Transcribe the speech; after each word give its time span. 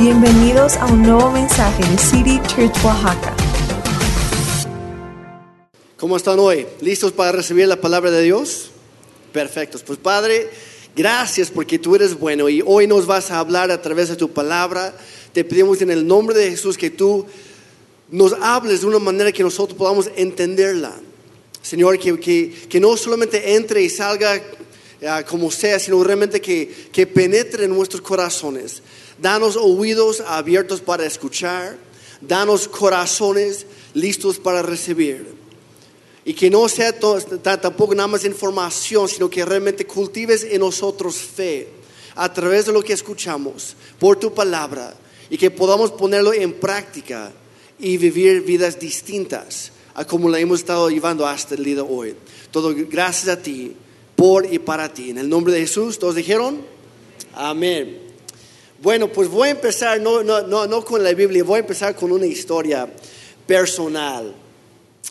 Bienvenidos 0.00 0.78
a 0.78 0.86
un 0.86 1.02
nuevo 1.02 1.30
mensaje 1.30 1.86
de 1.86 1.98
City 1.98 2.40
Church 2.48 2.74
Oaxaca. 2.82 3.36
¿Cómo 5.98 6.16
están 6.16 6.38
hoy? 6.38 6.66
¿Listos 6.80 7.12
para 7.12 7.32
recibir 7.32 7.68
la 7.68 7.78
palabra 7.78 8.10
de 8.10 8.22
Dios? 8.22 8.70
Perfectos. 9.30 9.82
Pues 9.82 9.98
Padre, 9.98 10.48
gracias 10.96 11.50
porque 11.50 11.78
tú 11.78 11.96
eres 11.96 12.18
bueno 12.18 12.48
y 12.48 12.62
hoy 12.64 12.86
nos 12.86 13.04
vas 13.04 13.30
a 13.30 13.40
hablar 13.40 13.70
a 13.70 13.82
través 13.82 14.08
de 14.08 14.16
tu 14.16 14.30
palabra. 14.30 14.96
Te 15.34 15.44
pedimos 15.44 15.82
en 15.82 15.90
el 15.90 16.06
nombre 16.06 16.34
de 16.34 16.48
Jesús 16.52 16.78
que 16.78 16.88
tú 16.88 17.26
nos 18.10 18.32
hables 18.40 18.80
de 18.80 18.86
una 18.86 19.00
manera 19.00 19.30
que 19.32 19.42
nosotros 19.42 19.76
podamos 19.76 20.10
entenderla. 20.16 20.94
Señor, 21.60 21.98
que, 21.98 22.18
que, 22.18 22.50
que 22.70 22.80
no 22.80 22.96
solamente 22.96 23.54
entre 23.54 23.82
y 23.82 23.90
salga 23.90 24.36
eh, 24.36 25.24
como 25.28 25.50
sea, 25.50 25.78
sino 25.78 26.02
realmente 26.02 26.40
que, 26.40 26.88
que 26.90 27.06
penetre 27.06 27.66
en 27.66 27.74
nuestros 27.74 28.00
corazones. 28.00 28.82
Danos 29.20 29.56
oídos 29.56 30.20
abiertos 30.20 30.80
para 30.80 31.04
escuchar. 31.04 31.76
Danos 32.20 32.68
corazones 32.68 33.66
listos 33.94 34.38
para 34.38 34.62
recibir. 34.62 35.34
Y 36.24 36.34
que 36.34 36.50
no 36.50 36.68
sea 36.68 36.92
tampoco 37.60 37.94
nada 37.94 38.08
más 38.08 38.24
información, 38.24 39.08
sino 39.08 39.30
que 39.30 39.44
realmente 39.44 39.86
cultives 39.86 40.44
en 40.44 40.60
nosotros 40.60 41.16
fe 41.16 41.68
a 42.14 42.32
través 42.32 42.66
de 42.66 42.72
lo 42.72 42.82
que 42.82 42.92
escuchamos, 42.92 43.74
por 43.98 44.18
tu 44.18 44.34
palabra, 44.34 44.94
y 45.30 45.38
que 45.38 45.50
podamos 45.50 45.90
ponerlo 45.92 46.34
en 46.34 46.52
práctica 46.52 47.32
y 47.78 47.96
vivir 47.96 48.42
vidas 48.42 48.78
distintas 48.78 49.72
a 49.94 50.04
como 50.04 50.28
la 50.28 50.38
hemos 50.38 50.60
estado 50.60 50.90
llevando 50.90 51.26
hasta 51.26 51.54
el 51.54 51.64
día 51.64 51.76
de 51.76 51.80
hoy. 51.80 52.14
Todo 52.50 52.74
gracias 52.74 53.28
a 53.28 53.40
ti, 53.40 53.74
por 54.16 54.52
y 54.52 54.58
para 54.58 54.92
ti. 54.92 55.10
En 55.10 55.18
el 55.18 55.28
nombre 55.28 55.52
de 55.52 55.60
Jesús, 55.60 55.98
¿todos 55.98 56.14
dijeron? 56.14 56.60
Amén. 57.32 58.09
Bueno, 58.82 59.12
pues 59.12 59.28
voy 59.28 59.48
a 59.48 59.50
empezar, 59.50 60.00
no, 60.00 60.22
no, 60.22 60.40
no, 60.40 60.66
no 60.66 60.82
con 60.82 61.04
la 61.04 61.12
Biblia, 61.12 61.44
voy 61.44 61.56
a 61.56 61.60
empezar 61.60 61.94
con 61.94 62.10
una 62.12 62.24
historia 62.24 62.88
personal. 63.46 64.34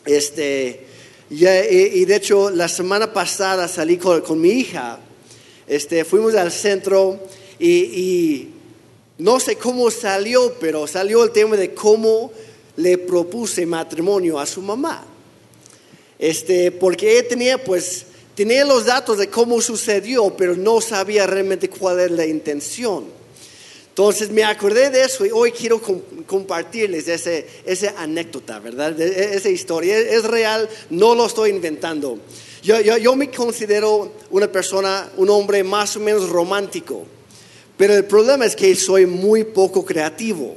Este, 0.03 0.87
y, 1.29 2.05
de 2.05 2.15
hecho, 2.15 2.49
la 2.49 2.67
semana 2.67 3.13
pasada 3.13 3.67
salí 3.67 3.97
con, 3.97 4.41
mi 4.41 4.49
hija, 4.49 4.97
este, 5.67 6.03
fuimos 6.03 6.33
al 6.33 6.51
centro 6.51 7.19
y, 7.59 7.69
y 7.69 8.53
no 9.19 9.39
sé 9.39 9.55
cómo 9.55 9.91
salió, 9.91 10.55
pero 10.59 10.87
salió 10.87 11.23
el 11.23 11.29
tema 11.29 11.55
de 11.55 11.75
cómo 11.75 12.31
le 12.75 12.97
propuse 12.97 13.67
matrimonio 13.67 14.39
a 14.39 14.47
su 14.47 14.63
mamá. 14.63 15.05
Este, 16.17 16.71
porque 16.71 17.19
ella 17.19 17.27
tenía, 17.27 17.63
pues, 17.63 18.07
tenía 18.33 18.65
los 18.65 18.85
datos 18.85 19.19
de 19.19 19.29
cómo 19.29 19.61
sucedió, 19.61 20.35
pero 20.35 20.55
no 20.55 20.81
sabía 20.81 21.27
realmente 21.27 21.69
cuál 21.69 21.99
era 21.99 22.15
la 22.15 22.25
intención. 22.25 23.18
Entonces 23.99 24.29
me 24.31 24.45
acordé 24.45 24.89
de 24.91 25.03
eso 25.03 25.25
y 25.25 25.29
hoy 25.29 25.51
quiero 25.51 25.81
compartirles 26.25 27.09
ese, 27.09 27.45
esa 27.65 27.95
anécdota, 27.97 28.57
¿verdad? 28.59 28.97
Esa 28.97 29.49
historia. 29.49 29.99
Es, 29.99 30.23
real, 30.23 30.69
no 30.89 31.15
lo 31.15 31.25
estoy 31.25 31.49
inventando. 31.49 32.17
Yo, 32.63 32.79
yo, 32.79 32.95
yo, 32.95 33.13
me 33.17 33.29
considero 33.29 34.13
una 34.29 34.49
persona, 34.49 35.11
un 35.17 35.29
hombre 35.29 35.65
más 35.65 35.97
o 35.97 35.99
menos 35.99 36.29
romántico, 36.29 37.03
pero 37.75 37.93
el 37.93 38.05
problema 38.05 38.45
es 38.45 38.55
que 38.55 38.73
soy 38.73 39.05
muy 39.05 39.43
poco 39.43 39.83
creativo. 39.83 40.55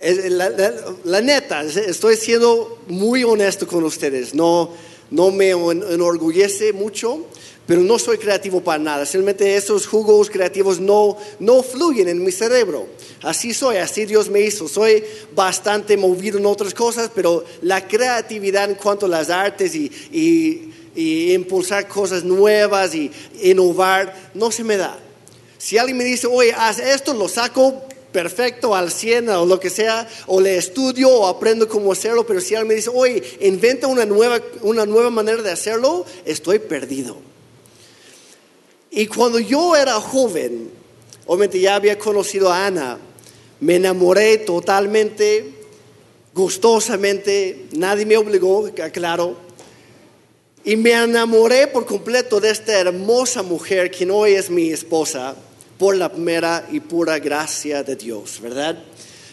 La, 0.00 0.50
la, 0.50 0.72
la, 1.02 1.20
neta, 1.20 1.62
estoy 1.64 2.14
siendo 2.14 2.78
muy 2.86 3.24
honesto 3.24 3.66
con 3.66 3.82
ustedes, 3.82 4.34
no, 4.34 4.70
no 5.10 5.32
me 5.32 5.50
enorgullece 5.50 6.72
mucho, 6.72 7.26
pero 7.66 7.82
no 7.82 7.98
soy 7.98 8.18
creativo 8.18 8.60
para 8.60 8.82
nada. 8.82 9.06
Simplemente 9.06 9.54
esos 9.54 9.86
jugos 9.86 10.28
creativos 10.28 10.80
no, 10.80 11.16
no 11.38 11.62
fluyen 11.62 12.08
en 12.08 12.24
mi 12.24 12.32
cerebro. 12.32 12.88
Así 13.22 13.54
soy, 13.54 13.76
así 13.76 14.06
Dios 14.06 14.28
me 14.28 14.40
hizo. 14.40 14.66
Soy 14.66 15.04
bastante 15.34 15.96
movido 15.96 16.38
en 16.38 16.46
otras 16.46 16.74
cosas, 16.74 17.10
pero 17.14 17.44
la 17.62 17.86
creatividad 17.86 18.68
en 18.70 18.76
cuanto 18.76 19.06
a 19.06 19.08
las 19.08 19.30
artes 19.30 19.74
y, 19.74 19.90
y, 20.12 21.32
impulsar 21.32 21.86
cosas 21.86 22.24
nuevas 22.24 22.94
y 22.94 23.10
innovar, 23.42 24.30
no 24.34 24.50
se 24.50 24.64
me 24.64 24.76
da. 24.76 24.98
Si 25.56 25.78
alguien 25.78 25.98
me 25.98 26.04
dice, 26.04 26.26
oye, 26.26 26.52
haz 26.52 26.78
esto, 26.80 27.14
lo 27.14 27.28
saco 27.28 27.82
perfecto 28.12 28.74
al 28.74 28.90
100 28.90 29.28
o 29.28 29.46
lo 29.46 29.60
que 29.60 29.70
sea, 29.70 30.08
o 30.26 30.40
le 30.40 30.56
estudio 30.56 31.08
o 31.08 31.26
aprendo 31.28 31.68
cómo 31.68 31.92
hacerlo, 31.92 32.26
pero 32.26 32.40
si 32.40 32.54
alguien 32.54 32.68
me 32.68 32.74
dice, 32.74 32.90
oye, 32.92 33.22
inventa 33.40 33.86
una 33.86 34.04
nueva, 34.04 34.40
una 34.62 34.84
nueva 34.84 35.10
manera 35.10 35.42
de 35.42 35.52
hacerlo, 35.52 36.04
estoy 36.24 36.58
perdido. 36.58 37.29
Y 38.90 39.06
cuando 39.06 39.38
yo 39.38 39.76
era 39.76 40.00
joven, 40.00 40.70
obviamente 41.26 41.60
ya 41.60 41.76
había 41.76 41.96
conocido 41.96 42.52
a 42.52 42.66
Ana, 42.66 42.98
me 43.60 43.76
enamoré 43.76 44.38
totalmente, 44.38 45.54
gustosamente, 46.34 47.66
nadie 47.72 48.04
me 48.04 48.16
obligó, 48.16 48.68
claro, 48.92 49.36
y 50.64 50.74
me 50.76 50.92
enamoré 50.92 51.68
por 51.68 51.86
completo 51.86 52.40
de 52.40 52.50
esta 52.50 52.78
hermosa 52.78 53.42
mujer 53.42 53.90
que 53.92 54.10
hoy 54.10 54.32
es 54.32 54.50
mi 54.50 54.70
esposa, 54.70 55.36
por 55.78 55.96
la 55.96 56.10
primera 56.12 56.68
y 56.70 56.80
pura 56.80 57.18
gracia 57.18 57.82
de 57.82 57.96
Dios, 57.96 58.40
¿verdad? 58.42 58.78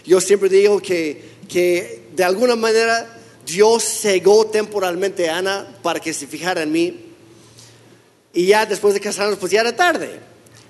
Yo 0.05 0.21
siempre 0.21 0.49
digo 0.49 0.79
que, 0.79 1.21
que 1.49 2.03
de 2.15 2.23
alguna 2.23 2.55
manera 2.55 3.19
Dios 3.45 3.83
cegó 3.83 4.45
temporalmente 4.45 5.29
a 5.29 5.39
Ana 5.39 5.67
para 5.81 5.99
que 5.99 6.13
se 6.13 6.27
fijara 6.27 6.61
en 6.61 6.71
mí 6.71 7.06
y 8.33 8.47
ya 8.47 8.65
después 8.65 8.93
de 8.93 8.99
casarnos, 8.99 9.37
pues 9.39 9.51
ya 9.51 9.61
era 9.61 9.75
tarde. 9.75 10.19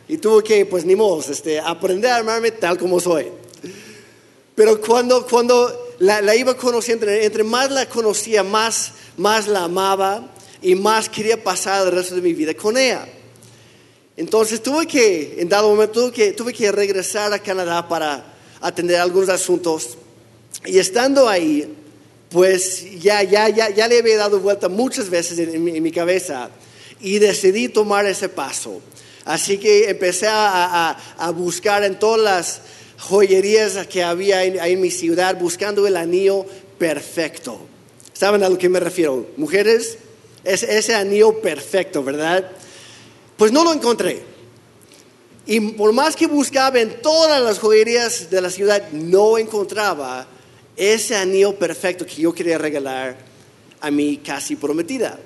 Y 0.07 0.17
tuve 0.17 0.43
que, 0.43 0.65
pues 0.65 0.85
ni 0.85 0.95
modo, 0.95 1.23
este, 1.29 1.59
aprender 1.59 2.11
a 2.11 2.17
armarme 2.17 2.51
tal 2.51 2.77
como 2.77 2.99
soy. 2.99 3.27
Pero 4.55 4.79
cuando, 4.79 5.25
cuando 5.27 5.95
la, 5.99 6.21
la 6.21 6.35
iba 6.35 6.55
conociendo, 6.55 7.07
entre 7.07 7.43
más 7.43 7.69
la 7.71 7.87
conocía, 7.87 8.43
más, 8.43 8.93
más 9.17 9.47
la 9.47 9.65
amaba 9.65 10.31
y 10.61 10.75
más 10.75 11.09
quería 11.09 11.43
pasar 11.43 11.85
el 11.87 11.93
resto 11.93 12.15
de 12.15 12.21
mi 12.21 12.33
vida 12.33 12.53
con 12.53 12.77
ella. 12.77 13.07
Entonces 14.15 14.63
tuve 14.63 14.87
que, 14.87 15.35
en 15.39 15.49
dado 15.49 15.69
momento, 15.69 15.93
tuve 15.93 16.11
que, 16.11 16.31
tuve 16.31 16.53
que 16.53 16.71
regresar 16.71 17.31
a 17.33 17.39
Canadá 17.39 17.87
para 17.87 18.33
atender 18.61 18.99
algunos 18.99 19.29
asuntos. 19.29 19.97
Y 20.65 20.79
estando 20.79 21.27
ahí, 21.27 21.71
pues 22.29 22.99
ya, 22.99 23.21
ya, 23.23 23.49
ya, 23.49 23.69
ya 23.69 23.87
le 23.87 23.99
había 23.99 24.17
dado 24.17 24.39
vuelta 24.39 24.69
muchas 24.69 25.09
veces 25.09 25.37
en, 25.37 25.53
en, 25.53 25.63
mi, 25.63 25.77
en 25.77 25.83
mi 25.83 25.91
cabeza 25.91 26.49
y 26.99 27.19
decidí 27.19 27.69
tomar 27.69 28.05
ese 28.05 28.29
paso. 28.29 28.81
Así 29.25 29.57
que 29.57 29.89
empecé 29.89 30.27
a, 30.27 30.89
a, 30.89 30.97
a 31.17 31.31
buscar 31.31 31.83
en 31.83 31.99
todas 31.99 32.21
las 32.21 32.61
joyerías 32.97 33.85
que 33.87 34.03
había 34.03 34.43
en, 34.43 34.57
en, 34.59 34.81
mi 34.81 34.89
ciudad, 34.89 35.37
buscando 35.39 35.85
el 35.85 35.97
anillo 35.97 36.45
perfecto. 36.77 37.59
¿Saben 38.13 38.43
a 38.43 38.49
lo 38.49 38.57
que 38.57 38.69
me 38.69 38.79
refiero? 38.79 39.27
Mujeres, 39.37 39.97
es 40.43 40.63
ese 40.63 40.95
anillo 40.95 41.41
perfecto, 41.41 42.03
¿verdad? 42.03 42.49
Pues 43.35 43.51
no 43.51 43.63
lo 43.63 43.73
encontré. 43.73 44.23
Y 45.45 45.59
por 45.59 45.93
más 45.93 46.15
que 46.15 46.27
buscaba 46.27 46.79
en 46.79 47.01
todas 47.01 47.41
las 47.41 47.59
joyerías 47.59 48.29
de 48.29 48.41
la 48.41 48.49
ciudad, 48.49 48.89
no 48.91 49.37
encontraba 49.37 50.27
ese 50.75 51.15
anillo 51.15 51.55
perfecto 51.55 52.05
que 52.05 52.21
yo 52.21 52.33
quería 52.33 52.57
regalar 52.57 53.17
a 53.79 53.91
mi 53.91 54.17
casi 54.17 54.55
prometida. 54.55 55.19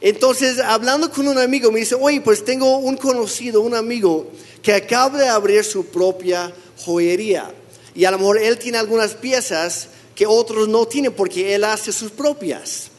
Entonces, 0.00 0.58
hablando 0.58 1.10
con 1.10 1.26
un 1.26 1.38
amigo, 1.38 1.72
me 1.72 1.80
dice, 1.80 1.94
oye, 1.94 2.20
pues 2.20 2.44
tengo 2.44 2.78
un 2.78 2.96
conocido, 2.96 3.60
un 3.60 3.74
amigo, 3.74 4.30
que 4.62 4.74
acaba 4.74 5.18
de 5.18 5.28
abrir 5.28 5.64
su 5.64 5.86
propia 5.86 6.52
joyería. 6.84 7.52
Y 7.94 8.04
a 8.04 8.10
lo 8.10 8.18
mejor 8.18 8.38
él 8.38 8.58
tiene 8.58 8.78
algunas 8.78 9.14
piezas 9.14 9.88
que 10.14 10.26
otros 10.26 10.68
no 10.68 10.86
tienen 10.86 11.12
porque 11.12 11.54
él 11.54 11.64
hace 11.64 11.92
sus 11.92 12.10
propias. 12.10 12.90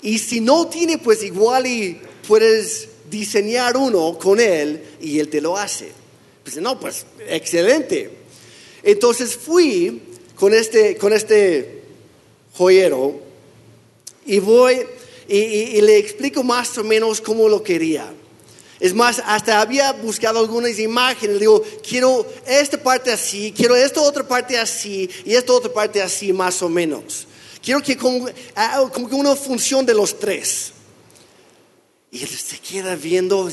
Y 0.00 0.18
si 0.18 0.40
no 0.40 0.66
tiene, 0.66 0.98
pues 0.98 1.22
igual 1.22 1.66
y 1.66 2.00
puedes 2.26 2.88
diseñar 3.10 3.76
uno 3.76 4.18
con 4.18 4.40
él 4.40 4.82
y 5.00 5.18
él 5.18 5.28
te 5.28 5.40
lo 5.40 5.56
hace. 5.56 5.92
Pues 6.42 6.56
no, 6.56 6.78
pues 6.78 7.06
excelente. 7.28 8.10
Entonces 8.82 9.36
fui 9.36 10.02
con 10.34 10.52
este, 10.52 10.96
con 10.96 11.12
este 11.12 11.82
joyero 12.54 13.20
y 14.26 14.38
voy 14.40 14.86
y, 15.28 15.36
y, 15.36 15.62
y, 15.76 15.80
le 15.80 15.98
explico 15.98 16.42
más 16.42 16.76
o 16.78 16.84
menos 16.84 17.20
cómo 17.20 17.48
lo 17.48 17.62
quería. 17.62 18.12
Es 18.80 18.92
más, 18.92 19.22
hasta 19.24 19.60
había 19.60 19.92
buscado 19.92 20.40
algunas 20.40 20.78
imágenes. 20.78 21.40
Digo, 21.40 21.62
quiero 21.88 22.26
esta 22.46 22.82
parte 22.82 23.12
así, 23.12 23.52
quiero 23.56 23.76
esta 23.76 24.00
otra 24.00 24.26
parte 24.26 24.58
así 24.58 25.08
y 25.24 25.34
esta 25.34 25.52
otra 25.52 25.72
parte 25.72 26.02
así, 26.02 26.32
más 26.32 26.60
o 26.62 26.68
menos. 26.68 27.26
Quiero 27.62 27.80
que 27.80 27.96
como, 27.96 28.28
como 28.92 29.08
que 29.08 29.14
una 29.14 29.34
función 29.36 29.86
de 29.86 29.94
los 29.94 30.18
tres. 30.18 30.72
Y 32.10 32.22
él 32.22 32.28
se 32.28 32.58
queda 32.58 32.94
viendo, 32.94 33.50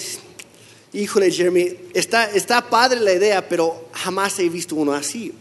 híjole 0.91 1.31
Jeremy, 1.31 1.77
está, 1.93 2.29
está 2.31 2.69
padre 2.69 2.99
la 2.99 3.13
idea, 3.13 3.47
pero 3.47 3.87
jamás 3.93 4.37
he 4.39 4.49
visto 4.49 4.75
uno 4.75 4.93
así. 4.93 5.31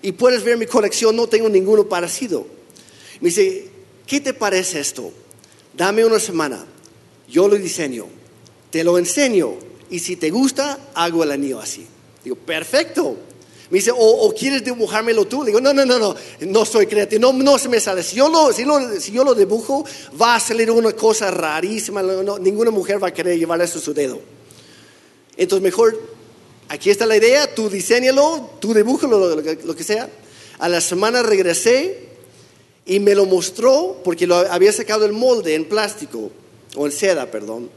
Y 0.00 0.12
puedes 0.12 0.44
ver 0.44 0.56
mi 0.56 0.66
colección, 0.66 1.16
no 1.16 1.26
tengo 1.26 1.48
ninguno 1.48 1.88
parecido. 1.88 2.46
Me 3.20 3.30
dice, 3.30 3.68
¿qué 4.06 4.20
te 4.20 4.32
parece 4.32 4.80
esto? 4.80 5.12
Dame 5.76 6.04
una 6.04 6.18
semana, 6.18 6.64
yo 7.28 7.48
lo 7.48 7.56
diseño, 7.56 8.06
te 8.70 8.84
lo 8.84 8.98
enseño 8.98 9.54
y 9.90 9.98
si 9.98 10.16
te 10.16 10.30
gusta, 10.30 10.78
hago 10.94 11.22
el 11.22 11.32
anillo 11.32 11.60
así. 11.60 11.86
Digo, 12.22 12.36
perfecto. 12.36 13.16
Me 13.70 13.78
dice, 13.78 13.92
o, 13.96 14.32
quieres 14.38 14.64
dibujármelo 14.64 15.24
tú. 15.26 15.42
Le 15.42 15.48
digo, 15.48 15.60
no, 15.60 15.72
no, 15.72 15.84
no, 15.84 15.98
no, 15.98 16.14
no 16.40 16.64
soy 16.64 16.86
creativo, 16.86 17.20
no, 17.20 17.32
no 17.32 17.58
se 17.58 17.68
me 17.68 17.80
sale. 17.80 18.02
Si 18.02 18.16
yo, 18.16 18.28
lo, 18.28 18.52
si, 18.52 19.12
yo 19.12 19.24
lo 19.24 19.34
dibujo, 19.34 19.84
va 20.20 20.36
a 20.36 20.40
salir 20.40 20.70
una 20.70 20.92
cosa 20.92 21.30
rarísima. 21.30 22.02
ninguna 22.40 22.70
mujer 22.70 23.02
va 23.02 23.08
a 23.08 23.12
querer 23.12 23.38
llevar 23.38 23.60
eso 23.62 23.78
a 23.78 23.82
su 23.82 23.94
dedo. 23.94 24.20
Entonces, 25.36 25.62
mejor, 25.62 25.98
aquí 26.68 26.90
está 26.90 27.06
la 27.06 27.16
idea, 27.16 27.52
tú 27.54 27.68
diseñalo, 27.68 28.50
tú 28.60 28.74
dibújalo, 28.74 29.36
lo, 29.36 29.42
lo 29.42 29.76
que 29.76 29.84
sea. 29.84 30.08
A 30.58 30.68
la 30.68 30.80
semana 30.80 31.22
regresé 31.22 32.13
y 32.86 33.00
me 33.00 33.14
lo 33.14 33.26
mostró 33.26 34.00
porque 34.04 34.26
lo 34.26 34.36
había 34.36 34.72
sacado 34.72 35.04
el 35.04 35.12
molde 35.12 35.54
en 35.54 35.66
plástico, 35.66 36.30
o 36.76 36.86
en 36.86 36.92
seda, 36.92 37.30
perdón. 37.30 37.70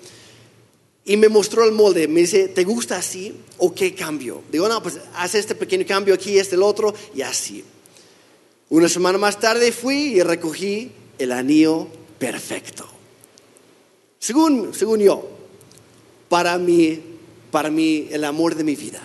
Y 1.05 1.15
me 1.15 1.29
mostró 1.29 1.63
el 1.63 1.71
molde, 1.71 2.07
me 2.07 2.21
dice, 2.21 2.49
¿te 2.49 2.65
gusta 2.65 2.97
así 2.97 3.33
o 3.57 3.73
qué 3.73 3.95
cambio? 3.95 4.43
Digo, 4.51 4.67
no, 4.67 4.83
pues 4.83 4.99
haz 5.15 5.35
este 5.35 5.55
pequeño 5.55 5.85
cambio 5.87 6.13
aquí, 6.13 6.37
este, 6.37 6.55
el 6.55 6.63
otro, 6.63 6.93
y 7.15 7.21
así. 7.21 7.63
Una 8.69 8.89
semana 8.89 9.17
más 9.17 9.39
tarde 9.39 9.71
fui 9.71 10.15
y 10.15 10.21
recogí 10.21 10.91
el 11.17 11.31
anillo 11.31 11.87
perfecto. 12.19 12.85
Según, 14.19 14.73
según 14.73 14.99
yo, 14.99 15.29
para 16.27 16.57
mí, 16.57 16.99
para 17.51 17.69
mí, 17.69 18.09
el 18.11 18.25
amor 18.25 18.55
de 18.55 18.65
mi 18.65 18.75
vida. 18.75 19.01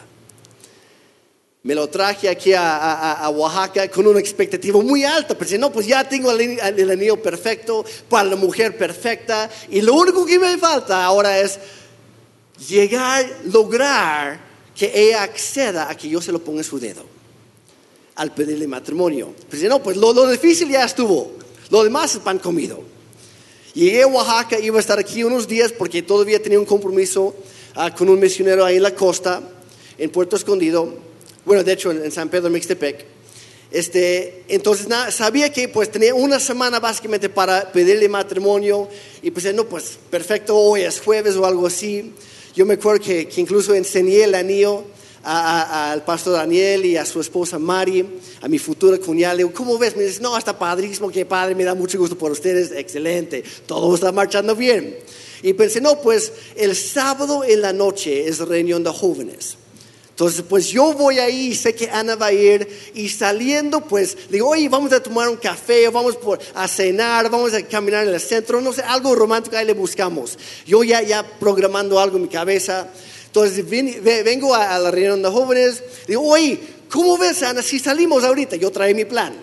Me 1.64 1.76
lo 1.76 1.88
traje 1.88 2.28
aquí 2.28 2.52
a, 2.54 3.30
Oaxaca 3.32 3.88
con 3.88 4.04
una 4.08 4.18
expectativa 4.18 4.80
muy 4.82 5.04
alta. 5.04 5.38
Pensé, 5.38 5.58
no, 5.58 5.70
pues 5.70 5.86
ya 5.86 6.08
tengo 6.08 6.32
el, 6.32 6.90
anillo 6.90 7.22
perfecto 7.22 7.84
para 8.08 8.30
la 8.30 8.36
mujer 8.36 8.76
perfecta. 8.76 9.48
Y 9.70 9.80
lo 9.80 9.94
único 9.94 10.26
que 10.26 10.40
me 10.40 10.58
falta 10.58 11.04
ahora 11.04 11.38
es 11.38 11.60
llegar, 12.68 13.24
lograr 13.44 14.40
que 14.74 14.90
ella 14.92 15.22
acceda 15.22 15.88
a 15.88 15.96
que 15.96 16.08
yo 16.08 16.20
se 16.20 16.32
lo 16.32 16.40
ponga 16.42 16.58
en 16.58 16.64
su 16.64 16.80
dedo 16.80 17.04
al 18.16 18.34
pedirle 18.34 18.66
matrimonio. 18.66 19.32
Pensé, 19.48 19.68
no, 19.68 19.80
pues 19.80 19.96
lo, 19.96 20.12
difícil 20.28 20.68
ya 20.68 20.84
estuvo. 20.84 21.30
Lo 21.70 21.84
demás 21.84 22.16
es 22.16 22.20
pan 22.20 22.40
comido. 22.40 22.82
Llegué 23.74 24.02
a 24.02 24.08
Oaxaca, 24.08 24.58
iba 24.58 24.78
a 24.78 24.80
estar 24.80 24.98
aquí 24.98 25.22
unos 25.22 25.46
días 25.46 25.70
porque 25.70 26.02
todavía 26.02 26.42
tenía 26.42 26.58
un 26.58 26.66
compromiso 26.66 27.36
ah, 27.76 27.94
con 27.94 28.08
un 28.08 28.18
misionero 28.18 28.64
ahí 28.64 28.78
en 28.78 28.82
la 28.82 28.96
costa, 28.96 29.40
en 29.96 30.10
Puerto 30.10 30.34
Escondido 30.34 31.11
bueno, 31.52 31.64
de 31.64 31.72
hecho 31.74 31.90
en, 31.90 32.10
San 32.10 32.30
Pedro 32.30 32.48
Mixtepec. 32.48 33.04
Este, 33.70 34.44
entonces 34.48 34.86
sabía 35.10 35.52
que 35.52 35.68
pues 35.68 35.90
tenía 35.90 36.14
una 36.14 36.40
semana 36.40 36.80
básicamente 36.80 37.28
para 37.28 37.70
pedirle 37.70 38.08
matrimonio 38.08 38.88
y 39.20 39.30
pues 39.30 39.54
no, 39.54 39.66
pues 39.66 39.98
perfecto, 40.08 40.56
hoy 40.56 40.80
es 40.80 40.98
jueves 40.98 41.36
o 41.36 41.44
algo 41.44 41.66
así. 41.66 42.14
Yo 42.56 42.64
me 42.64 42.74
acuerdo 42.74 43.04
que, 43.04 43.28
incluso 43.36 43.74
enseñé 43.74 44.24
el 44.24 44.34
anillo 44.34 44.82
al 45.24 46.02
pastor 46.06 46.32
Daniel 46.32 46.86
y 46.86 46.96
a 46.96 47.04
su 47.04 47.20
esposa 47.20 47.58
Mari, 47.58 48.18
a 48.40 48.48
mi 48.48 48.58
futura 48.58 48.96
cuñada. 48.96 49.34
Le 49.34 49.44
digo, 49.44 49.52
¿cómo 49.52 49.76
ves? 49.76 49.94
Me 49.94 50.04
dice, 50.04 50.22
no, 50.22 50.38
está 50.38 50.58
padrísimo, 50.58 51.10
qué 51.10 51.26
padre, 51.26 51.54
me 51.54 51.64
da 51.64 51.74
mucho 51.74 51.98
gusto 51.98 52.16
por 52.16 52.32
ustedes, 52.32 52.72
excelente, 52.72 53.44
todo 53.66 53.94
está 53.94 54.10
marchando 54.10 54.56
bien. 54.56 54.96
Y 55.42 55.52
pensé, 55.52 55.82
no, 55.82 56.00
pues 56.00 56.32
el 56.56 56.74
sábado 56.74 57.44
en 57.44 57.60
la 57.60 57.74
noche 57.74 58.26
es 58.26 58.38
reunión 58.38 58.82
de 58.82 58.90
jóvenes. 58.90 59.58
Entonces, 60.12 60.44
pues 60.46 60.68
yo 60.68 60.92
voy 60.92 61.18
ahí, 61.18 61.54
sé 61.54 61.74
que 61.74 61.88
Ana 61.90 62.16
va 62.16 62.26
a 62.26 62.32
ir 62.32 62.68
y 62.94 63.08
saliendo, 63.08 63.80
pues 63.80 64.28
digo, 64.28 64.50
oye, 64.50 64.68
vamos 64.68 64.92
a 64.92 65.02
tomar 65.02 65.26
un 65.30 65.38
café, 65.38 65.88
vamos 65.88 66.18
a 66.54 66.68
cenar, 66.68 67.30
vamos 67.30 67.54
a 67.54 67.62
caminar 67.62 68.06
en 68.06 68.12
el 68.12 68.20
centro, 68.20 68.60
no 68.60 68.74
sé, 68.74 68.82
algo 68.82 69.14
romántico 69.14 69.56
ahí 69.56 69.64
le 69.64 69.72
buscamos. 69.72 70.38
Yo 70.66 70.84
ya, 70.84 71.00
ya 71.00 71.22
programando 71.24 71.98
algo 71.98 72.18
en 72.18 72.24
mi 72.24 72.28
cabeza. 72.28 72.88
Entonces 73.24 73.66
vengo 73.66 74.54
a, 74.54 74.78
la 74.78 74.90
reunión 74.90 75.22
de 75.22 75.30
jóvenes, 75.30 75.82
digo, 76.06 76.22
oye, 76.28 76.60
¿cómo 76.90 77.16
ves, 77.16 77.42
Ana, 77.42 77.62
si 77.62 77.78
salimos 77.78 78.22
ahorita? 78.22 78.56
Yo 78.56 78.70
trae 78.70 78.92
mi 78.92 79.06
plan. 79.06 79.34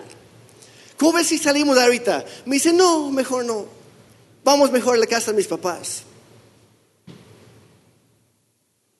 ¿Cómo 0.96 1.14
ves 1.14 1.26
si 1.26 1.38
salimos 1.38 1.78
ahorita? 1.78 2.24
Me 2.44 2.54
dice, 2.54 2.72
no, 2.72 3.10
mejor 3.10 3.44
no. 3.44 3.66
Vamos 4.44 4.70
mejor 4.70 4.94
a 4.94 4.98
la 4.98 5.06
casa 5.06 5.32
de 5.32 5.36
mis 5.36 5.48
papás. 5.48 6.04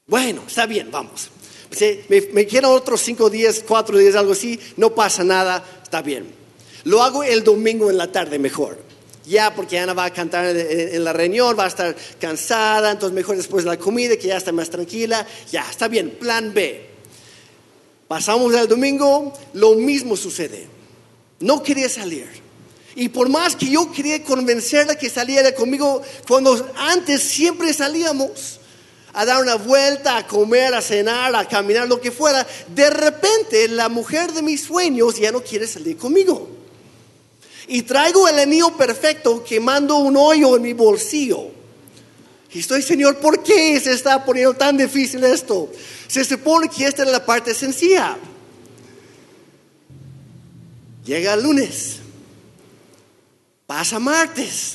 Bueno, 0.09 0.43
está 0.49 0.67
bien, 0.67 0.91
vamos 0.91 1.31
me, 2.09 2.21
me 2.33 2.47
quedan 2.47 2.67
otros 2.67 3.01
cinco 3.01 3.31
días, 3.31 3.63
cuatro 3.67 3.99
días, 3.99 4.15
algo 4.15 4.33
así, 4.33 4.59
no 4.77 4.95
pasa 4.95 5.25
nada, 5.25 5.65
está 5.83 6.03
bien. 6.03 6.27
Lo 6.85 7.03
hago 7.03 7.23
el 7.23 7.45
domingo 7.45 7.91
en 7.91 7.99
la 7.99 8.11
tarde 8.11 8.39
mejor. 8.39 8.79
Ya, 9.27 9.55
porque 9.55 9.79
Ana 9.79 9.93
va 9.93 10.07
a 10.07 10.13
cantar 10.13 10.57
en 10.57 11.05
la 11.05 11.13
reunión, 11.13 11.57
va 11.57 11.67
a 11.67 11.69
estar 11.69 11.95
cansada, 12.19 12.91
entonces 12.91 13.15
mejor 13.15 13.37
después 13.37 13.65
de 13.65 13.71
la 13.71 13.77
comida, 13.77 14.17
que 14.17 14.29
ya 14.29 14.37
está 14.37 14.51
más 14.51 14.71
tranquila. 14.71 15.27
Ya, 15.53 15.65
está 15.71 15.89
bien, 15.89 16.11
plan 16.19 16.53
B. 16.53 16.89
Pasamos 18.09 18.53
el 18.55 18.67
domingo, 18.67 19.33
lo 19.53 19.75
mismo 19.75 20.17
sucede. 20.17 20.67
No 21.39 21.63
quería 21.63 21.89
salir. 21.89 22.29
Y 22.97 23.09
por 23.09 23.29
más 23.29 23.55
que 23.55 23.71
yo 23.71 23.93
quería 23.93 24.23
convencerla 24.25 24.97
que 24.97 25.09
saliera 25.09 25.55
conmigo, 25.55 26.03
cuando 26.27 26.73
antes 26.77 27.23
siempre 27.23 27.73
salíamos, 27.73 28.60
a 29.13 29.25
dar 29.25 29.43
una 29.43 29.57
vuelta, 29.57 30.17
a 30.17 30.27
comer, 30.27 30.75
a 30.75 30.81
cenar, 30.81 31.35
a 31.35 31.47
caminar, 31.47 31.89
lo 31.89 32.01
que 32.01 32.11
fuera, 32.11 32.47
de 32.75 32.91
repente 32.91 33.69
la 33.69 33.89
mujer 33.89 34.33
de 34.33 34.43
mis 34.43 34.63
sueños 34.63 35.17
ya 35.17 35.33
no 35.33 35.43
quiere 35.43 35.67
salir 35.67 35.97
conmigo. 35.97 36.49
Y 37.67 37.83
traigo 37.83 38.27
el 38.29 38.39
anillo 38.39 38.77
perfecto 38.77 39.45
quemando 39.45 39.97
un 39.97 40.17
hoyo 40.17 40.57
en 40.57 40.63
mi 40.63 40.73
bolsillo. 40.73 41.51
Y 42.53 42.59
estoy, 42.61 42.83
Señor, 42.83 43.19
¿por 43.19 43.43
qué 43.43 43.79
se 43.79 43.93
está 43.93 44.25
poniendo 44.25 44.55
tan 44.55 44.77
difícil 44.77 45.23
esto? 45.23 45.71
Se 46.09 46.25
supone 46.25 46.69
que 46.69 46.85
esta 46.85 47.05
es 47.05 47.11
la 47.11 47.25
parte 47.25 47.55
sencilla. 47.55 48.17
Llega 51.05 51.35
el 51.35 51.43
lunes, 51.43 51.99
pasa 53.67 53.99
martes, 53.99 54.75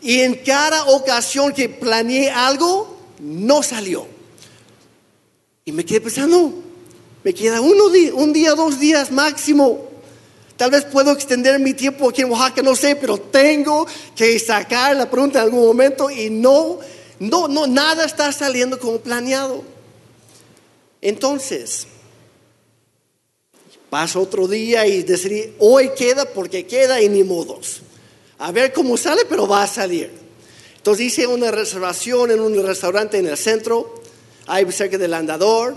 y 0.00 0.20
en 0.20 0.34
cada 0.36 0.84
ocasión 0.86 1.52
que 1.52 1.68
planeé 1.68 2.30
algo, 2.30 2.91
no 3.22 3.62
salió. 3.62 4.06
Y 5.64 5.72
me 5.72 5.84
quedé 5.84 6.00
pensando, 6.00 6.52
me 7.22 7.32
queda 7.32 7.60
uno, 7.60 7.84
un 8.14 8.32
día, 8.32 8.54
dos 8.54 8.80
días 8.80 9.12
máximo. 9.12 9.88
Tal 10.56 10.70
vez 10.70 10.84
puedo 10.84 11.12
extender 11.12 11.58
mi 11.60 11.72
tiempo 11.72 12.08
aquí 12.08 12.22
en 12.22 12.30
Oaxaca, 12.30 12.62
no 12.62 12.74
sé, 12.74 12.96
pero 12.96 13.18
tengo 13.18 13.86
que 14.14 14.38
sacar 14.38 14.96
la 14.96 15.08
pregunta 15.08 15.38
en 15.38 15.44
algún 15.46 15.66
momento 15.66 16.10
y 16.10 16.30
no, 16.30 16.78
no, 17.20 17.48
no, 17.48 17.66
nada 17.66 18.04
está 18.04 18.30
saliendo 18.32 18.78
como 18.78 18.98
planeado. 18.98 19.62
Entonces, 21.00 21.86
pasa 23.88 24.18
otro 24.18 24.48
día 24.48 24.86
y 24.86 25.02
decidí, 25.02 25.54
hoy 25.58 25.90
queda 25.96 26.24
porque 26.24 26.66
queda 26.66 27.00
y 27.00 27.08
ni 27.08 27.22
modos. 27.22 27.82
A 28.38 28.50
ver 28.50 28.72
cómo 28.72 28.96
sale, 28.96 29.24
pero 29.28 29.46
va 29.46 29.62
a 29.62 29.68
salir. 29.68 30.21
Entonces 30.82 31.06
hice 31.06 31.28
una 31.28 31.52
reservación 31.52 32.32
en 32.32 32.40
un 32.40 32.60
restaurante 32.66 33.16
en 33.16 33.28
el 33.28 33.36
centro, 33.36 33.94
ahí 34.48 34.66
cerca 34.72 34.98
del 34.98 35.14
andador. 35.14 35.76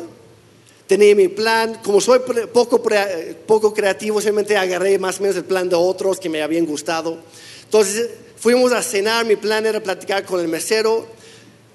Tenía 0.88 1.14
mi 1.14 1.28
plan, 1.28 1.80
como 1.84 2.02
soy 2.02 2.22
poco, 2.52 2.82
poco 3.46 3.72
creativo, 3.72 4.20
simplemente 4.20 4.58
agarré 4.58 4.98
más 4.98 5.20
o 5.20 5.22
menos 5.22 5.38
el 5.38 5.46
plan 5.46 5.70
de 5.70 5.76
otros 5.76 6.20
que 6.20 6.28
me 6.28 6.42
habían 6.42 6.66
gustado. 6.66 7.20
Entonces 7.66 8.10
fuimos 8.36 8.72
a 8.72 8.82
cenar, 8.82 9.28
mi 9.28 9.36
plan 9.36 9.64
era 9.68 9.80
platicar 9.80 10.26
con 10.26 10.40
el 10.40 10.48
mesero 10.48 11.06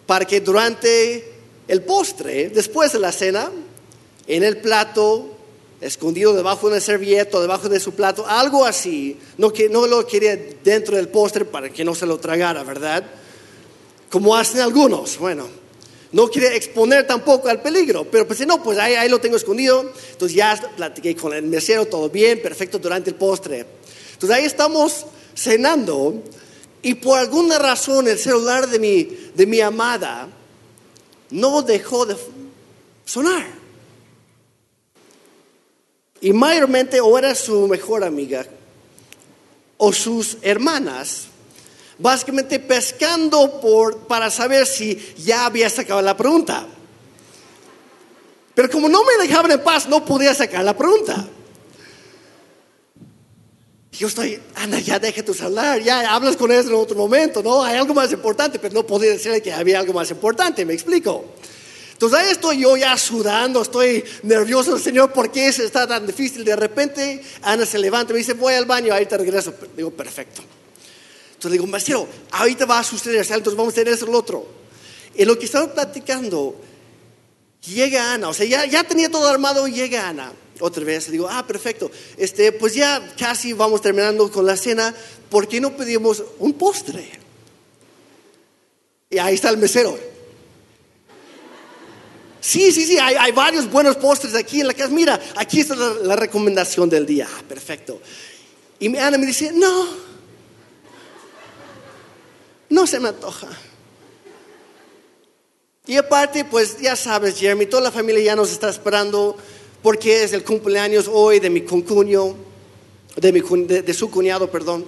para 0.06 0.24
que 0.24 0.40
durante 0.40 1.32
el 1.68 1.82
postre, 1.82 2.48
después 2.48 2.92
de 2.92 2.98
la 2.98 3.12
cena, 3.12 3.48
en 4.26 4.42
el 4.42 4.56
plato, 4.56 5.29
escondido 5.80 6.34
debajo 6.34 6.68
de 6.68 6.74
una 6.74 6.80
servilleta, 6.80 7.40
debajo 7.40 7.68
de 7.68 7.80
su 7.80 7.92
plato, 7.92 8.26
algo 8.26 8.64
así, 8.64 9.16
no, 9.38 9.52
que, 9.52 9.68
no 9.68 9.86
lo 9.86 10.06
quería 10.06 10.36
dentro 10.62 10.96
del 10.96 11.08
postre 11.08 11.44
para 11.44 11.70
que 11.70 11.84
no 11.84 11.94
se 11.94 12.06
lo 12.06 12.18
tragara, 12.18 12.62
¿verdad? 12.62 13.04
como 14.10 14.36
hacen 14.36 14.60
algunos. 14.60 15.16
Bueno, 15.18 15.48
no 16.12 16.28
quiere 16.28 16.56
exponer 16.56 17.06
tampoco 17.06 17.48
al 17.48 17.62
peligro, 17.62 18.04
pero 18.10 18.26
pues 18.26 18.44
no, 18.46 18.62
pues 18.62 18.78
ahí, 18.78 18.94
ahí 18.94 19.08
lo 19.08 19.20
tengo 19.20 19.36
escondido. 19.36 19.92
Entonces 20.10 20.36
ya 20.36 20.60
platiqué 20.76 21.16
con 21.16 21.32
el 21.32 21.44
mesero, 21.44 21.86
todo 21.86 22.10
bien, 22.10 22.42
perfecto 22.42 22.78
durante 22.78 23.10
el 23.10 23.16
postre. 23.16 23.64
Entonces 24.12 24.36
ahí 24.36 24.44
estamos 24.44 25.06
cenando 25.34 26.22
y 26.82 26.94
por 26.94 27.18
alguna 27.18 27.58
razón 27.58 28.08
el 28.08 28.18
celular 28.18 28.68
de 28.68 28.78
mi, 28.78 29.04
de 29.34 29.46
mi 29.46 29.60
amada 29.60 30.28
no 31.30 31.62
dejó 31.62 32.04
de 32.04 32.16
sonar. 33.04 33.59
Y 36.20 36.32
mayormente 36.32 37.00
o 37.00 37.18
era 37.18 37.34
su 37.34 37.66
mejor 37.66 38.04
amiga 38.04 38.46
o 39.78 39.92
sus 39.92 40.36
hermanas 40.42 41.30
básicamente 42.00 42.58
pescando 42.58 43.60
por, 43.60 43.98
para 44.06 44.30
saber 44.30 44.66
si 44.66 44.98
ya 45.18 45.46
había 45.46 45.68
sacado 45.68 46.00
la 46.02 46.16
pregunta. 46.16 46.66
Pero 48.54 48.70
como 48.70 48.88
no 48.88 49.04
me 49.04 49.22
dejaban 49.22 49.50
en 49.52 49.62
paz, 49.62 49.88
no 49.88 50.04
podía 50.04 50.34
sacar 50.34 50.64
la 50.64 50.76
pregunta. 50.76 51.28
Yo 53.92 54.06
estoy, 54.06 54.40
Ana, 54.54 54.80
ya 54.80 54.98
deja 54.98 55.22
tu 55.22 55.34
celular, 55.34 55.80
ya 55.82 56.14
hablas 56.14 56.36
con 56.36 56.50
él 56.50 56.66
en 56.66 56.72
otro 56.72 56.96
momento, 56.96 57.42
¿no? 57.42 57.62
Hay 57.62 57.76
algo 57.76 57.92
más 57.92 58.10
importante, 58.12 58.58
pero 58.58 58.72
no 58.72 58.86
podía 58.86 59.10
decirle 59.10 59.42
que 59.42 59.52
había 59.52 59.78
algo 59.78 59.92
más 59.92 60.10
importante, 60.10 60.64
me 60.64 60.72
explico. 60.72 61.24
Entonces 62.00 62.18
ahí 62.18 62.32
estoy 62.32 62.60
yo 62.62 62.78
ya 62.78 62.96
sudando, 62.96 63.60
estoy 63.60 64.02
nervioso, 64.22 64.78
Señor, 64.78 65.12
¿por 65.12 65.30
qué 65.30 65.52
se 65.52 65.66
está 65.66 65.86
tan 65.86 66.06
difícil? 66.06 66.46
De 66.46 66.56
repente 66.56 67.22
Ana 67.42 67.66
se 67.66 67.78
levanta 67.78 68.12
y 68.12 68.14
me 68.14 68.18
dice, 68.20 68.32
voy 68.32 68.54
al 68.54 68.64
baño, 68.64 68.94
ahí 68.94 69.04
te 69.04 69.18
regreso. 69.18 69.52
Digo, 69.76 69.90
perfecto. 69.90 70.40
Entonces 71.34 71.52
digo, 71.52 71.66
maestro, 71.66 72.08
ahorita 72.30 72.64
va 72.64 72.78
a 72.78 72.84
suceder 72.84 73.20
entonces 73.20 73.54
vamos 73.54 73.74
a 73.74 73.74
hacer 73.74 73.88
eso 73.88 74.06
lo 74.06 74.16
otro. 74.16 74.48
En 75.14 75.28
lo 75.28 75.38
que 75.38 75.44
estaba 75.44 75.70
platicando, 75.74 76.58
llega 77.66 78.14
Ana, 78.14 78.30
o 78.30 78.32
sea, 78.32 78.46
ya, 78.46 78.64
ya 78.64 78.82
tenía 78.82 79.10
todo 79.10 79.28
armado, 79.28 79.68
llega 79.68 80.08
Ana 80.08 80.32
otra 80.58 80.82
vez. 80.82 81.10
Digo, 81.10 81.28
ah, 81.30 81.46
perfecto. 81.46 81.90
Este, 82.16 82.50
pues 82.52 82.72
ya 82.72 83.14
casi 83.18 83.52
vamos 83.52 83.82
terminando 83.82 84.32
con 84.32 84.46
la 84.46 84.56
cena. 84.56 84.94
¿Por 85.28 85.46
qué 85.46 85.60
no 85.60 85.76
pedimos 85.76 86.24
un 86.38 86.54
postre? 86.54 87.10
Y 89.10 89.18
ahí 89.18 89.34
está 89.34 89.50
el 89.50 89.58
mesero. 89.58 90.09
Sí, 92.40 92.72
sí, 92.72 92.84
sí, 92.84 92.98
hay, 92.98 93.32
varios 93.32 93.70
buenos 93.70 93.96
postres 93.96 94.34
aquí 94.34 94.60
en 94.60 94.66
la 94.66 94.74
casa. 94.74 94.88
Mira, 94.90 95.20
aquí 95.36 95.60
está 95.60 95.74
la, 95.76 96.16
recomendación 96.16 96.88
del 96.88 97.04
día. 97.04 97.28
Ah, 97.30 97.42
perfecto. 97.46 98.00
Y 98.78 98.96
Ana 98.96 99.18
me 99.18 99.26
dice, 99.26 99.52
no, 99.52 99.86
no 102.70 102.86
se 102.86 102.98
me 102.98 103.08
antoja. 103.08 103.48
Y 105.86 105.96
aparte, 105.96 106.44
pues 106.44 106.78
ya 106.80 106.96
sabes, 106.96 107.38
Jeremy, 107.38 107.66
toda 107.66 107.82
la 107.82 107.90
familia 107.90 108.22
ya 108.22 108.36
nos 108.36 108.50
está 108.52 108.70
esperando 108.70 109.36
porque 109.82 110.24
es 110.24 110.32
el 110.32 110.44
cumpleaños 110.44 111.08
hoy 111.12 111.40
de 111.40 111.50
mi 111.50 111.62
concuño, 111.62 112.36
de, 113.16 113.82
de 113.82 113.94
su 113.94 114.10
cuñado, 114.10 114.50
perdón. 114.50 114.86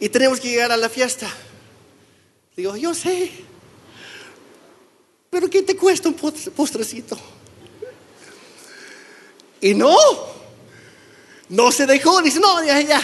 Y 0.00 0.08
tenemos 0.08 0.40
que 0.40 0.48
llegar 0.48 0.72
a 0.72 0.76
la 0.76 0.88
fiesta. 0.88 1.28
Digo, 2.56 2.76
yo 2.76 2.94
sé, 2.94 3.30
pero 5.32 5.48
¿qué 5.48 5.62
te 5.62 5.74
cuesta 5.74 6.10
un 6.10 6.14
postrecito? 6.14 7.18
Y 9.62 9.72
no, 9.72 9.96
no 11.48 11.72
se 11.72 11.86
dejó, 11.86 12.20
dice, 12.20 12.38
no, 12.38 12.62
ya, 12.62 12.78
ya, 12.82 13.00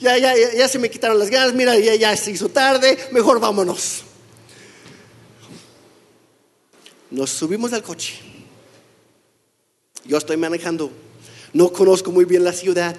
ya, 0.00 0.18
ya, 0.18 0.34
ya, 0.56 0.68
se 0.68 0.80
me 0.80 0.90
quitaron 0.90 1.20
las 1.20 1.30
ganas, 1.30 1.54
mira, 1.54 1.78
ya, 1.78 1.94
ya 1.94 2.16
se 2.16 2.32
hizo 2.32 2.48
tarde, 2.48 2.98
mejor 3.12 3.38
vámonos. 3.38 4.02
Nos 7.12 7.30
subimos 7.30 7.72
al 7.72 7.84
coche. 7.84 8.18
Yo 10.04 10.18
estoy 10.18 10.36
manejando, 10.36 10.90
no 11.52 11.72
conozco 11.72 12.10
muy 12.10 12.24
bien 12.24 12.42
la 12.42 12.52
ciudad. 12.52 12.96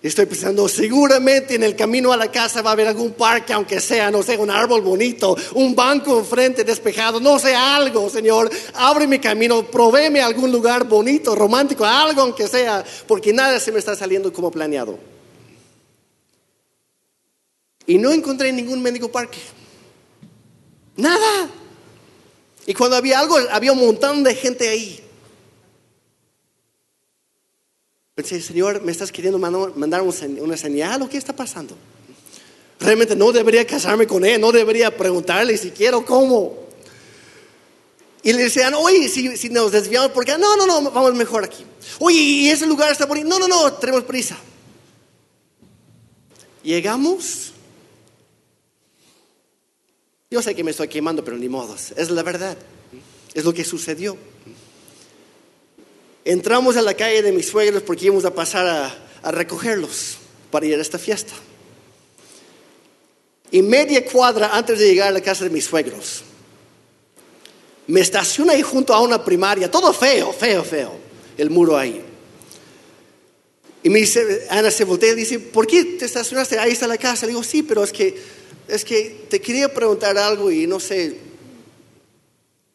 Estoy 0.00 0.26
pensando, 0.26 0.68
seguramente 0.68 1.56
en 1.56 1.64
el 1.64 1.74
camino 1.74 2.12
a 2.12 2.16
la 2.16 2.30
casa 2.30 2.62
va 2.62 2.70
a 2.70 2.72
haber 2.74 2.86
algún 2.86 3.14
parque, 3.14 3.52
aunque 3.52 3.80
sea, 3.80 4.12
no 4.12 4.22
sé, 4.22 4.36
un 4.36 4.48
árbol 4.48 4.80
bonito, 4.80 5.36
un 5.54 5.74
banco 5.74 6.20
enfrente 6.20 6.62
despejado, 6.62 7.18
no 7.18 7.40
sé, 7.40 7.52
algo, 7.56 8.08
Señor. 8.08 8.48
Abre 8.74 9.08
mi 9.08 9.18
camino, 9.18 9.66
provéme 9.66 10.20
algún 10.20 10.52
lugar 10.52 10.84
bonito, 10.84 11.34
romántico, 11.34 11.84
algo 11.84 12.22
aunque 12.22 12.46
sea, 12.46 12.84
porque 13.08 13.32
nada 13.32 13.58
se 13.58 13.72
me 13.72 13.80
está 13.80 13.96
saliendo 13.96 14.32
como 14.32 14.52
planeado. 14.52 14.96
Y 17.84 17.98
no 17.98 18.12
encontré 18.12 18.52
ningún 18.52 18.80
médico 18.80 19.10
parque. 19.10 19.38
Nada. 20.94 21.50
Y 22.66 22.74
cuando 22.74 22.96
había 22.96 23.18
algo, 23.18 23.36
había 23.50 23.72
un 23.72 23.80
montón 23.80 24.22
de 24.22 24.36
gente 24.36 24.68
ahí. 24.68 25.07
Pensé, 28.18 28.42
Señor, 28.42 28.82
¿me 28.82 28.90
estás 28.90 29.12
queriendo 29.12 29.38
mandar 29.38 30.02
una 30.02 30.56
señal 30.56 31.00
o 31.02 31.08
qué 31.08 31.16
está 31.16 31.32
pasando? 31.36 31.76
Realmente 32.80 33.14
no 33.14 33.30
debería 33.30 33.64
casarme 33.64 34.08
con 34.08 34.24
él, 34.24 34.40
no 34.40 34.50
debería 34.50 34.90
preguntarle 34.90 35.56
si 35.56 35.70
quiero 35.70 36.04
cómo. 36.04 36.66
Y 38.24 38.32
le 38.32 38.42
decían, 38.42 38.74
oye, 38.74 39.08
si, 39.08 39.48
nos 39.50 39.70
desviamos, 39.70 40.10
porque 40.10 40.36
no, 40.36 40.56
no, 40.56 40.66
no, 40.66 40.90
vamos 40.90 41.14
mejor 41.14 41.44
aquí. 41.44 41.64
Oye, 42.00 42.18
y 42.18 42.48
ese 42.48 42.66
lugar 42.66 42.90
está 42.90 43.06
bonito. 43.06 43.28
No, 43.28 43.38
no, 43.38 43.46
no, 43.46 43.72
tenemos 43.74 44.02
prisa. 44.02 44.36
Llegamos. 46.64 47.52
Yo 50.28 50.42
sé 50.42 50.56
que 50.56 50.64
me 50.64 50.72
estoy 50.72 50.88
quemando, 50.88 51.24
pero 51.24 51.36
ni 51.36 51.48
modos. 51.48 51.92
Es 51.96 52.10
la 52.10 52.24
verdad. 52.24 52.58
Es 53.32 53.44
lo 53.44 53.54
que 53.54 53.64
sucedió. 53.64 54.18
Entramos 56.24 56.76
a 56.76 56.82
la 56.82 56.94
calle 56.94 57.22
de 57.22 57.32
mis 57.32 57.48
suegros 57.48 57.82
porque 57.82 58.06
íbamos 58.06 58.24
a 58.24 58.34
pasar 58.34 58.66
a, 59.22 59.30
recogerlos 59.30 60.18
para 60.50 60.66
ir 60.66 60.78
a 60.78 60.82
esta 60.82 60.98
fiesta. 60.98 61.32
Y 63.50 63.62
media 63.62 64.04
cuadra 64.04 64.50
antes 64.52 64.78
de 64.78 64.88
llegar 64.88 65.08
a 65.08 65.12
la 65.12 65.20
casa 65.20 65.44
de 65.44 65.50
mis 65.50 65.64
suegros, 65.64 66.22
me 67.86 68.00
estaciona 68.00 68.52
ahí 68.52 68.62
junto 68.62 68.92
a 68.92 69.00
una 69.00 69.24
primaria, 69.24 69.70
todo 69.70 69.92
feo, 69.92 70.32
feo, 70.32 70.62
feo, 70.62 70.92
el 71.38 71.48
muro 71.48 71.76
ahí. 71.76 72.04
Y 73.82 73.90
me 73.90 74.00
dice, 74.00 74.46
Ana 74.50 74.70
se 74.70 74.84
voltea 74.84 75.12
y 75.12 75.14
dice, 75.14 75.38
¿por 75.38 75.66
qué 75.66 75.84
te 75.84 76.04
estacionaste? 76.04 76.58
Ahí 76.58 76.72
está 76.72 76.86
la 76.86 76.98
casa. 76.98 77.26
Le 77.26 77.32
digo, 77.32 77.42
sí, 77.42 77.62
pero 77.62 77.84
es 77.84 77.92
que, 77.92 78.14
es 78.66 78.84
que 78.84 79.26
te 79.30 79.40
quería 79.40 79.72
preguntar 79.72 80.18
algo 80.18 80.50
y 80.50 80.66
no 80.66 80.78
sé, 80.78 81.16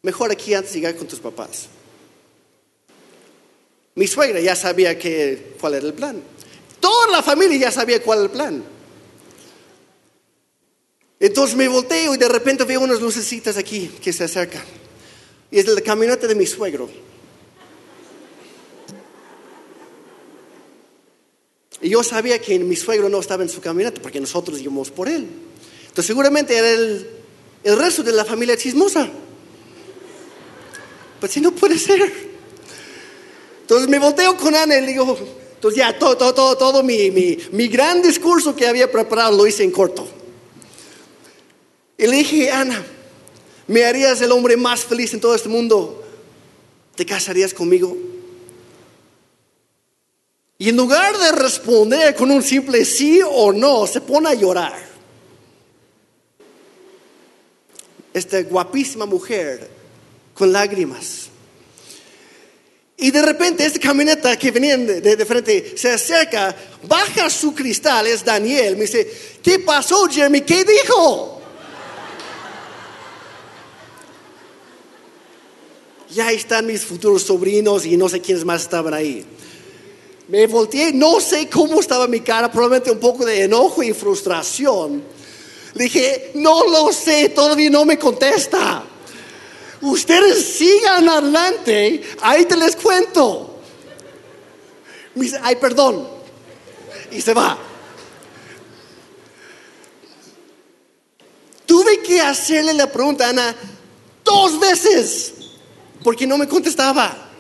mejor 0.02 0.32
aquí 0.32 0.54
antes 0.54 0.74
de 0.74 0.80
llegar 0.80 0.96
con 0.96 1.08
tus 1.08 1.20
papás. 1.20 1.68
Mi 3.96 4.08
suegra 4.08 4.40
ya 4.40 4.56
sabía 4.56 4.98
que, 4.98 5.56
cuál 5.60 5.76
era 5.76 5.86
el 5.86 5.94
plan. 5.94 6.22
Toda 6.80 7.12
la 7.12 7.24
familia 7.24 7.58
ya 7.58 7.72
sabía 7.72 8.02
cuál 8.02 8.20
era 8.20 8.26
el 8.26 8.32
plan. 8.32 8.64
Entonces 11.20 11.56
me 11.56 11.68
volteo 11.68 12.16
y 12.16 12.18
de 12.18 12.28
repente 12.28 12.64
veo 12.64 12.82
unas 12.82 13.00
lucecitas 13.00 13.56
aquí 13.56 13.90
que 14.02 14.12
se 14.12 14.24
acercan. 14.24 14.64
Y 15.52 15.60
es 15.60 15.68
la 15.68 15.80
camioneta 15.82 16.28
de 16.28 16.36
mi 16.36 16.46
suegro. 16.46 16.90
Y 21.82 21.90
yo 21.90 22.04
sabía 22.04 22.40
que 22.40 22.58
mi 22.60 22.76
suegro 22.76 23.10
no 23.10 23.20
estaba 23.20 23.44
en 23.44 23.50
su 23.50 23.62
camioneta 23.62 24.02
porque 24.02 24.20
nosotros 24.20 24.60
íbamos 24.60 24.90
por 24.90 25.08
él. 25.08 25.28
Entonces 25.82 26.06
seguramente 26.06 26.58
era 26.58 26.72
el, 26.72 27.08
el 27.64 27.78
resto 27.78 28.04
de 28.04 28.12
la 28.12 28.26
familia 28.26 28.58
chismosa. 28.58 29.08
Pues 31.20 31.32
si 31.32 31.40
no 31.40 31.52
puede 31.52 31.78
ser. 31.78 32.33
Entonces 33.64 33.88
me 33.88 33.98
volteo 33.98 34.36
con 34.36 34.54
Ana 34.54 34.78
y 34.78 34.82
le 34.82 34.88
digo, 34.88 35.18
entonces 35.56 35.78
ya 35.78 35.98
todo, 35.98 36.18
todo, 36.18 36.34
todo, 36.34 36.58
todo 36.58 36.84
mi, 36.84 37.10
mi, 37.12 37.38
mi 37.54 37.70
gran 37.70 38.02
discurso 38.02 38.54
que 38.54 38.68
había 38.68 38.92
preparado 38.92 39.38
lo 39.38 39.48
hice 39.48 39.64
en 39.64 39.72
corto. 39.72 40.06
Y 41.98 42.06
le 42.06 42.18
dije, 42.18 42.52
Ana, 42.52 42.84
¿me 43.68 43.86
harías 43.86 44.22
el 44.22 44.34
hombre 44.34 44.58
más 44.58 44.82
feliz 44.82 45.14
en 45.14 45.22
todo 45.22 45.34
este 45.34 45.48
mundo? 45.48 46.04
¿Te 46.96 47.06
casarías 47.06 47.54
conmigo? 47.54 47.96
Y 50.58 50.68
en 50.68 50.76
lugar 50.76 51.18
de 51.18 51.32
responder 51.32 52.14
con 52.16 52.30
un 52.30 52.44
simple 52.44 52.84
sí 52.84 53.22
o 53.26 53.54
no, 53.54 53.88
se 53.88 54.02
pone 54.02 54.30
a 54.30 54.34
llorar. 54.34 54.78
Esta 58.14 58.42
guapísima 58.44 59.06
mujer 59.06 59.70
con 60.34 60.52
lágrimas. 60.52 61.30
Y 63.04 63.12
de 63.12 63.22
repente 63.22 63.66
esta 63.66 63.82
camioneta 63.82 64.38
que 64.38 64.50
venía 64.50 64.78
de, 64.78 65.26
frente 65.26 65.74
se 65.76 65.92
acerca, 65.92 66.56
baja 66.88 67.30
su 67.30 67.54
cristal, 67.54 68.08
es 68.08 68.24
Daniel, 68.24 68.78
me 68.78 68.84
dice, 68.84 69.12
¿qué 69.44 69.60
pasó 69.60 70.08
Jeremy? 70.10 70.40
¿Qué 70.40 70.64
dijo? 70.64 71.42
Ya 76.12 76.32
están 76.32 76.66
mis 76.66 76.86
futuros 76.86 77.24
sobrinos 77.24 77.86
y 77.86 77.98
no 77.98 78.08
sé 78.08 78.22
quiénes 78.22 78.46
más 78.46 78.62
estaban 78.62 78.94
ahí. 78.94 79.26
Me 80.30 80.48
volteé, 80.48 80.94
no 80.94 81.20
sé 81.20 81.50
cómo 81.50 81.82
estaba 81.82 82.08
mi 82.08 82.22
cara, 82.22 82.50
probablemente 82.50 82.90
un 82.90 83.00
poco 83.00 83.26
de 83.26 83.44
enojo 83.44 83.84
y 83.84 83.92
frustración. 83.92 85.04
Le 85.74 85.84
dije, 85.84 86.32
no 86.36 86.70
lo 86.70 86.94
sé, 86.94 87.28
todavía 87.36 87.70
no 87.70 87.84
me 87.84 88.00
contesta. 88.00 88.93
Ustedes 89.84 90.46
sigan 90.46 91.10
adelante, 91.10 92.02
ahí 92.22 92.46
te 92.46 92.56
les 92.56 92.74
cuento. 92.78 93.60
Me 95.14 95.26
dice, 95.26 95.38
ay, 95.44 95.58
perdón. 95.58 96.08
Y 97.12 97.20
se 97.20 97.34
va. 97.34 97.58
Tuve 101.66 102.02
que 102.02 102.22
hacerle 102.22 102.74
la 102.74 102.90
pregunta 102.90 103.28
a 103.28 103.30
Ana 103.32 103.56
dos 104.24 104.58
veces 104.58 105.34
porque 106.02 106.26
no 106.26 106.38
me 106.38 106.48
contestaba. 106.48 107.32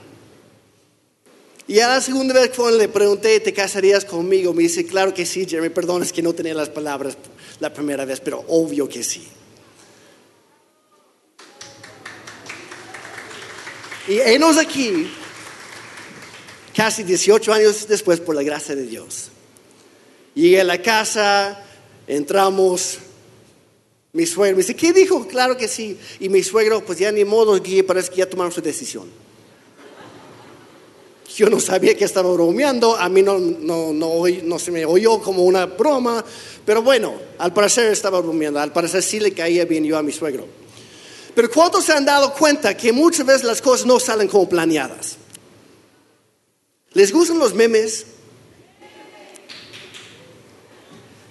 Y 1.65 1.79
a 1.79 1.88
la 1.88 2.01
segunda 2.01 2.33
vez 2.33 2.50
que 2.50 2.62
le 2.71 2.89
pregunté, 2.89 3.39
¿te 3.39 3.53
casarías 3.53 4.03
conmigo? 4.03 4.53
Me 4.53 4.63
dice, 4.63 4.85
claro 4.85 5.13
que 5.13 5.25
sí, 5.25 5.45
Jeremy, 5.47 5.69
perdón, 5.69 6.03
es 6.03 6.12
que 6.12 6.21
no 6.21 6.33
tenía 6.33 6.53
las 6.53 6.67
palabras 6.67 7.17
la 7.62 7.73
primera 7.73 8.03
vez, 8.03 8.19
pero 8.19 8.43
obvio 8.50 8.89
que 8.89 9.01
sí. 9.01 9.25
Y 14.07 14.19
enos 14.19 14.57
aquí, 14.57 15.10
casi 16.75 17.03
18 17.03 17.53
años 17.53 17.88
después, 17.88 18.19
por 18.19 18.36
la 18.36 18.43
gracia 18.43 18.75
de 18.75 18.86
Dios. 18.86 19.29
Llegué 20.36 20.62
a 20.62 20.63
la 20.65 20.81
casa, 20.81 21.63
entramos, 22.07 23.00
Mi 24.12 24.25
suegro 24.25 24.57
me 24.57 24.62
dice, 24.62 24.75
¿qué 24.75 24.93
dijo? 24.93 25.27
Claro 25.27 25.57
que 25.57 25.67
sí. 25.67 25.98
Y 26.19 26.29
mi 26.29 26.43
suegro, 26.43 26.86
pues 26.86 27.00
ya 27.00 27.12
ni 27.12 27.25
modo, 27.25 27.60
Guille, 27.60 27.83
parece 27.83 28.12
que 28.12 28.17
ya 28.17 28.29
tomaron 28.29 28.51
su 28.51 28.62
decisión. 28.62 29.10
Yo 31.36 31.50
no 31.50 31.60
sabía 31.60 31.95
que 31.95 32.05
estaba 32.05 32.31
bromeando, 32.31 32.95
a 32.95 33.10
mí 33.10 33.24
no, 33.24 33.39
no, 33.39 33.91
no, 33.91 34.24
no 34.43 34.60
se 34.60 34.69
me 34.69 34.86
oyó 34.86 35.19
como 35.19 35.43
una 35.43 35.65
broma, 35.65 36.24
pero 36.63 36.83
bueno, 36.83 37.15
al 37.39 37.53
parecer 37.53 37.91
estaba 37.91 38.19
bromeando, 38.22 38.60
al 38.60 38.72
parecer 38.72 39.01
sí 39.01 39.19
le 39.19 39.31
caía 39.31 39.65
bien 39.65 39.83
yo 39.83 39.98
a 39.98 40.03
mi 40.03 40.12
suegro. 40.12 40.45
Pero 41.35 41.49
¿cuántos 41.49 41.85
se 41.85 41.93
han 41.93 42.05
dado 42.05 42.33
cuenta 42.33 42.75
que 42.77 42.91
muchas 42.91 43.25
veces 43.25 43.43
las 43.43 43.61
cosas 43.61 43.85
no 43.85 43.99
salen 43.99 44.27
como 44.27 44.47
planeadas? 44.47 45.17
¿Les 46.93 47.11
gustan 47.11 47.39
los 47.39 47.53
memes? 47.53 48.05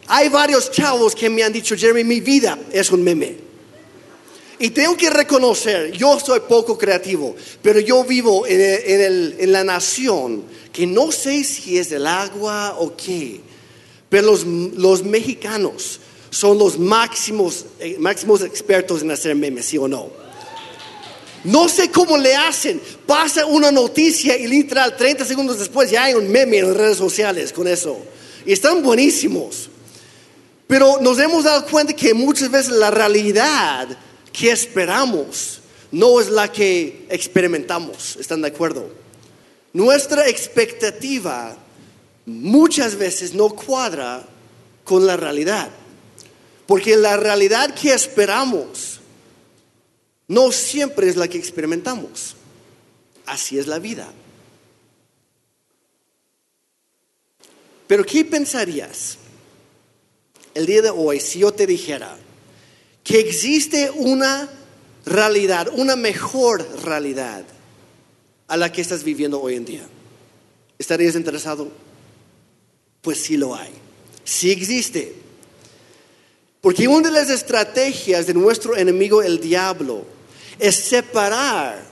Hay 0.09 0.29
varios 0.29 0.71
chavos 0.71 1.15
que 1.15 1.31
me 1.31 1.43
han 1.43 1.53
dicho, 1.53 1.77
Jeremy, 1.77 2.05
mi 2.05 2.21
vida 2.21 2.59
es 2.73 2.91
un 2.91 3.03
meme. 3.03 3.37
Y 4.59 4.71
tengo 4.71 4.97
que 4.97 5.11
reconocer, 5.11 5.93
yo 5.93 6.21
soy 6.21 6.41
poco 6.41 6.77
creativo, 6.77 7.35
pero 7.63 7.81
yo 7.81 8.05
vivo 8.05 8.45
en, 8.47 9.51
la 9.51 9.65
nación 9.65 10.45
que 10.73 10.87
no 10.87 11.11
sé 11.11 11.43
si 11.43 11.79
es 11.79 11.91
el 11.91 12.07
agua 12.07 12.77
o 12.79 12.97
qué, 12.97 13.41
pero 14.09 14.37
los 14.77 15.03
mexicanos 15.03 16.01
son 16.33 16.59
los 16.59 16.79
máximos, 16.79 17.67
eh, 17.79 17.97
máximos 17.99 18.41
expertos 18.43 19.03
en 19.03 19.11
hacer 19.11 19.37
memes, 19.37 19.67
¿sí 19.67 19.77
o 19.77 19.87
no? 19.87 20.09
No 21.45 21.69
sé 21.69 21.91
cómo 21.91 22.17
le 22.17 22.35
hacen. 22.35 22.81
Pasa 23.07 23.45
una 23.45 23.71
noticia 23.71 24.35
y 24.39 24.47
literal 24.47 24.97
30 24.97 25.27
segundos 25.27 25.59
después 25.59 25.91
ya 25.91 26.05
hay 26.05 26.15
un 26.15 26.29
meme 26.31 26.59
en 26.59 26.69
las 26.69 26.77
redes 26.77 26.97
sociales 26.97 27.53
con 27.53 27.69
eso. 27.69 27.99
Y 28.47 28.53
están 28.55 28.83
buenísimos. 28.83 29.69
Pero 30.67 31.01
nos 31.03 31.19
hemos 31.19 31.45
dado 31.45 31.67
cuenta 31.67 31.93
que 31.93 32.15
muchas 32.15 32.51
veces 32.51 32.73
la 32.73 32.91
realidad 32.91 33.89
que 34.33 34.51
esperamos 34.51 35.61
no 35.91 36.19
es 36.19 36.31
la 36.31 36.51
que 36.51 37.05
experimentamos. 37.11 38.17
¿Están 38.17 38.41
de 38.41 38.49
acuerdo? 38.49 38.89
Nuestra 39.75 40.27
expectativa 40.29 41.59
muchas 42.25 42.97
veces 42.97 43.35
no 43.35 43.51
cuadra 43.51 44.27
con 44.83 45.07
la 45.07 45.19
realidad. 45.19 45.69
Porque 46.73 46.97
la 46.97 47.19
realidad 47.19 47.75
que 47.75 47.93
esperamos 47.93 48.99
no 50.27 50.51
siempre 50.51 51.07
es 51.07 51.17
la 51.17 51.29
que 51.29 51.37
experimentamos. 51.37 52.35
Así 53.27 53.59
es 53.59 53.67
la 53.67 53.79
vida. 53.79 54.11
Pero 57.87 58.07
¿qué 58.07 58.25
pensarías 58.25 59.19
el 60.55 60.65
día 60.65 60.81
de 60.81 60.89
hoy 60.89 61.21
si 61.21 61.41
yo 61.41 61.53
te 61.53 61.67
dijera 61.67 62.17
que 63.05 63.21
existe 63.21 63.91
una 63.91 64.49
realidad, 65.05 65.69
una 65.75 65.95
mejor 65.95 66.67
realidad 66.83 67.45
a 68.49 68.57
la 68.57 68.73
que 68.73 68.81
estás 68.81 69.05
viviendo 69.05 69.43
hoy 69.43 69.57
en 69.57 69.67
día? 69.67 69.87
¿Estarías 70.79 71.17
interesado? 71.17 71.71
Pues 73.03 73.19
sí 73.19 73.37
lo 73.37 73.55
hay, 73.55 73.73
sí 74.25 74.51
existe. 74.51 75.21
Porque 76.63 76.87
una 76.87 77.09
de 77.09 77.15
las 77.15 77.29
estrategias 77.29 78.27
de 78.27 78.35
nuestro 78.35 78.77
enemigo, 78.77 79.21
el 79.21 79.41
diablo, 79.41 80.05
es 80.61 80.77
separar 80.77 81.83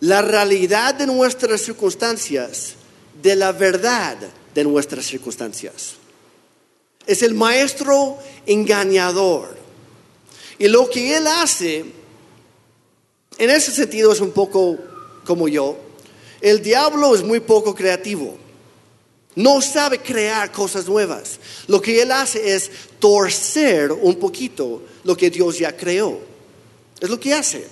la 0.00 0.20
realidad 0.20 0.94
de 0.94 1.06
nuestras 1.06 1.62
circunstancias 1.62 2.74
de 3.22 3.34
la 3.34 3.52
verdad 3.52 4.18
de 4.54 4.64
nuestras 4.64 5.06
circunstancias. 5.06 5.94
Es 7.06 7.22
el 7.22 7.34
maestro 7.34 8.18
engañador. 8.44 9.56
Y 10.58 10.68
lo 10.68 10.90
que 10.90 11.16
él 11.16 11.26
hace, 11.26 11.86
en 13.38 13.50
ese 13.50 13.72
sentido 13.72 14.12
es 14.12 14.20
un 14.20 14.32
poco 14.32 14.76
como 15.24 15.48
yo, 15.48 15.78
el 16.42 16.60
diablo 16.60 17.14
es 17.14 17.22
muy 17.22 17.40
poco 17.40 17.74
creativo. 17.74 18.41
No 19.34 19.62
sabe 19.62 19.98
crear 19.98 20.52
cosas 20.52 20.86
nuevas. 20.86 21.38
Lo 21.66 21.80
que 21.80 22.02
él 22.02 22.12
hace 22.12 22.54
es 22.54 22.70
torcer 22.98 23.90
un 23.92 24.16
poquito 24.16 24.82
lo 25.04 25.16
que 25.16 25.30
Dios 25.30 25.58
ya 25.58 25.76
creó. 25.76 26.18
Es 27.00 27.08
lo 27.08 27.18
que 27.18 27.32
hace. 27.32 27.66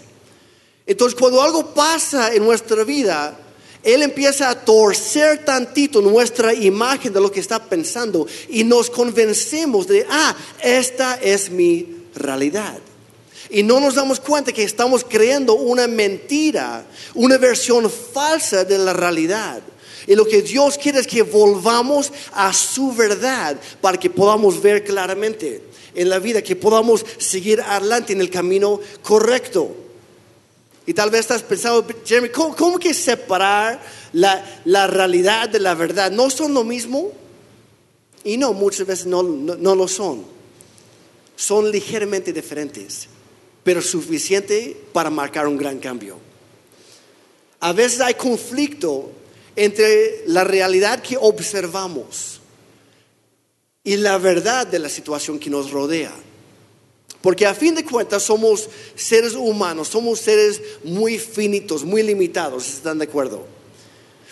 Entonces, 0.87 1.19
cuando 1.19 1.43
algo 1.43 1.75
pasa 1.75 2.35
en 2.35 2.45
nuestra 2.45 2.83
vida, 2.83 3.39
él 3.83 4.03
empieza 4.03 4.51
a 4.51 4.55
torcer 4.55 5.45
tantito 5.45 6.01
nuestra 6.01 6.53
imagen 6.53 7.13
de 7.13 7.21
lo 7.21 7.31
que 7.31 7.41
está 7.41 7.63
pensando 7.63 8.27
y 8.49 8.65
nos 8.65 8.91
convencemos 8.91 9.87
de, 9.87 10.07
ah, 10.09 10.37
esta 10.63 11.15
es 11.15 11.51
mi 11.51 11.87
realidad. 12.15 12.79
Y 13.49 13.63
no 13.63 13.81
nos 13.81 13.95
damos 13.95 14.21
cuenta 14.21 14.53
que 14.53 14.63
estamos 14.63 15.05
creando 15.05 15.55
una 15.55 15.87
mentira, 15.87 16.85
una 17.15 17.37
versión 17.37 17.91
falsa 17.91 18.65
de 18.65 18.79
la 18.79 18.93
realidad. 18.93 19.61
Y 20.07 20.15
lo 20.15 20.25
que 20.25 20.43
Dios 20.43 20.79
quiere 20.79 21.01
es 21.01 21.07
que 21.07 21.23
volvamos 21.23 22.13
a 22.33 22.53
su 22.53 22.93
verdad 22.93 23.57
para 23.81 23.99
que 23.99 24.11
podamos 24.11 24.61
ver 24.61 24.85
claramente 24.85 25.63
en 25.95 26.09
la 26.09 26.19
vida, 26.19 26.43
que 26.43 26.57
podamos 26.57 27.05
seguir 27.19 27.61
adelante 27.61 28.13
en 28.13 28.21
el 28.21 28.31
camino 28.31 28.81
correcto. 29.03 29.75
Y 30.87 30.95
tal 30.95 31.11
vez 31.11 31.21
estás 31.21 31.43
pensando, 31.43 31.87
Jeremy, 32.05 32.31
¿cómo, 32.31 32.79
que 32.79 32.95
separar 32.95 33.81
la, 34.13 34.87
realidad 34.87 35.49
de 35.49 35.61
la 35.61 35.75
verdad? 35.75 36.11
¿No 36.11 36.31
son 36.31 36.55
lo 36.55 36.65
mismo? 36.65 37.13
Y 38.25 38.37
no, 38.37 38.53
muchas 38.53 38.87
veces 38.87 39.07
no, 39.07 39.23
no 39.23 39.75
lo 39.75 39.87
son. 39.87 40.25
Son 41.37 41.71
ligeramente 41.71 42.33
diferentes, 42.33 43.09
pero 43.63 43.81
suficiente 43.81 44.77
para 44.93 45.11
marcar 45.11 45.47
un 45.47 45.57
gran 45.57 45.79
cambio. 45.79 46.19
A 47.61 47.73
veces 47.73 48.01
hay 48.01 48.15
conflicto 48.15 49.13
entre 49.57 50.25
la 50.27 50.45
realidad 50.45 51.03
que 51.03 51.17
observamos 51.17 52.41
y 53.85 53.97
la 53.97 54.19
verdad 54.19 54.67
de 54.67 54.79
la 54.79 54.89
situación 54.89 55.39
que 55.39 55.51
nos 55.51 55.71
rodea. 55.71 56.13
Porque 57.23 57.47
a 57.47 57.55
fin 57.55 57.75
de 57.75 57.85
cuentas 57.85 58.23
somos 58.23 58.69
seres 58.95 59.35
humanos, 59.35 59.89
somos 59.89 60.21
seres 60.21 60.61
muy 60.85 61.19
finitos, 61.19 61.85
muy 61.85 62.03
limitados, 62.03 62.67
¿están 62.67 62.99
de 62.99 63.05
acuerdo? 63.05 63.45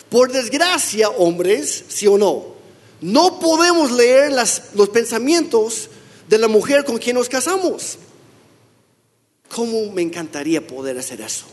Por 0.09 0.31
desgracia, 0.31 1.09
hombres, 1.09 1.83
sí 1.87 2.07
o 2.07 2.17
no, 2.17 2.55
no 3.01 3.39
podemos 3.39 3.91
leer 3.91 4.31
los 4.31 4.89
pensamientos 4.89 5.89
de 6.27 6.37
la 6.37 6.47
mujer 6.47 6.83
con 6.83 6.97
quien 6.97 7.15
nos 7.15 7.29
casamos. 7.29 7.97
¿Cómo 9.53 9.91
me 9.91 10.01
encantaría 10.01 10.65
poder 10.65 10.97
hacer 10.97 11.21
eso? 11.21 11.45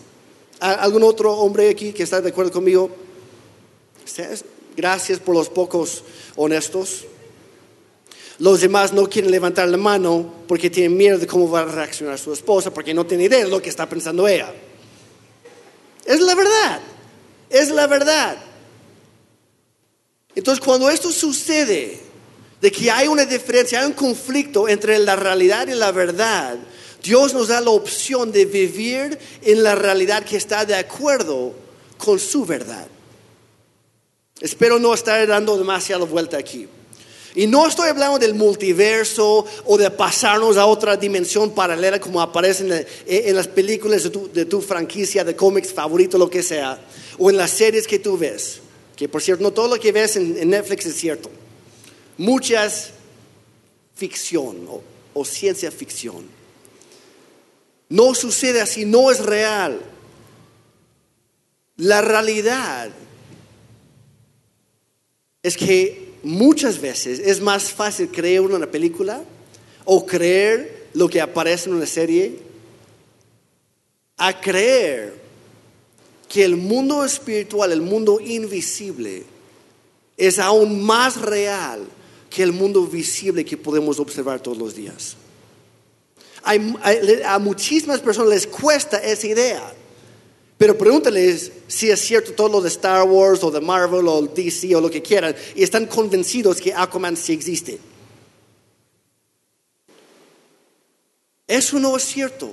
¿Algún 0.61 1.03
otro 1.03 1.35
hombre 1.35 1.69
aquí 1.69 1.93
que 1.93 2.03
está 2.03 2.21
de 2.21 2.31
acuerdo 2.31 2.53
conmigo? 2.53 2.91
Gracias 4.77 5.19
por 5.19 5.35
los 5.35 5.49
pocos 5.49 6.05
honestos. 6.37 7.05
Los 8.39 8.61
demás 8.61 8.93
no 8.93 9.09
quieren 9.09 9.31
levantar 9.31 9.69
la 9.69 9.79
mano 9.79 10.35
porque 10.47 10.69
tienen 10.69 10.97
miedo 10.97 11.19
de 11.19 11.27
cómo 11.27 11.51
va 11.51 11.61
a 11.61 11.65
reaccionar 11.65 12.19
su 12.19 12.33
esposa, 12.33 12.73
porque 12.73 12.93
no 12.93 13.07
tiene 13.07 13.25
idea 13.25 13.45
de 13.45 13.51
lo 13.51 13.63
que 13.63 13.71
está 13.71 13.89
pensando 13.89 14.29
ella. 14.29 14.53
Es 16.05 16.21
la 16.21 16.35
verdad, 16.35 16.81
es 17.49 17.71
la 17.71 17.87
verdad. 17.87 18.37
Entonces 20.35 20.63
cuando 20.63 20.91
esto 20.91 21.11
sucede, 21.11 22.07
de 22.61 22.73
que 22.73 22.91
hay 22.91 23.09
una 23.09 23.25
diferencia, 23.25 23.81
hay 23.81 23.87
un 23.87 23.93
conflicto 23.93 24.69
entre 24.69 24.99
la 24.99 25.17
realidad 25.17 25.69
y 25.69 25.75
la 25.75 25.93
verdad, 25.93 26.57
Dios 27.03 27.35
nos 27.35 27.49
da 27.49 27.61
la 27.61 27.71
opción 27.71 28.33
de 28.33 28.47
vivir 28.47 29.19
en 29.43 29.63
la 29.63 29.75
realidad 29.75 30.25
que 30.25 30.37
está 30.37 30.65
de 30.65 30.75
acuerdo 30.75 31.55
con 31.99 32.19
su 32.19 32.45
verdad. 32.45 32.89
Espero 34.41 34.79
no 34.79 34.93
estar 34.93 35.27
dando 35.27 35.57
demasiada 35.57 36.05
vuelta 36.05 36.37
aquí. 36.37 36.69
Y 37.35 37.47
no 37.47 37.67
estoy 37.67 37.89
hablando 37.89 38.19
del 38.19 38.35
multiverso 38.35 39.45
o 39.67 39.77
de 39.77 39.91
pasarnos 39.91 40.57
a 40.57 40.65
otra 40.65 40.97
dimensión 40.97 41.51
paralela 41.51 42.01
como 42.01 42.21
aparece 42.23 42.87
en, 43.07 43.37
las 43.37 43.47
películas 43.47 44.11
de 44.33 44.45
tu, 44.47 44.63
franquicia 44.63 45.23
de 45.23 45.37
cómics 45.37 45.73
favorito, 45.73 46.17
lo 46.17 46.31
que 46.31 46.43
sea, 46.43 46.81
o 47.19 47.29
en 47.29 47.37
las 47.37 47.51
series 47.51 47.87
que 47.87 47.99
tú 47.99 48.17
ves. 48.17 48.61
Que 48.97 49.07
por 49.07 49.21
cierto, 49.21 49.43
no 49.43 49.53
todo 49.53 49.69
lo 49.69 49.79
que 49.79 49.93
ves 49.93 50.17
en, 50.17 50.49
Netflix 50.49 50.87
es 50.87 50.97
cierto. 50.97 51.31
Muchas 52.17 52.93
ficción 53.95 54.67
o 55.13 55.25
ciencia 55.25 55.71
ficción. 55.71 56.25
No 57.91 58.15
sucede 58.15 58.63
así, 58.63 58.87
no 58.87 59.11
es 59.11 59.21
real. 59.21 59.81
La 61.77 62.01
realidad 62.01 62.91
es 65.47 65.57
que 65.57 66.15
muchas 66.25 66.81
veces 66.81 67.21
es 67.21 67.41
más 67.41 67.71
fácil 67.71 68.09
creer 68.09 68.41
una 68.41 68.69
película 68.69 69.23
o 69.85 70.05
creer 70.05 70.89
lo 70.93 71.09
que 71.09 71.21
aparece 71.21 71.69
en 71.69 71.77
una 71.77 71.87
serie 71.87 72.41
a 74.17 74.41
creer 74.41 75.15
que 76.29 76.45
el 76.45 76.57
mundo 76.57 77.05
espiritual, 77.05 77.71
el 77.71 77.81
mundo 77.81 78.19
invisible, 78.21 79.23
es 80.17 80.41
aún 80.41 80.83
más 80.85 81.21
real 81.21 81.87
que 82.29 82.43
el 82.43 82.51
mundo 82.51 82.85
visible 82.85 83.45
que 83.45 83.57
podemos 83.57 84.01
observar 84.01 84.41
todos 84.41 84.59
los 84.59 84.75
días. 84.75 85.17
A 86.43 87.39
muchísimas 87.39 88.01
personas 88.01 88.31
les 88.31 88.47
cuesta 88.49 88.99
esa 88.99 89.29
idea. 89.29 89.75
Pero 90.59 90.79
pregúntales 90.79 91.53
si 91.69 91.91
es 91.91 92.01
cierto 92.01 92.33
todo 92.33 92.49
lo 92.49 92.61
de 92.61 92.69
Star 92.69 93.07
Wars 93.07 93.45
o 93.45 93.51
de 93.51 93.61
Marvel 93.61 94.09
o 94.09 94.23
DC 94.23 94.75
o 94.75 94.81
lo 94.81 94.91
que 94.91 95.03
quieran 95.03 95.37
y 95.55 95.63
están 95.63 95.87
convencidos 95.87 96.61
que 96.61 96.73
Aquaman 96.73 97.17
sí 97.17 97.35
existe. 97.35 97.79
Eso 101.47 101.79
no 101.79 101.97
es 101.97 102.05
cierto, 102.05 102.53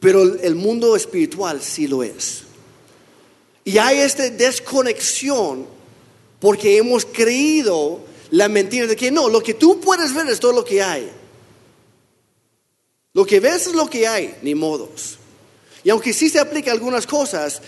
pero 0.00 0.22
el 0.22 0.54
mundo 0.54 0.96
espiritual 0.96 1.62
sí 1.62 1.86
lo 1.86 2.02
es. 2.02 2.42
Y 3.64 3.78
hay 3.78 3.98
esta 3.98 4.28
desconexión 4.28 5.66
porque 6.40 6.78
hemos 6.78 7.04
creído 7.04 8.00
la 8.30 8.48
mentira 8.48 8.86
de 8.86 8.96
que 8.96 9.10
no, 9.10 9.28
lo 9.28 9.40
que 9.42 9.54
tú 9.54 9.80
puedes 9.80 10.12
ver 10.12 10.26
es 10.28 10.40
todo 10.40 10.52
lo 10.52 10.64
que 10.64 10.82
hay. 10.82 11.10
Lo 13.12 13.24
que 13.24 13.40
ves 13.40 13.68
es 13.68 13.74
lo 13.74 13.88
que 13.88 14.06
hay, 14.06 14.36
ni 14.42 14.54
modos. 14.54 15.19
Y 15.84 15.90
aunque 15.90 16.12
sí 16.12 16.28
se 16.28 16.38
aplica 16.38 16.70
a 16.70 16.74
algunas 16.74 17.06
cosas, 17.06 17.62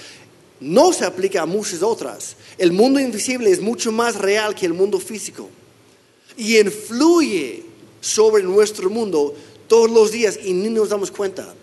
no 0.61 0.93
se 0.93 1.05
aplica 1.05 1.43
a 1.43 1.47
muchas 1.47 1.83
otras. 1.83 2.37
El 2.59 2.73
mundo 2.73 3.01
invisible 3.01 3.51
es 3.51 3.61
mucho 3.61 3.91
más 3.91 4.17
real 4.17 4.55
que 4.55 4.67
el 4.67 4.75
mundo 4.75 5.01
físico. 5.01 5.49
Y 6.37 6.59
influye 6.59 7.65
sobre 8.01 8.43
nuestro 8.43 8.91
mundo 8.91 9.35
todos 9.69 9.91
los 9.91 10.13
días 10.13 10.39
y 10.45 10.53
ni 10.53 10.69
nos 10.69 10.91
damos 10.91 11.11
cuenta. 11.11 11.55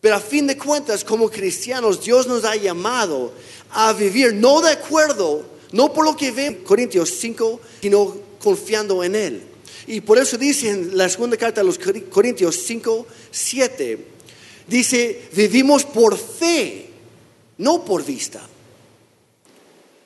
Pero 0.00 0.14
a 0.16 0.20
fin 0.20 0.46
de 0.46 0.56
cuentas, 0.56 1.04
como 1.04 1.30
cristianos, 1.30 2.02
Dios 2.02 2.26
nos 2.26 2.44
ha 2.44 2.56
llamado 2.56 3.32
a 3.70 3.92
vivir 3.92 4.32
no 4.34 4.62
de 4.62 4.70
acuerdo, 4.72 5.44
no 5.72 5.92
por 5.92 6.04
lo 6.04 6.16
que 6.16 6.30
ve 6.30 6.62
Corintios 6.64 7.10
5, 7.10 7.60
sino 7.82 8.16
confiando 8.42 9.04
en 9.04 9.14
Él. 9.14 9.42
Y 9.86 10.00
por 10.00 10.18
eso 10.18 10.38
dice 10.38 10.70
en 10.70 10.96
la 10.96 11.08
segunda 11.08 11.36
carta 11.36 11.60
a 11.60 11.64
los 11.64 11.78
Cori- 11.78 12.08
Corintios 12.08 12.56
5, 12.64 13.06
7, 13.30 14.06
dice, 14.70 15.28
vivimos 15.32 15.84
por 15.84 16.16
fe, 16.16 16.88
no 17.58 17.84
por 17.84 18.04
vista. 18.04 18.40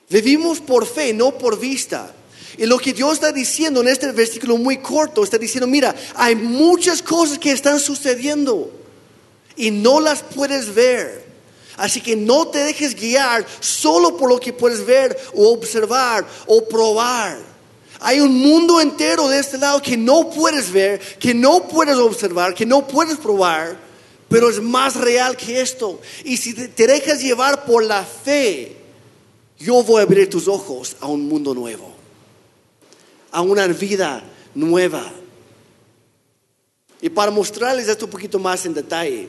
Vivimos 0.09 0.61
por 0.61 0.87
fe, 0.87 1.13
no 1.13 1.37
por 1.37 1.59
vista. 1.59 2.13
Y 2.57 2.67
lo 2.67 2.79
que 2.79 2.93
Dios 2.93 3.15
está 3.15 3.31
diciendo 3.31 3.83
en 3.83 3.89
este 3.89 4.11
versículo 4.13 4.57
muy 4.57 4.79
corto, 4.79 5.23
está 5.23 5.39
diciendo, 5.39 5.67
mira, 5.67 5.95
hay 6.15 6.35
muchas 6.35 7.03
cosas 7.03 7.39
que 7.39 7.53
están 7.53 7.79
sucediendo 7.79 8.71
y 9.57 9.71
no 9.71 10.01
las 10.01 10.23
puedes 10.23 10.75
ver. 10.75 11.25
Así 11.77 12.01
que 12.01 12.17
no 12.17 12.49
te 12.49 12.61
dejes 12.61 12.95
guiar 12.95 13.45
solo 13.61 14.17
por 14.17 14.31
lo 14.31 14.39
que 14.39 14.53
puedes 14.53 14.87
ver 14.87 15.17
o 15.35 15.53
observar 15.53 16.27
o 16.47 16.65
probar. 16.67 17.39
Hay 18.01 18.21
un 18.21 18.39
mundo 18.39 18.81
entero 18.81 19.29
de 19.29 19.41
este 19.41 19.59
lado 19.59 19.83
que 19.83 19.97
no 19.97 20.31
puedes 20.31 20.71
ver, 20.71 21.01
que 21.19 21.35
no 21.35 21.67
puedes 21.69 21.97
observar, 21.97 22.55
que 22.55 22.67
no 22.67 22.87
puedes 22.87 23.17
probar, 23.17 23.84
pero 24.35 24.51
es 24.51 24.61
más 24.61 24.97
real 24.97 25.37
que 25.37 25.61
esto. 25.61 26.01
Y 26.25 26.37
si 26.37 26.55
te 26.55 26.89
dejas 26.89 27.23
llevar 27.23 27.65
por 27.65 27.85
la 27.85 28.03
fe, 28.03 28.75
yo 29.61 29.81
voy 29.85 30.01
a 30.01 30.03
abrir 30.03 30.29
tus 30.29 30.49
ojos 30.49 30.97
a 30.99 31.07
un 31.07 31.29
mundo 31.29 31.55
nuevo, 31.55 31.95
a 33.31 33.43
una 33.43 33.69
vida 33.69 34.25
nueva. 34.53 35.09
Y 37.01 37.09
para 37.11 37.31
mostrarles 37.31 37.87
esto 37.87 38.07
un 38.07 38.11
poquito 38.11 38.41
más 38.41 38.67
en 38.67 38.75
detalle, 38.75 39.29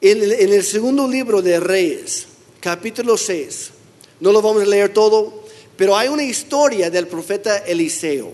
en 0.00 0.52
el, 0.52 0.64
segundo 0.64 1.06
libro 1.06 1.40
de 1.40 1.60
Reyes, 1.60 2.26
capítulo 2.58 3.16
6, 3.16 3.70
no 4.18 4.32
lo 4.32 4.42
vamos 4.42 4.64
a 4.64 4.66
leer 4.66 4.92
todo, 4.92 5.44
pero 5.76 5.96
hay 5.96 6.08
una 6.08 6.24
historia 6.24 6.90
del 6.90 7.06
profeta 7.06 7.58
Eliseo. 7.58 8.32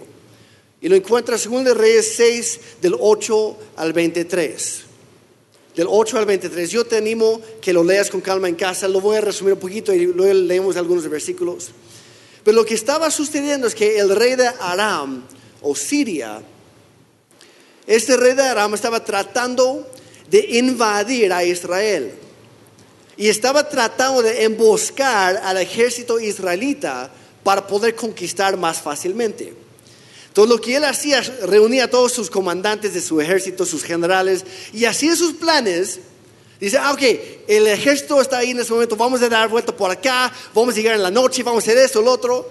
Y 0.81 0.89
lo 0.89 0.97
encuentra 0.97 1.35
en 1.35 1.41
segundo 1.43 1.75
de 1.75 1.79
Reyes 1.79 2.15
6, 2.17 2.61
del 2.81 2.97
8 2.99 3.59
al 3.77 3.93
23. 3.93 4.85
Del 5.81 5.89
8 5.91 6.19
al 6.19 6.27
23. 6.27 6.71
Yo 6.71 6.85
te 6.85 6.99
animo 6.99 7.41
que 7.63 7.73
lo 7.73 7.83
leas 7.83 8.11
con 8.11 8.21
calma 8.21 8.51
en 8.51 8.55
casa. 8.55 8.87
Lo 8.87 9.01
voy 9.01 9.17
a 9.17 9.23
resumir 9.23 9.55
un 9.55 9.61
poquito 9.61 9.95
y 9.95 10.05
luego 10.05 10.35
leemos 10.35 10.77
algunos 10.77 11.09
versículos. 11.09 11.71
Pero 12.45 12.55
lo 12.55 12.67
que 12.67 12.75
estaba 12.75 13.11
sucediendo 13.11 13.67
es 13.67 13.75
que 13.75 13.99
el 13.99 14.15
rey 14.15 14.37
de 14.37 14.47
Aram, 14.61 15.25
o 15.63 15.75
Siria, 15.75 16.43
este 17.87 18.19
rey 18.19 18.35
de 18.35 18.43
Aram 18.43 18.75
estaba 18.75 19.03
tratando 19.03 19.91
de 20.29 20.59
invadir 20.59 21.33
a 21.33 21.45
Israel. 21.45 22.13
Y 23.17 23.31
estaba 23.31 23.67
tratando 23.67 24.21
de 24.21 24.45
emboscar 24.45 25.41
al 25.43 25.57
ejército 25.57 26.21
israelita 26.21 27.11
para 27.43 27.67
poder 27.67 27.95
conquistar 27.95 28.55
más 28.59 28.83
fácilmente. 28.83 29.55
Entonces 30.31 30.55
lo 30.55 30.61
que 30.61 30.77
él 30.77 30.85
hacía, 30.85 31.21
reunía 31.43 31.85
a 31.85 31.91
todos 31.91 32.13
sus 32.13 32.31
comandantes 32.31 32.95
de 32.95 33.01
su 33.01 33.21
ejército, 33.21 33.67
sus 33.67 33.83
generales, 33.83 34.45
y 34.73 34.85
hacía 34.85 35.17
sus 35.17 35.33
planes. 35.33 35.99
Dice, 36.61 36.79
ah, 36.79 36.93
ok, 36.93 37.03
el 37.49 37.67
ejército 37.67 38.21
está 38.21 38.39
ahí 38.39 38.53
en 38.53 38.61
ese 38.61 38.73
momento, 38.73 38.95
vamos 38.95 39.21
a 39.23 39.29
dar 39.29 39.49
vuelta 39.49 39.75
por 39.77 39.91
acá, 39.91 40.33
vamos 40.55 40.75
a 40.75 40.77
llegar 40.77 40.95
en 40.95 41.03
la 41.03 41.11
noche, 41.11 41.43
vamos 41.43 41.65
a 41.65 41.71
hacer 41.73 41.79
esto, 41.79 42.01
lo 42.01 42.13
otro. 42.13 42.49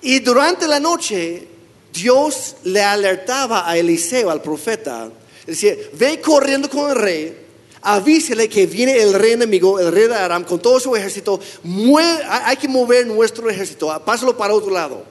Y 0.00 0.20
durante 0.20 0.68
la 0.68 0.78
noche, 0.78 1.48
Dios 1.92 2.54
le 2.62 2.82
alertaba 2.84 3.68
a 3.68 3.76
Eliseo, 3.76 4.30
al 4.30 4.40
profeta, 4.40 5.10
decía, 5.44 5.74
ve 5.94 6.20
corriendo 6.20 6.70
con 6.70 6.88
el 6.88 6.96
rey, 6.96 7.36
avísele 7.80 8.48
que 8.48 8.66
viene 8.66 9.02
el 9.02 9.12
rey 9.12 9.32
enemigo, 9.32 9.80
el 9.80 9.90
rey 9.90 10.06
de 10.06 10.14
Aram, 10.14 10.44
con 10.44 10.60
todo 10.60 10.78
su 10.78 10.94
ejército, 10.94 11.40
hay 12.28 12.56
que 12.58 12.68
mover 12.68 13.08
nuestro 13.08 13.50
ejército, 13.50 14.00
pásalo 14.04 14.36
para 14.36 14.54
otro 14.54 14.70
lado. 14.70 15.10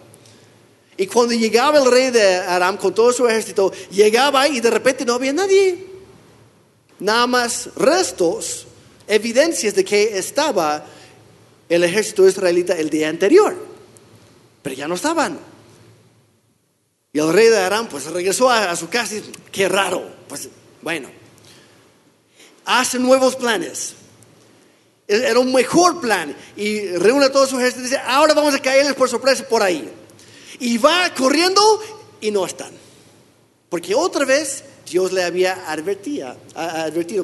Y 1.02 1.08
cuando 1.08 1.34
llegaba 1.34 1.80
el 1.80 1.90
rey 1.90 2.12
de 2.12 2.36
Aram 2.36 2.78
con 2.78 2.94
todo 2.94 3.12
su 3.12 3.28
ejército, 3.28 3.74
llegaba 3.90 4.48
y 4.48 4.60
de 4.60 4.70
repente 4.70 5.04
no 5.04 5.16
había 5.16 5.34
nadie. 5.34 5.84
Nada 7.00 7.26
más 7.26 7.70
restos, 7.76 8.68
evidencias 9.08 9.74
de 9.74 9.84
que 9.84 10.20
estaba 10.20 10.86
el 11.68 11.84
ejército 11.84 12.28
israelita 12.28 12.78
el 12.78 12.92
día 12.92 13.10
anterior. 13.10 13.58
Pero 14.62 14.76
ya 14.76 14.88
no 14.88 14.94
estaban. 14.94 15.40
Y 17.12 17.18
el 17.18 17.34
rey 17.34 17.48
de 17.48 17.58
Aram 17.58 17.88
pues 17.88 18.06
regresó 18.06 18.52
a, 18.52 18.76
su 18.76 18.88
casa 18.88 19.16
y 19.16 19.24
qué 19.52 19.68
raro. 19.68 20.08
Pues 20.28 20.50
bueno, 20.84 21.10
hace 22.64 23.00
nuevos 23.00 23.36
planes. 23.36 23.96
E-, 25.08 25.16
Era 25.16 25.40
un 25.40 25.52
mejor 25.52 26.00
plan. 26.00 26.38
Y 26.56 26.92
reúne 26.92 27.26
a 27.26 27.32
todo 27.32 27.48
su 27.48 27.58
ejército 27.58 27.80
y 27.80 27.86
dice, 27.86 28.00
ahora 28.06 28.36
vamos 28.36 28.54
a 28.54 28.60
caerles 28.60 28.94
por 28.94 29.10
sorpresa 29.10 29.44
por 29.50 29.64
ahí. 29.64 29.92
Y 30.62 30.78
va 30.78 31.14
corriendo 31.14 31.62
y 32.22 32.32
no 32.32 32.46
están. 32.46 32.72
Porque 33.70 33.94
otra 33.96 34.26
vez 34.26 34.64
Dios 34.90 35.12
le 35.12 35.24
había 35.24 35.70
advertido 35.72 36.36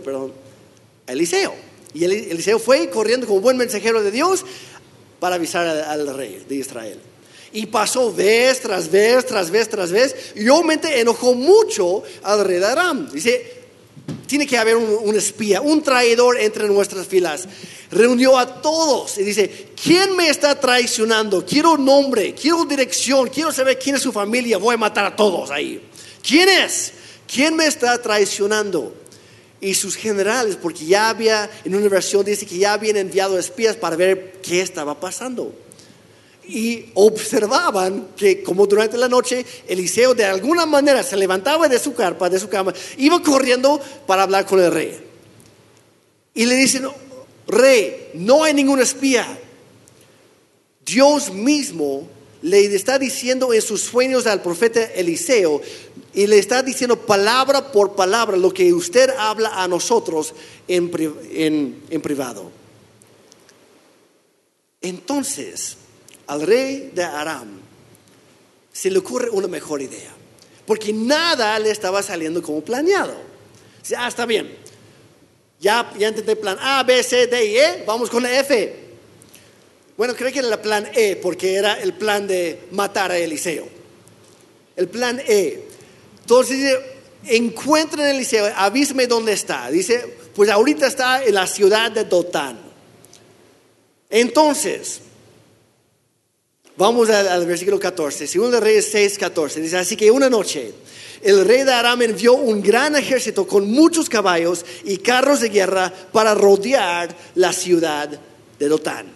perdón, 0.03 0.33
a 1.07 1.11
Eliseo. 1.11 1.53
Y 1.93 2.03
Eli- 2.03 2.29
Eliseo 2.31 2.59
fue 2.59 2.89
corriendo 2.89 3.27
como 3.27 3.39
buen 3.41 3.57
mensajero 3.57 4.01
de 4.03 4.11
Dios 4.11 4.45
para 5.19 5.35
avisar 5.35 5.65
al, 5.67 5.83
al 5.83 6.15
rey 6.17 6.45
de 6.47 6.55
Israel. 6.55 6.99
Y 7.53 7.65
pasó 7.67 8.13
vez 8.13 8.61
tras 8.61 8.91
vez, 8.91 9.25
tras 9.25 9.49
vez, 9.49 9.69
tras 9.69 9.91
vez. 9.91 10.15
Y 10.35 10.47
obviamente 10.49 10.99
enojó 10.99 11.33
mucho 11.33 12.03
al 12.23 12.43
rey 12.43 12.59
de 12.59 12.65
Aram. 12.65 13.09
Dice, 13.11 13.56
tiene 14.27 14.45
que 14.45 14.57
haber 14.57 14.75
un, 14.75 15.15
espía, 15.15 15.61
un 15.61 15.81
traidor 15.81 16.39
entre 16.39 16.67
nuestras 16.67 17.07
filas. 17.07 17.47
Reunió 17.89 18.37
a 18.37 18.61
todos 18.61 19.17
y 19.17 19.23
dice, 19.23 19.69
¿quién 19.81 20.15
me 20.15 20.29
está 20.29 20.59
traicionando? 20.59 21.45
Quiero 21.45 21.77
nombre, 21.77 22.33
quiero 22.33 22.65
dirección, 22.65 23.29
quiero 23.29 23.51
saber 23.51 23.79
quién 23.79 23.95
es 23.95 24.01
su 24.01 24.11
familia, 24.11 24.57
voy 24.57 24.75
a 24.75 24.77
matar 24.77 25.05
a 25.05 25.15
todos 25.15 25.49
ahí. 25.51 25.81
¿Quién 26.21 26.49
es? 26.49 26.93
¿Quién 27.31 27.55
me 27.55 27.65
está 27.65 28.01
traicionando? 28.01 28.93
Y 29.59 29.73
sus 29.73 29.95
generales, 29.95 30.57
porque 30.61 30.85
ya 30.85 31.09
había, 31.09 31.49
en 31.65 31.73
una 31.73 31.89
versión 31.89 32.23
dice 32.23 32.45
que 32.45 32.57
ya 32.57 32.73
habían 32.73 32.97
enviado 32.97 33.39
espías 33.39 33.75
para 33.75 33.95
ver 33.95 34.39
qué 34.43 34.61
estaba 34.61 34.99
pasando 34.99 35.51
y 36.49 36.85
observaban 36.93 38.09
que 38.15 38.41
como 38.43 38.65
durante 38.67 38.97
la 38.97 39.07
noche 39.09 39.45
Eliseo 39.67 40.13
de 40.13 40.25
alguna 40.25 40.65
manera 40.65 41.03
se 41.03 41.17
levantaba 41.17 41.67
de 41.67 41.79
su 41.79 41.93
carpa, 41.93 42.29
de 42.29 42.39
su 42.39 42.47
cama, 42.49 42.73
iba 42.97 43.21
corriendo 43.21 43.79
para 44.05 44.23
hablar 44.23 44.45
con 44.45 44.59
el 44.61 44.71
rey. 44.71 44.97
Y 46.33 46.45
le 46.45 46.55
dicen, 46.55 46.87
rey, 47.47 48.11
no 48.13 48.43
hay 48.43 48.53
ningún 48.53 48.79
espía. 48.79 49.39
Dios 50.85 51.33
mismo 51.33 52.07
le 52.41 52.63
está 52.75 52.97
diciendo 52.99 53.53
en 53.53 53.61
sus 53.61 53.81
sueños 53.81 54.27
al 54.27 54.41
profeta 54.41 54.83
Eliseo 54.83 55.61
y 56.13 56.27
le 56.27 56.37
está 56.39 56.63
diciendo 56.63 56.97
palabra 57.05 57.71
por 57.71 57.95
palabra 57.95 58.37
lo 58.37 58.53
que 58.53 58.71
usted 58.73 59.09
habla 59.17 59.61
a 59.61 59.67
nosotros 59.67 60.33
en, 60.67 60.91
en- 61.31 61.81
en 61.89 62.01
privado. 62.01 62.51
Entonces, 64.81 65.75
al 66.27 66.41
rey 66.41 66.91
de 66.93 67.03
Aram 67.03 67.59
se 68.71 68.91
le 68.91 68.99
ocurre 68.99 69.29
una 69.29 69.47
mejor 69.47 69.81
idea, 69.81 70.11
porque 70.65 70.93
nada 70.93 71.57
le 71.57 71.71
estaba 71.71 72.03
saliendo 72.03 72.41
como 72.41 72.61
planeado. 72.61 73.15
Dice, 73.81 73.95
ah, 73.97 74.07
está 74.07 74.25
bien, 74.25 74.55
ya, 75.59 75.91
ya 75.97 76.09
intenté 76.09 76.35
plan 76.35 76.57
A, 76.61 76.83
B, 76.83 77.01
C, 77.01 77.27
D 77.27 77.45
y 77.45 77.57
E, 77.57 77.83
vamos 77.85 78.09
con 78.09 78.21
la 78.21 78.39
F. 78.39 78.87
Bueno, 79.97 80.15
creo 80.15 80.31
que 80.31 80.39
era 80.39 80.49
el 80.49 80.59
plan 80.59 80.87
E, 80.93 81.15
porque 81.15 81.55
era 81.55 81.73
el 81.81 81.93
plan 81.93 82.27
de 82.27 82.67
matar 82.71 83.11
a 83.11 83.17
Eliseo. 83.17 83.67
El 84.75 84.87
plan 84.89 85.19
E. 85.25 85.63
Entonces 86.21 86.57
dice, 86.57 86.79
encuentren 87.25 88.05
a 88.05 88.11
Eliseo, 88.11 88.53
avísame 88.55 89.07
dónde 89.07 89.33
está. 89.33 89.71
Dice, 89.71 90.17
pues 90.35 90.51
ahorita 90.51 90.85
está 90.85 91.23
en 91.23 91.33
la 91.33 91.47
ciudad 91.47 91.91
de 91.91 92.03
Dotán. 92.03 92.59
Entonces, 94.11 95.01
vamos 96.77 97.09
al, 97.09 97.27
al 97.27 97.45
versículo 97.45 97.79
14, 97.79 98.27
segundo 98.27 98.57
de 98.57 98.61
Reyes 98.61 98.89
6, 98.91 99.17
14. 99.17 99.61
Dice, 99.61 99.77
así 99.77 99.95
que 99.95 100.09
una 100.11 100.29
noche 100.29 100.73
el 101.21 101.45
rey 101.45 101.63
de 101.63 101.73
Aram 101.73 102.01
envió 102.01 102.33
un 102.33 102.61
gran 102.61 102.95
ejército 102.95 103.47
con 103.47 103.69
muchos 103.69 104.09
caballos 104.09 104.65
y 104.83 104.97
carros 104.97 105.41
de 105.41 105.49
guerra 105.49 105.91
para 106.11 106.35
rodear 106.35 107.15
la 107.35 107.51
ciudad 107.53 108.19
de 108.59 108.67
Dotán. 108.67 109.07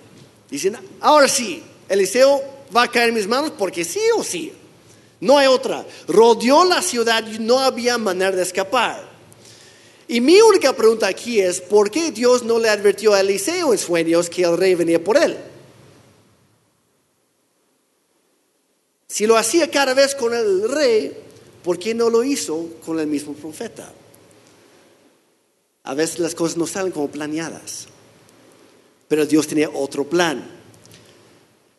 Dicen, 0.49 0.77
ahora 0.99 1.27
sí, 1.27 1.63
Eliseo 1.87 2.41
va 2.75 2.83
a 2.83 2.91
caer 2.91 3.09
en 3.09 3.15
mis 3.15 3.27
manos 3.27 3.53
porque 3.57 3.85
sí 3.85 4.01
o 4.17 4.23
sí. 4.23 4.51
No 5.19 5.37
hay 5.37 5.47
otra. 5.47 5.85
Rodeó 6.07 6.65
la 6.65 6.81
ciudad 6.81 7.23
y 7.27 7.37
no 7.37 7.59
había 7.59 7.97
manera 7.97 8.31
de 8.31 8.41
escapar. 8.41 9.09
Y 10.07 10.19
mi 10.19 10.41
única 10.41 10.73
pregunta 10.73 11.07
aquí 11.07 11.39
es, 11.39 11.61
¿por 11.61 11.89
qué 11.91 12.11
Dios 12.11 12.43
no 12.43 12.59
le 12.59 12.69
advirtió 12.69 13.13
a 13.13 13.21
Eliseo 13.21 13.71
en 13.71 13.79
sueños 13.79 14.29
que 14.29 14.43
el 14.43 14.57
rey 14.57 14.75
venía 14.75 15.01
por 15.01 15.15
él? 15.15 15.37
Si 19.11 19.27
lo 19.27 19.35
hacía 19.35 19.69
cada 19.69 19.93
vez 19.93 20.15
con 20.15 20.33
el 20.33 20.71
rey, 20.71 21.11
¿por 21.65 21.77
qué 21.77 21.93
no 21.93 22.09
lo 22.09 22.23
hizo 22.23 22.69
con 22.85 22.97
el 22.97 23.07
mismo 23.07 23.33
profeta? 23.33 23.91
A 25.83 25.93
veces 25.93 26.19
las 26.19 26.33
cosas 26.33 26.55
no 26.55 26.65
salen 26.65 26.93
como 26.93 27.11
planeadas, 27.11 27.87
pero 29.09 29.25
Dios 29.25 29.47
tenía 29.47 29.69
otro 29.69 30.05
plan. 30.05 30.49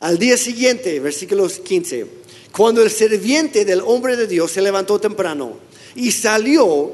Al 0.00 0.18
día 0.18 0.36
siguiente, 0.36 1.00
versículos 1.00 1.60
15, 1.60 2.06
cuando 2.54 2.82
el 2.82 2.90
serviente 2.90 3.64
del 3.64 3.80
hombre 3.80 4.18
de 4.18 4.26
Dios 4.26 4.50
se 4.50 4.60
levantó 4.60 5.00
temprano 5.00 5.56
y 5.94 6.12
salió, 6.12 6.92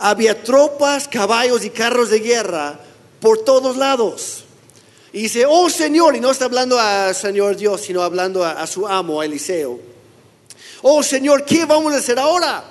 había 0.00 0.42
tropas, 0.42 1.06
caballos 1.06 1.64
y 1.64 1.70
carros 1.70 2.10
de 2.10 2.18
guerra 2.18 2.80
por 3.20 3.44
todos 3.44 3.76
lados. 3.76 4.42
Y 5.12 5.22
dice, 5.22 5.46
oh 5.46 5.70
Señor, 5.70 6.16
y 6.16 6.20
no 6.20 6.30
está 6.30 6.44
hablando 6.44 6.78
a 6.78 7.14
Señor 7.14 7.56
Dios, 7.56 7.80
sino 7.80 8.02
hablando 8.02 8.44
a, 8.44 8.66
su 8.66 8.86
amo, 8.86 9.20
a 9.20 9.24
Eliseo. 9.24 9.80
Oh 10.82 11.02
Señor, 11.02 11.44
¿qué 11.44 11.64
vamos 11.64 11.94
a 11.94 11.96
hacer 11.96 12.18
ahora? 12.18 12.62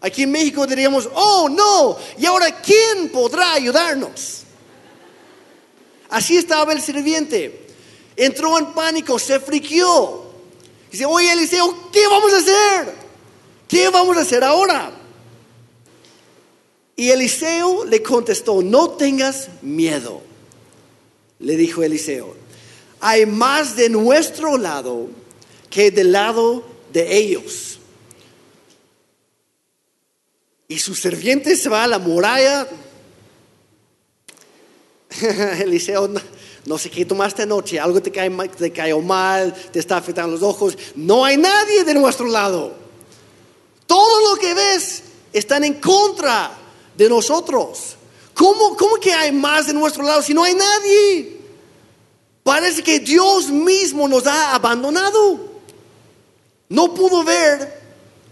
Aquí 0.00 0.22
en 0.22 0.30
México 0.30 0.66
diríamos, 0.66 1.08
oh 1.12 1.48
no, 1.48 1.96
¿y 2.16 2.24
ahora 2.24 2.60
quién 2.60 3.10
podrá 3.10 3.54
ayudarnos? 3.54 4.44
Así 6.08 6.36
estaba 6.36 6.72
el 6.72 6.80
sirviente. 6.80 7.66
Entró 8.16 8.56
en 8.58 8.72
pánico, 8.72 9.18
se 9.18 9.40
friqueó. 9.40 10.30
Dice, 10.90 11.04
oye 11.04 11.32
Eliseo, 11.32 11.90
¿qué 11.92 12.06
vamos 12.06 12.32
a 12.32 12.36
hacer? 12.38 12.94
¿Qué 13.68 13.88
vamos 13.88 14.16
a 14.16 14.20
hacer 14.20 14.42
ahora? 14.42 14.92
Y 16.96 17.10
Eliseo 17.10 17.84
le 17.84 18.02
contestó, 18.02 18.62
no 18.62 18.90
tengas 18.90 19.48
miedo. 19.62 20.29
Le 21.40 21.56
dijo 21.56 21.82
Eliseo, 21.82 22.36
hay 23.00 23.26
más 23.26 23.76
de 23.76 23.88
nuestro 23.88 24.58
lado 24.58 25.08
que 25.70 25.90
del 25.90 26.12
lado 26.12 26.64
de 26.92 27.16
ellos. 27.16 27.78
Y 30.68 30.78
su 30.78 30.94
sirviente 30.94 31.56
se 31.56 31.68
va 31.68 31.84
a 31.84 31.88
la 31.88 31.98
muralla. 31.98 32.68
Eliseo, 35.60 36.10
no, 36.66 36.78
sé 36.78 36.90
qué 36.90 37.04
tomaste 37.04 37.42
anoche, 37.42 37.80
algo 37.80 38.00
te, 38.00 38.12
cae, 38.12 38.30
te 38.48 38.70
cayó 38.70 39.00
mal, 39.00 39.52
te 39.72 39.78
está 39.78 39.96
afectando 39.96 40.32
los 40.32 40.42
ojos. 40.42 40.76
No 40.94 41.24
hay 41.24 41.36
nadie 41.36 41.84
de 41.84 41.94
nuestro 41.94 42.26
lado. 42.26 42.74
Todo 43.86 44.30
lo 44.30 44.40
que 44.40 44.54
ves 44.54 45.02
están 45.32 45.64
en 45.64 45.74
contra 45.80 46.52
de 46.96 47.08
nosotros. 47.08 47.96
¿Cómo, 48.40 48.74
¿Cómo 48.74 48.96
que 48.96 49.12
hay 49.12 49.32
más 49.32 49.66
de 49.66 49.74
nuestro 49.74 50.02
lado 50.02 50.22
si 50.22 50.32
no 50.32 50.42
hay 50.42 50.54
nadie? 50.54 51.40
Parece 52.42 52.82
que 52.82 52.98
Dios 52.98 53.50
mismo 53.50 54.08
nos 54.08 54.26
ha 54.26 54.54
abandonado. 54.54 55.38
No 56.70 56.94
pudo 56.94 57.22
ver 57.22 57.80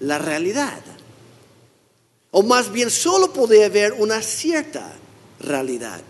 la 0.01 0.17
realidad. 0.17 0.81
O 2.31 2.43
más 2.43 2.73
bien 2.73 2.89
solo 2.89 3.35
podía 3.35 3.69
ver 3.69 3.93
una 3.99 4.23
cierta 4.23 4.97
realidad. 5.41 6.01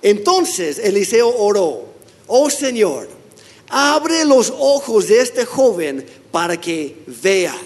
Entonces 0.00 0.78
Eliseo 0.78 1.36
oró, 1.36 1.94
oh 2.28 2.48
Señor, 2.48 3.08
abre 3.70 4.24
los 4.24 4.54
ojos 4.56 5.08
de 5.08 5.18
este 5.18 5.44
joven 5.44 6.06
para 6.30 6.60
que 6.60 7.02
vea. 7.20 7.56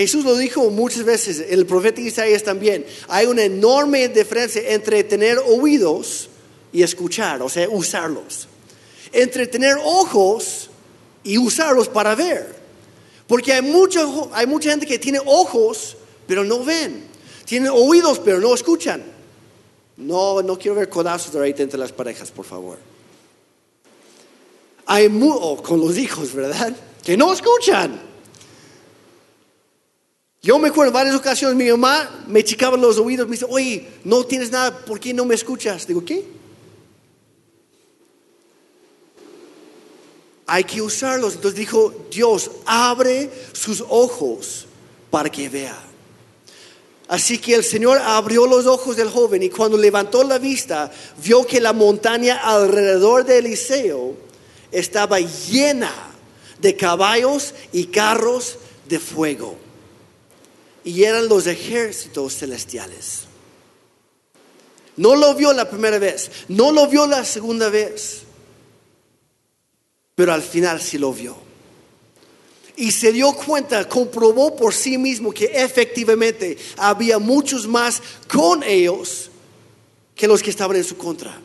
Jesús 0.00 0.24
lo 0.24 0.36
dijo 0.36 0.70
muchas 0.70 1.04
veces, 1.04 1.44
el 1.48 1.66
profeta 1.66 2.00
Isaías 2.00 2.42
también. 2.42 2.84
Hay 3.08 3.26
una 3.26 3.42
enorme 3.44 4.08
diferencia 4.08 4.62
entre 4.72 5.04
tener 5.04 5.38
oídos 5.38 6.28
y 6.72 6.82
escuchar, 6.82 7.42
o 7.42 7.48
sea, 7.48 7.68
usarlos. 7.68 8.48
Entre 9.12 9.46
tener 9.46 9.76
ojos 9.84 10.70
y 11.24 11.36
usarlos 11.38 11.88
para 11.88 12.14
ver. 12.14 12.54
Porque 13.26 13.52
hay 13.52 13.62
mucha, 13.62 14.00
hay 14.32 14.46
mucha 14.46 14.70
gente 14.70 14.86
que 14.86 14.98
tiene 14.98 15.20
ojos, 15.24 15.96
pero 16.26 16.44
no 16.44 16.64
ven. 16.64 17.04
Tienen 17.44 17.70
oídos, 17.74 18.18
pero 18.20 18.38
no 18.38 18.54
escuchan. 18.54 19.02
No, 19.96 20.40
no 20.42 20.58
quiero 20.58 20.76
ver 20.76 20.88
codazos 20.88 21.34
ahorita 21.34 21.62
entre 21.62 21.78
las 21.78 21.92
parejas, 21.92 22.30
por 22.30 22.44
favor. 22.44 22.78
Hay 24.86 25.08
mu- 25.08 25.32
o 25.34 25.62
con 25.62 25.80
los 25.80 25.96
hijos, 25.98 26.32
¿verdad? 26.32 26.74
Que 27.04 27.16
no 27.16 27.32
escuchan. 27.32 28.09
Yo 30.42 30.58
me 30.58 30.68
acuerdo 30.68 30.88
en 30.88 30.94
varias 30.94 31.14
ocasiones, 31.14 31.56
mi 31.56 31.70
mamá 31.70 32.24
me 32.26 32.42
chicaba 32.42 32.76
los 32.76 32.98
oídos, 32.98 33.26
me 33.26 33.32
dice, 33.32 33.46
oye, 33.48 33.86
no 34.04 34.24
tienes 34.24 34.50
nada, 34.50 34.74
¿por 34.74 34.98
qué 34.98 35.12
no 35.12 35.26
me 35.26 35.34
escuchas? 35.34 35.86
Digo, 35.86 36.02
¿qué? 36.02 36.24
Hay 40.46 40.64
que 40.64 40.80
usarlos. 40.80 41.34
Entonces 41.34 41.60
dijo, 41.60 41.92
Dios, 42.10 42.50
abre 42.64 43.30
sus 43.52 43.84
ojos 43.86 44.66
para 45.10 45.28
que 45.28 45.48
vea. 45.50 45.78
Así 47.06 47.38
que 47.38 47.54
el 47.54 47.64
Señor 47.64 47.98
abrió 47.98 48.46
los 48.46 48.66
ojos 48.66 48.96
del 48.96 49.10
joven 49.10 49.42
y 49.42 49.50
cuando 49.50 49.76
levantó 49.76 50.24
la 50.24 50.38
vista, 50.38 50.90
vio 51.22 51.46
que 51.46 51.60
la 51.60 51.74
montaña 51.74 52.38
alrededor 52.38 53.26
de 53.26 53.38
Eliseo 53.38 54.14
estaba 54.72 55.20
llena 55.20 55.92
de 56.60 56.76
caballos 56.76 57.52
y 57.72 57.86
carros 57.86 58.58
de 58.88 58.98
fuego. 58.98 59.69
Y 60.84 61.04
eran 61.04 61.28
los 61.28 61.46
ejércitos 61.46 62.36
celestiales. 62.36 63.24
No 64.96 65.16
lo 65.16 65.34
vio 65.34 65.52
la 65.52 65.68
primera 65.68 65.98
vez, 65.98 66.30
no 66.48 66.72
lo 66.72 66.86
vio 66.86 67.06
la 67.06 67.24
segunda 67.24 67.70
vez, 67.70 68.22
pero 70.14 70.32
al 70.32 70.42
final 70.42 70.80
sí 70.80 70.98
lo 70.98 71.12
vio. 71.12 71.36
Y 72.76 72.92
se 72.92 73.12
dio 73.12 73.32
cuenta, 73.32 73.88
comprobó 73.88 74.56
por 74.56 74.74
sí 74.74 74.98
mismo 74.98 75.32
que 75.32 75.46
efectivamente 75.46 76.56
había 76.76 77.18
muchos 77.18 77.66
más 77.66 78.02
con 78.28 78.62
ellos 78.62 79.30
que 80.14 80.26
los 80.26 80.42
que 80.42 80.50
estaban 80.50 80.76
en 80.76 80.84
su 80.84 80.96
contra. 80.96 81.40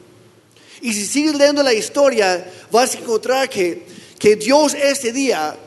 Y 0.82 0.94
si 0.94 1.06
sigues 1.06 1.36
leyendo 1.36 1.64
la 1.64 1.74
historia, 1.74 2.52
vas 2.72 2.96
a 2.96 3.00
encontrar 3.00 3.50
que, 3.50 3.86
que 4.20 4.36
Dios 4.36 4.74
ese 4.74 5.12
día 5.12 5.58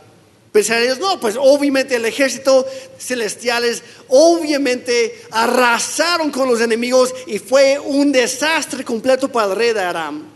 pensarías, 0.52 0.98
no, 0.98 1.20
pues 1.20 1.37
obviamente 1.38 1.96
el 1.96 2.04
ejército 2.04 2.66
celestiales 2.98 3.82
obviamente 4.08 5.22
arrasaron 5.30 6.30
con 6.30 6.48
los 6.48 6.61
enemigos 6.61 7.14
y 7.26 7.38
fue 7.38 7.78
un 7.78 8.12
desastre 8.12 8.84
completo 8.84 9.30
para 9.30 9.52
el 9.52 9.56
rey 9.56 9.72
de 9.72 9.80
Aram. 9.80 10.26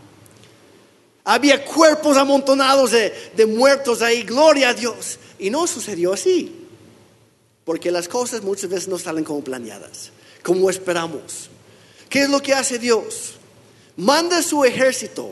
Había 1.25 1.63
cuerpos 1.63 2.17
amontonados 2.17 2.91
de, 2.91 3.13
de 3.35 3.45
muertos 3.45 4.01
ahí, 4.01 4.23
gloria 4.23 4.69
a 4.69 4.73
Dios. 4.73 5.19
Y 5.39 5.49
no 5.49 5.67
sucedió 5.67 6.13
así, 6.13 6.67
porque 7.65 7.91
las 7.91 8.07
cosas 8.07 8.43
muchas 8.43 8.69
veces 8.69 8.87
no 8.87 8.97
salen 8.97 9.23
como 9.23 9.43
planeadas, 9.43 10.11
como 10.43 10.69
esperamos. 10.69 11.49
¿Qué 12.09 12.23
es 12.23 12.29
lo 12.29 12.41
que 12.41 12.53
hace 12.53 12.77
Dios? 12.77 13.35
Manda 13.95 14.41
su 14.43 14.63
ejército 14.63 15.31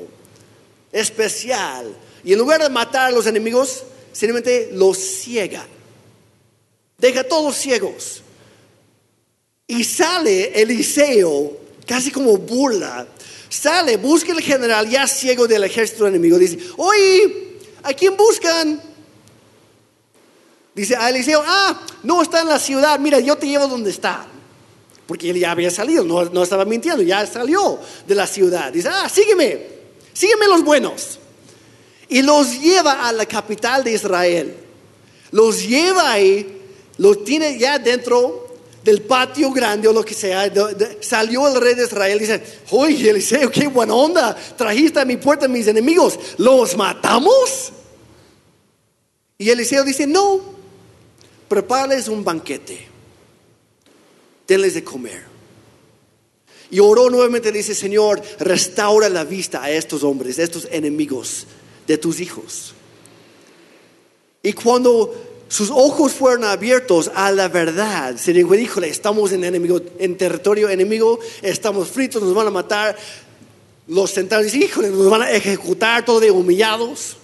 especial 0.91 1.95
y 2.23 2.33
en 2.33 2.39
lugar 2.39 2.61
de 2.61 2.69
matar 2.69 3.07
a 3.07 3.11
los 3.11 3.25
enemigos, 3.25 3.83
simplemente 4.11 4.69
los 4.73 4.97
ciega. 4.97 5.65
Deja 6.97 7.23
todos 7.23 7.55
ciegos. 7.55 8.21
Y 9.67 9.83
sale 9.83 10.61
Eliseo, 10.61 11.57
casi 11.85 12.11
como 12.11 12.37
burla. 12.37 13.07
Sale, 13.49 13.97
busca 13.97 14.31
el 14.31 14.41
general 14.41 14.89
ya 14.89 15.07
ciego 15.07 15.47
del 15.47 15.63
ejército 15.63 16.07
enemigo. 16.07 16.37
Dice, 16.37 16.59
oye, 16.77 17.57
¿a 17.83 17.93
quién 17.93 18.15
buscan? 18.15 18.81
Dice 20.73 20.95
a 20.95 21.09
Eliseo, 21.09 21.43
ah, 21.45 21.85
no 22.03 22.21
está 22.21 22.41
en 22.41 22.47
la 22.47 22.59
ciudad, 22.59 22.99
mira, 22.99 23.19
yo 23.19 23.37
te 23.37 23.47
llevo 23.47 23.67
donde 23.67 23.89
está. 23.89 24.25
Porque 25.05 25.29
él 25.29 25.39
ya 25.39 25.51
había 25.51 25.71
salido, 25.71 26.03
no, 26.03 26.25
no 26.25 26.43
estaba 26.43 26.63
mintiendo, 26.65 27.03
ya 27.03 27.25
salió 27.25 27.79
de 28.07 28.15
la 28.15 28.27
ciudad. 28.27 28.71
Dice, 28.71 28.89
ah, 28.89 29.09
sígueme, 29.09 29.67
sígueme 30.13 30.47
los 30.47 30.63
buenos. 30.63 31.19
Y 32.11 32.21
los 32.23 32.59
lleva 32.59 33.07
a 33.07 33.13
la 33.13 33.25
capital 33.25 33.85
de 33.85 33.93
Israel. 33.93 34.53
los 35.31 35.65
lleva 35.65 36.11
ahí, 36.11 36.61
los 36.97 37.23
tiene 37.23 37.57
ya 37.57 37.79
dentro 37.79 38.49
del 38.83 39.01
patio 39.03 39.49
grande 39.51 39.87
o 39.87 39.93
lo 39.93 40.03
que 40.03 40.13
sea. 40.13 40.51
Salió 40.99 41.47
el 41.47 41.61
rey 41.61 41.73
de 41.73 41.85
Israel 41.85 42.17
y 42.17 42.19
dice, 42.19 42.43
oye 42.71 43.11
Eliseo, 43.11 43.49
qué 43.49 43.67
buena 43.67 43.93
onda, 43.93 44.35
trajiste 44.57 44.99
a 44.99 45.05
mi 45.05 45.15
puerta 45.15 45.45
a 45.45 45.47
mis 45.47 45.67
enemigos, 45.67 46.19
¿los 46.37 46.75
matamos? 46.75 47.71
Y 49.37 49.49
Eliseo 49.49 49.85
dice, 49.85 50.05
no, 50.05 50.41
prepárales 51.47 52.09
un 52.09 52.25
banquete, 52.25 52.87
denles 54.45 54.73
de 54.73 54.83
comer. 54.83 55.31
Y 56.69 56.81
oró 56.81 57.09
nuevamente, 57.09 57.53
dice, 57.53 57.73
Señor, 57.73 58.21
restaura 58.39 59.07
la 59.07 59.23
vista 59.23 59.63
a 59.63 59.71
estos 59.71 60.03
hombres, 60.03 60.39
a 60.39 60.43
estos 60.43 60.67
enemigos 60.71 61.47
de 61.87 61.97
tus 61.97 62.19
hijos. 62.19 62.73
Y 64.43 64.53
cuando 64.53 65.13
sus 65.47 65.69
ojos 65.69 66.13
fueron 66.13 66.45
abiertos 66.45 67.11
a 67.13 67.31
la 67.31 67.47
verdad, 67.47 68.15
se 68.17 68.33
dijo, 68.33 68.55
híjole, 68.55 68.87
estamos 68.89 69.31
en, 69.31 69.43
enemigo, 69.43 69.81
en 69.99 70.17
territorio 70.17 70.69
enemigo, 70.69 71.19
estamos 71.41 71.89
fritos, 71.89 72.23
nos 72.23 72.33
van 72.33 72.47
a 72.47 72.51
matar. 72.51 72.97
Los 73.87 74.11
sentaron 74.11 74.43
y 74.43 74.45
dicen, 74.45 74.63
híjole, 74.63 74.89
nos 74.89 75.09
van 75.09 75.23
a 75.23 75.31
ejecutar 75.31 76.05
todos 76.05 76.21
de 76.21 76.31
humillados. 76.31 77.17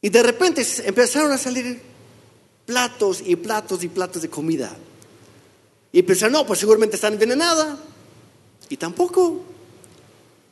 Y 0.00 0.08
de 0.08 0.22
repente 0.22 0.66
empezaron 0.84 1.30
a 1.32 1.38
salir 1.38 1.82
platos 2.64 3.22
y 3.24 3.36
platos 3.36 3.84
y 3.84 3.88
platos 3.88 4.22
de 4.22 4.30
comida. 4.30 4.74
Y 5.92 6.02
pensaron, 6.02 6.32
no, 6.32 6.46
pues 6.46 6.60
seguramente 6.60 6.96
están 6.96 7.12
envenenada. 7.12 7.78
Y 8.68 8.76
tampoco. 8.76 9.42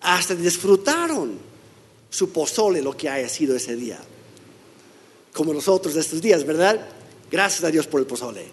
Hasta 0.01 0.35
disfrutaron 0.35 1.48
su 2.11 2.31
pozole, 2.33 2.83
lo 2.83 2.97
que 2.97 3.09
haya 3.09 3.29
sido 3.29 3.57
ese 3.57 3.77
día. 3.77 3.99
Como 5.33 5.53
nosotros 5.53 5.95
estos 5.97 6.21
días, 6.21 6.45
¿verdad? 6.45 6.87
Gracias 7.31 7.65
a 7.65 7.71
Dios 7.71 7.87
por 7.87 8.01
el 8.01 8.07
pozole. 8.07 8.47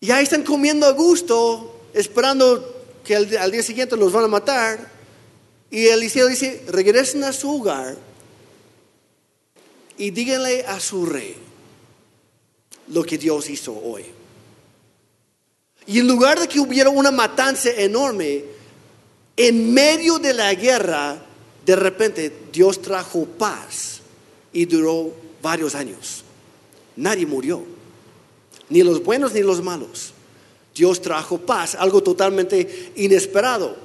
Y 0.00 0.10
ahí 0.10 0.24
están 0.24 0.42
comiendo 0.42 0.86
a 0.86 0.92
gusto, 0.92 1.82
esperando 1.92 2.84
que 3.04 3.16
al, 3.16 3.36
al 3.36 3.50
día 3.50 3.62
siguiente 3.62 3.96
los 3.96 4.12
van 4.12 4.24
a 4.24 4.28
matar. 4.28 4.90
Y 5.70 5.86
Eliseo 5.86 6.26
dice, 6.28 6.64
regresen 6.68 7.24
a 7.24 7.32
su 7.32 7.50
hogar 7.50 7.96
y 9.98 10.10
díganle 10.10 10.64
a 10.64 10.80
su 10.80 11.04
rey 11.04 11.36
lo 12.88 13.04
que 13.04 13.18
Dios 13.18 13.50
hizo 13.50 13.74
hoy. 13.74 14.04
Y 15.86 15.98
en 15.98 16.06
lugar 16.06 16.38
de 16.38 16.48
que 16.48 16.60
hubiera 16.60 16.90
una 16.90 17.10
matanza 17.10 17.70
enorme, 17.70 18.44
en 19.36 19.72
medio 19.72 20.18
de 20.18 20.34
la 20.34 20.54
guerra, 20.54 21.18
de 21.68 21.76
repente 21.76 22.32
Dios 22.50 22.80
trajo 22.80 23.26
paz 23.26 24.00
y 24.54 24.64
duró 24.64 25.12
varios 25.42 25.74
años. 25.74 26.24
Nadie 26.96 27.26
murió, 27.26 27.62
ni 28.70 28.82
los 28.82 29.04
buenos 29.04 29.34
ni 29.34 29.42
los 29.42 29.62
malos. 29.62 30.14
Dios 30.74 31.02
trajo 31.02 31.36
paz, 31.36 31.74
algo 31.74 32.02
totalmente 32.02 32.92
inesperado. 32.96 33.76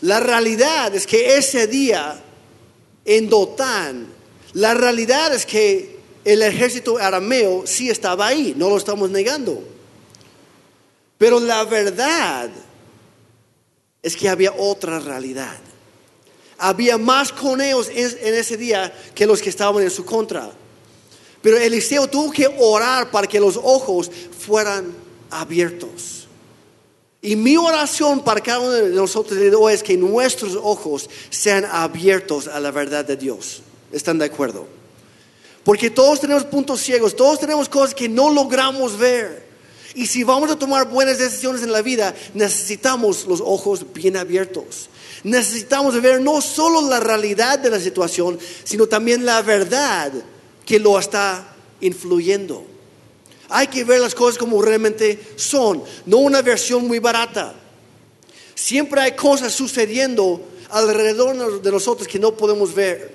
La 0.00 0.18
realidad 0.18 0.92
es 0.96 1.06
que 1.06 1.36
ese 1.36 1.68
día 1.68 2.20
en 3.04 3.30
Dotán, 3.30 4.08
la 4.54 4.74
realidad 4.74 5.32
es 5.32 5.46
que 5.46 6.00
el 6.24 6.42
ejército 6.42 6.98
arameo 6.98 7.68
sí 7.68 7.88
estaba 7.88 8.26
ahí, 8.26 8.52
no 8.56 8.68
lo 8.68 8.76
estamos 8.78 9.10
negando. 9.10 9.62
Pero 11.18 11.38
la 11.38 11.62
verdad 11.66 12.50
es 14.02 14.16
que 14.16 14.28
había 14.28 14.52
otra 14.58 14.98
realidad. 14.98 15.60
Había 16.64 16.96
más 16.96 17.32
coneos 17.32 17.88
en, 17.88 18.34
ese 18.34 18.56
día 18.56 18.92
que 19.16 19.26
los 19.26 19.42
que 19.42 19.50
estaban 19.50 19.82
en 19.82 19.90
su 19.90 20.04
contra. 20.04 20.48
Pero 21.42 21.56
Eliseo 21.56 22.06
tuvo 22.06 22.30
que 22.30 22.46
orar 22.60 23.10
para 23.10 23.26
que 23.26 23.40
los 23.40 23.56
ojos 23.56 24.08
fueran 24.38 24.94
abiertos. 25.28 26.28
Y 27.20 27.34
mi 27.34 27.56
oración 27.56 28.22
para 28.22 28.40
cada 28.40 28.60
uno 28.60 28.70
de 28.70 28.90
nosotros 28.90 29.36
es 29.72 29.82
que 29.82 29.96
nuestros 29.96 30.54
ojos 30.54 31.10
sean 31.30 31.64
abiertos 31.64 32.46
a 32.46 32.60
la 32.60 32.70
verdad 32.70 33.04
de 33.04 33.16
Dios. 33.16 33.62
¿Están 33.90 34.18
de 34.18 34.26
acuerdo? 34.26 34.68
Porque 35.64 35.90
todos 35.90 36.20
tenemos 36.20 36.44
puntos 36.44 36.80
ciegos, 36.80 37.16
todos 37.16 37.40
tenemos 37.40 37.68
cosas 37.68 37.92
que 37.92 38.08
no 38.08 38.30
logramos 38.30 38.96
ver. 38.96 39.50
Y 39.96 40.06
si 40.06 40.22
vamos 40.22 40.48
a 40.48 40.56
tomar 40.56 40.88
buenas 40.88 41.18
decisiones 41.18 41.64
en 41.64 41.72
la 41.72 41.82
vida, 41.82 42.14
necesitamos 42.34 43.26
los 43.26 43.40
ojos 43.40 43.84
bien 43.92 44.16
abiertos. 44.16 44.88
Necesitamos 45.24 46.00
ver 46.02 46.20
no 46.20 46.40
solo 46.40 46.88
la 46.88 46.98
realidad 46.98 47.58
de 47.58 47.70
la 47.70 47.78
situación, 47.78 48.38
sino 48.64 48.86
también 48.86 49.24
la 49.24 49.40
verdad 49.42 50.12
que 50.66 50.80
lo 50.80 50.98
está 50.98 51.54
influyendo. 51.80 52.66
Hay 53.48 53.66
que 53.66 53.84
ver 53.84 54.00
las 54.00 54.14
cosas 54.14 54.38
como 54.38 54.60
realmente 54.62 55.20
son, 55.36 55.84
no 56.06 56.18
una 56.18 56.42
versión 56.42 56.86
muy 56.86 56.98
barata. 56.98 57.54
Siempre 58.54 59.00
hay 59.00 59.12
cosas 59.12 59.52
sucediendo 59.52 60.40
alrededor 60.70 61.60
de 61.60 61.70
nosotros 61.70 62.08
que 62.08 62.18
no 62.18 62.34
podemos 62.34 62.74
ver, 62.74 63.14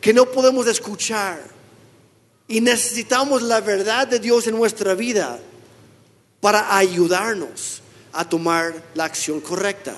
que 0.00 0.14
no 0.14 0.26
podemos 0.26 0.66
escuchar. 0.66 1.42
Y 2.48 2.60
necesitamos 2.60 3.42
la 3.42 3.60
verdad 3.60 4.06
de 4.06 4.20
Dios 4.20 4.46
en 4.46 4.56
nuestra 4.56 4.94
vida 4.94 5.38
para 6.40 6.76
ayudarnos 6.76 7.80
a 8.12 8.28
tomar 8.28 8.74
la 8.94 9.04
acción 9.04 9.40
correcta. 9.40 9.94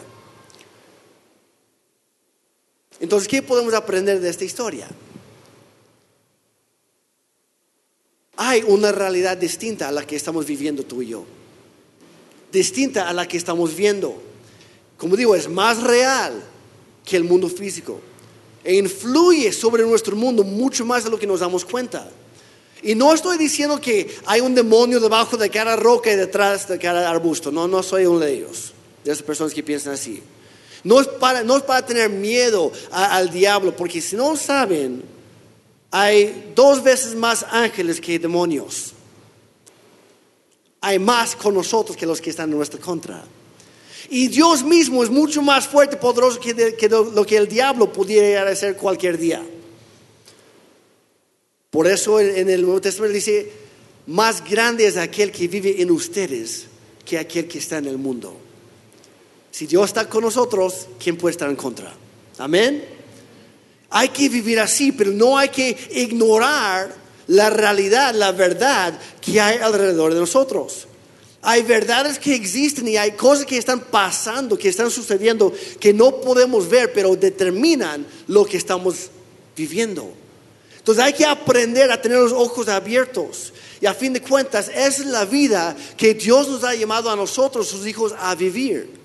Entonces, 3.00 3.28
¿qué 3.28 3.42
podemos 3.42 3.74
aprender 3.74 4.20
de 4.20 4.30
esta 4.30 4.44
historia? 4.44 4.88
Hay 8.36 8.62
una 8.66 8.92
realidad 8.92 9.36
distinta 9.36 9.88
a 9.88 9.92
la 9.92 10.06
que 10.06 10.16
estamos 10.16 10.46
viviendo 10.46 10.82
tú 10.84 11.02
y 11.02 11.08
yo. 11.08 11.24
Distinta 12.52 13.08
a 13.08 13.12
la 13.12 13.26
que 13.26 13.36
estamos 13.36 13.74
viendo. 13.74 14.20
Como 14.96 15.16
digo, 15.16 15.34
es 15.34 15.48
más 15.48 15.82
real 15.82 16.42
que 17.04 17.16
el 17.16 17.24
mundo 17.24 17.48
físico. 17.48 18.00
E 18.62 18.76
influye 18.76 19.52
sobre 19.52 19.84
nuestro 19.84 20.16
mundo 20.16 20.42
mucho 20.42 20.84
más 20.84 21.04
de 21.04 21.10
lo 21.10 21.18
que 21.18 21.26
nos 21.26 21.40
damos 21.40 21.64
cuenta. 21.64 22.08
Y 22.82 22.94
no 22.94 23.14
estoy 23.14 23.38
diciendo 23.38 23.80
que 23.80 24.14
hay 24.26 24.40
un 24.40 24.54
demonio 24.54 25.00
debajo 25.00 25.36
de 25.36 25.50
cada 25.50 25.76
roca 25.76 26.12
y 26.12 26.16
detrás 26.16 26.68
de 26.68 26.78
cada 26.78 27.10
arbusto. 27.10 27.50
No, 27.50 27.68
no 27.68 27.82
soy 27.82 28.06
uno 28.06 28.20
de 28.20 28.32
ellos. 28.32 28.72
De 29.04 29.12
esas 29.12 29.22
personas 29.22 29.54
que 29.54 29.62
piensan 29.62 29.94
así. 29.94 30.22
No 30.84 31.00
es 31.00 31.08
para, 31.08 31.42
no 31.42 31.56
es 31.56 31.62
para 31.62 31.84
tener 31.84 32.10
miedo 32.10 32.70
al 32.90 33.30
diablo, 33.30 33.74
porque 33.74 34.00
si 34.00 34.16
no 34.16 34.36
saben, 34.36 35.02
hay 35.90 36.52
dos 36.54 36.82
veces 36.82 37.14
más 37.14 37.44
ángeles 37.50 38.00
que 38.00 38.18
demonios. 38.18 38.92
Hay 40.82 40.98
más 40.98 41.34
con 41.34 41.54
nosotros 41.54 41.96
que 41.96 42.04
los 42.04 42.20
que 42.20 42.28
están 42.28 42.50
en 42.50 42.56
nuestra 42.58 42.78
contra. 42.78 43.24
Y 44.10 44.28
Dios 44.28 44.62
mismo 44.62 45.02
es 45.02 45.08
mucho 45.08 45.40
más 45.40 45.66
fuerte 45.66 45.96
y 45.96 45.98
poderoso 45.98 46.38
que, 46.38 46.76
que 46.76 46.88
lo, 46.90 47.24
que 47.24 47.38
el 47.38 47.48
diablo 47.48 47.90
pudiera 47.90 48.54
ser 48.54 48.76
cualquier 48.76 49.16
día. 49.16 49.42
Por 51.70 51.86
eso 51.86 52.20
en 52.20 52.50
el 52.50 52.62
Nuevo 52.62 52.82
Testamento 52.82 53.14
dice, 53.14 53.50
más 54.06 54.44
grande 54.44 54.86
es 54.86 54.98
aquel 54.98 55.32
que 55.32 55.48
vive 55.48 55.80
en 55.80 55.90
ustedes 55.90 56.66
que 57.04 57.18
aquel 57.18 57.48
que 57.48 57.58
está 57.58 57.78
en 57.78 57.86
el 57.86 57.98
mundo. 57.98 58.43
Si 59.54 59.68
Dios 59.68 59.86
está 59.86 60.08
con 60.08 60.24
nosotros, 60.24 60.88
¿quién 60.98 61.16
puede 61.16 61.30
estar 61.30 61.48
en 61.48 61.54
contra? 61.54 61.94
Amén. 62.38 62.84
Hay 63.88 64.08
que 64.08 64.28
vivir 64.28 64.58
así, 64.58 64.90
pero 64.90 65.12
no 65.12 65.38
hay 65.38 65.48
que 65.50 65.78
ignorar 65.92 66.92
la 67.28 67.50
realidad, 67.50 68.16
la 68.16 68.32
verdad 68.32 68.98
que 69.20 69.40
hay 69.40 69.58
alrededor 69.58 70.12
de 70.12 70.18
nosotros. 70.18 70.88
Hay 71.40 71.62
verdades 71.62 72.18
que 72.18 72.34
existen 72.34 72.88
y 72.88 72.96
hay 72.96 73.12
cosas 73.12 73.46
que 73.46 73.56
están 73.56 73.78
pasando, 73.78 74.58
que 74.58 74.70
están 74.70 74.90
sucediendo, 74.90 75.52
que 75.78 75.94
no 75.94 76.20
podemos 76.20 76.68
ver, 76.68 76.92
pero 76.92 77.14
determinan 77.14 78.04
lo 78.26 78.44
que 78.44 78.56
estamos 78.56 79.08
viviendo. 79.56 80.12
Entonces 80.78 81.04
hay 81.04 81.12
que 81.12 81.26
aprender 81.26 81.92
a 81.92 82.02
tener 82.02 82.18
los 82.18 82.32
ojos 82.32 82.66
abiertos. 82.66 83.52
Y 83.80 83.86
a 83.86 83.94
fin 83.94 84.14
de 84.14 84.20
cuentas, 84.20 84.66
esa 84.66 85.02
es 85.02 85.06
la 85.06 85.24
vida 85.24 85.76
que 85.96 86.14
Dios 86.14 86.48
nos 86.48 86.64
ha 86.64 86.74
llamado 86.74 87.08
a 87.08 87.14
nosotros, 87.14 87.68
sus 87.68 87.86
hijos, 87.86 88.12
a 88.18 88.34
vivir. 88.34 89.03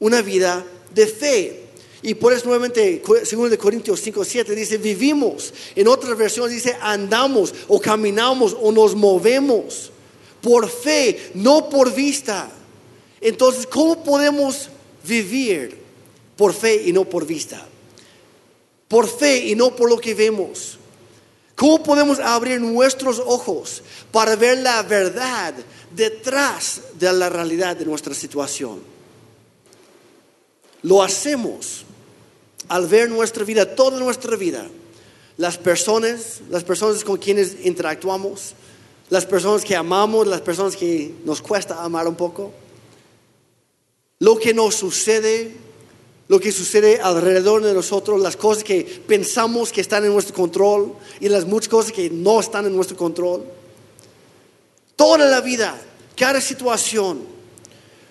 Una 0.00 0.22
vida 0.22 0.64
de 0.94 1.06
fe. 1.06 1.64
Y 2.02 2.14
por 2.14 2.32
eso 2.32 2.46
nuevamente, 2.46 3.02
2 3.04 3.50
de 3.50 3.58
Corintios 3.58 4.00
5, 4.00 4.24
7 4.24 4.54
dice, 4.54 4.78
vivimos. 4.78 5.52
En 5.74 5.88
otras 5.88 6.16
versiones 6.16 6.52
dice, 6.52 6.76
andamos 6.80 7.52
o 7.66 7.80
caminamos 7.80 8.56
o 8.60 8.70
nos 8.70 8.94
movemos. 8.94 9.90
Por 10.40 10.68
fe, 10.68 11.30
no 11.34 11.68
por 11.68 11.92
vista. 11.92 12.50
Entonces, 13.20 13.66
¿cómo 13.66 14.04
podemos 14.04 14.68
vivir 15.04 15.76
por 16.36 16.54
fe 16.54 16.84
y 16.86 16.92
no 16.92 17.04
por 17.04 17.26
vista? 17.26 17.66
Por 18.86 19.08
fe 19.08 19.46
y 19.46 19.56
no 19.56 19.74
por 19.74 19.90
lo 19.90 19.98
que 19.98 20.14
vemos. 20.14 20.78
¿Cómo 21.56 21.82
podemos 21.82 22.20
abrir 22.20 22.60
nuestros 22.60 23.18
ojos 23.18 23.82
para 24.12 24.36
ver 24.36 24.58
la 24.58 24.80
verdad 24.84 25.52
detrás 25.90 26.82
de 26.96 27.12
la 27.12 27.28
realidad 27.28 27.76
de 27.76 27.84
nuestra 27.84 28.14
situación? 28.14 28.97
Lo 30.82 31.02
hacemos 31.02 31.84
al 32.68 32.86
ver 32.86 33.10
nuestra 33.10 33.44
vida, 33.44 33.74
toda 33.74 33.98
nuestra 33.98 34.36
vida, 34.36 34.66
las 35.36 35.58
personas, 35.58 36.40
las 36.50 36.64
personas 36.64 37.02
con 37.04 37.16
quienes 37.18 37.64
interactuamos, 37.64 38.54
las 39.10 39.24
personas 39.26 39.64
que 39.64 39.74
amamos, 39.74 40.26
las 40.26 40.40
personas 40.40 40.76
que 40.76 41.14
nos 41.24 41.40
cuesta 41.40 41.82
amar 41.82 42.06
un 42.06 42.14
poco, 42.14 42.52
lo 44.20 44.38
que 44.38 44.52
nos 44.52 44.74
sucede, 44.74 45.52
lo 46.28 46.38
que 46.38 46.52
sucede 46.52 47.00
alrededor 47.00 47.62
de 47.62 47.72
nosotros, 47.72 48.20
las 48.20 48.36
cosas 48.36 48.62
que 48.62 48.82
pensamos 49.06 49.72
que 49.72 49.80
están 49.80 50.04
en 50.04 50.12
nuestro 50.12 50.34
control 50.34 50.94
y 51.20 51.28
las 51.28 51.46
muchas 51.46 51.68
cosas 51.68 51.92
que 51.92 52.10
no 52.10 52.40
están 52.40 52.66
en 52.66 52.76
nuestro 52.76 52.96
control. 52.96 53.44
Toda 54.94 55.26
la 55.28 55.40
vida, 55.40 55.80
cada 56.16 56.40
situación, 56.40 57.22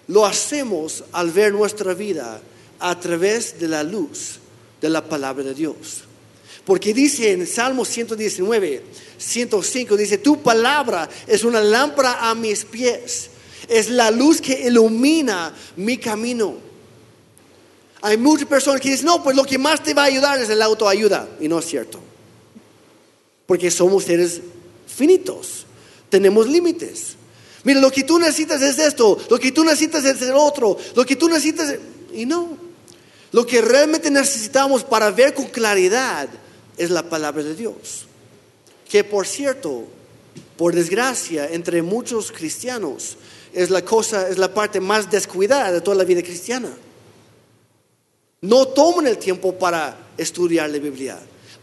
lo 0.08 0.26
hacemos 0.26 1.04
al 1.12 1.30
ver 1.32 1.54
nuestra 1.54 1.94
vida 1.94 2.42
a 2.80 3.00
través 3.00 3.60
de 3.60 3.68
la 3.68 3.84
luz 3.84 4.40
de 4.82 4.90
la 4.90 5.04
palabra 5.04 5.44
de 5.44 5.54
Dios. 5.54 6.04
Porque 6.66 6.94
dice 6.94 7.32
en 7.32 7.48
Salmo 7.48 7.86
119, 7.86 8.84
105, 9.18 9.96
dice, 9.98 10.18
tu 10.18 10.42
palabra 10.42 11.10
es 11.26 11.44
una 11.44 11.62
lámpara 11.62 12.30
a 12.30 12.36
mis 12.36 12.66
pies, 12.66 13.30
es 13.70 13.90
la 13.90 14.12
luz 14.12 14.42
que 14.42 14.68
ilumina 14.68 15.56
mi 15.78 15.98
camino. 15.98 16.56
Hay 18.02 18.18
muchas 18.18 18.48
personas 18.48 18.82
que 18.82 18.92
dicen, 18.92 19.06
no, 19.06 19.24
pues 19.24 19.36
lo 19.36 19.44
que 19.44 19.58
más 19.58 19.82
te 19.82 19.94
va 19.94 20.04
a 20.04 20.06
ayudar 20.06 20.40
es 20.40 20.50
el 20.50 20.62
autoayuda. 20.62 21.28
Y 21.40 21.48
no 21.48 21.60
es 21.60 21.66
cierto. 21.66 22.00
Porque 23.46 23.72
somos 23.72 24.04
seres 24.04 24.42
finitos, 24.86 25.66
tenemos 26.10 26.48
límites. 26.48 27.16
Mira, 27.64 27.80
lo 27.80 27.92
que 27.92 28.04
tú 28.04 28.20
necesitas 28.20 28.62
es 28.62 28.78
esto, 28.78 29.18
lo 29.30 29.40
que 29.40 29.52
tú 29.52 29.64
necesitas 29.64 30.04
es 30.06 30.22
el 30.22 30.36
otro, 30.36 30.78
lo 30.96 31.06
que 31.06 31.16
tú 31.16 31.28
necesitas... 31.28 31.76
Y 32.14 32.26
no, 32.26 32.58
lo 33.32 33.46
que 33.46 33.62
realmente 33.62 34.10
necesitamos 34.10 34.84
para 34.84 35.12
ver 35.12 35.34
con 35.34 35.46
claridad 35.46 36.30
es 36.78 36.90
la 36.90 37.04
palabra 37.04 37.44
de 37.44 37.56
Dios. 37.56 38.06
Que 38.90 39.04
por 39.04 39.28
cierto, 39.28 39.86
por 40.56 40.74
desgracia, 40.74 41.50
entre 41.52 41.82
muchos 41.82 42.32
cristianos, 42.32 43.18
es 43.54 43.70
la 43.70 43.84
cosa, 43.84 44.30
es 44.30 44.38
la 44.38 44.54
parte 44.54 44.80
más 44.80 45.10
descuidada 45.10 45.72
de 45.72 45.82
toda 45.82 45.98
la 45.98 46.04
vida 46.04 46.22
cristiana. 46.22 46.70
No 48.42 48.68
toman 48.68 49.08
el 49.08 49.18
tiempo 49.18 49.58
para 49.58 49.98
estudiar 50.18 50.70
la 50.70 50.78
Biblia, 50.78 51.20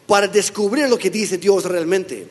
para 0.06 0.26
descubrir 0.28 0.88
lo 0.88 0.98
que 0.98 1.10
dice 1.10 1.38
Dios 1.38 1.64
realmente. 1.64 2.26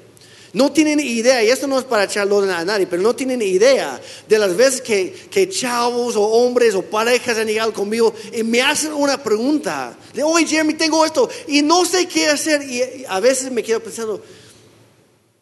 No 0.53 0.71
tienen 0.71 0.99
idea, 0.99 1.43
y 1.43 1.49
esto 1.49 1.65
no 1.65 1.79
es 1.79 1.85
para 1.85 2.03
echarlo 2.03 2.39
a 2.39 2.63
nadie, 2.63 2.85
pero 2.85 3.01
no 3.01 3.15
tienen 3.15 3.41
idea 3.41 3.99
de 4.29 4.37
las 4.37 4.55
veces 4.55 4.81
que, 4.81 5.11
que 5.31 5.49
chavos 5.49 6.15
o 6.15 6.21
hombres 6.21 6.75
o 6.75 6.83
parejas 6.83 7.39
han 7.39 7.47
llegado 7.47 7.73
conmigo 7.73 8.13
y 8.31 8.43
me 8.43 8.61
hacen 8.61 8.93
una 8.93 9.21
pregunta. 9.21 9.97
De, 10.13 10.21
oye 10.21 10.45
Jeremy, 10.45 10.75
tengo 10.75 11.03
esto 11.03 11.27
y 11.47 11.63
no 11.63 11.83
sé 11.85 12.07
qué 12.07 12.27
hacer. 12.27 12.61
Y 12.69 13.03
a 13.07 13.19
veces 13.19 13.51
me 13.51 13.63
quedo 13.63 13.79
pensando, 13.79 14.23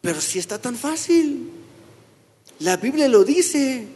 pero 0.00 0.18
si 0.18 0.38
está 0.38 0.58
tan 0.58 0.76
fácil, 0.76 1.50
la 2.60 2.78
Biblia 2.78 3.06
lo 3.06 3.22
dice. 3.22 3.86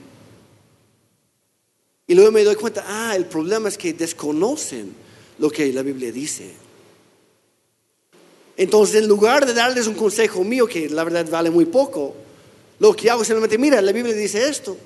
Y 2.06 2.14
luego 2.14 2.30
me 2.30 2.44
doy 2.44 2.56
cuenta, 2.56 2.84
ah, 2.86 3.16
el 3.16 3.24
problema 3.24 3.70
es 3.70 3.78
que 3.78 3.94
desconocen 3.94 4.94
lo 5.38 5.50
que 5.50 5.72
la 5.72 5.80
Biblia 5.80 6.12
dice. 6.12 6.65
Entonces, 8.56 9.02
en 9.02 9.08
lugar 9.08 9.44
de 9.44 9.52
darles 9.52 9.86
un 9.86 9.94
consejo 9.94 10.42
mío, 10.42 10.66
que 10.66 10.88
la 10.88 11.04
verdad 11.04 11.26
vale 11.28 11.50
muy 11.50 11.66
poco, 11.66 12.14
lo 12.78 12.94
que 12.94 13.10
hago 13.10 13.22
es 13.22 13.28
simplemente, 13.28 13.58
mira, 13.58 13.80
la 13.82 13.92
Biblia 13.92 14.14
dice 14.14 14.48
esto, 14.48 14.76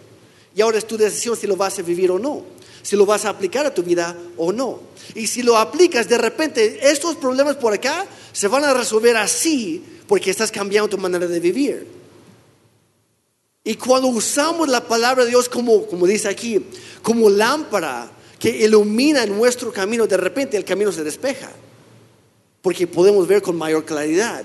y 0.54 0.60
ahora 0.60 0.78
es 0.78 0.86
tu 0.86 0.96
decisión 0.96 1.36
si 1.36 1.46
lo 1.46 1.56
vas 1.56 1.78
a 1.78 1.82
vivir 1.82 2.10
o 2.10 2.18
no, 2.18 2.42
si 2.82 2.96
lo 2.96 3.06
vas 3.06 3.24
a 3.24 3.30
aplicar 3.30 3.66
a 3.66 3.74
tu 3.74 3.82
vida 3.82 4.16
o 4.36 4.52
no. 4.52 4.80
Y 5.14 5.28
si 5.28 5.42
lo 5.42 5.56
aplicas, 5.56 6.08
de 6.08 6.18
repente, 6.18 6.90
estos 6.90 7.14
problemas 7.16 7.56
por 7.56 7.72
acá 7.72 8.06
se 8.32 8.48
van 8.48 8.64
a 8.64 8.74
resolver 8.74 9.16
así, 9.16 9.84
porque 10.08 10.30
estás 10.30 10.50
cambiando 10.50 10.88
tu 10.88 10.98
manera 10.98 11.28
de 11.28 11.38
vivir. 11.38 11.86
Y 13.62 13.74
cuando 13.76 14.08
usamos 14.08 14.68
la 14.68 14.82
palabra 14.82 15.24
de 15.24 15.30
Dios 15.30 15.48
como, 15.48 15.86
como 15.86 16.06
dice 16.06 16.28
aquí, 16.28 16.60
como 17.02 17.30
lámpara 17.30 18.10
que 18.38 18.48
ilumina 18.48 19.26
nuestro 19.26 19.70
camino, 19.72 20.08
de 20.08 20.16
repente 20.16 20.56
el 20.56 20.64
camino 20.64 20.90
se 20.90 21.04
despeja 21.04 21.52
porque 22.62 22.86
podemos 22.86 23.26
ver 23.26 23.42
con 23.42 23.56
mayor 23.56 23.84
claridad. 23.84 24.44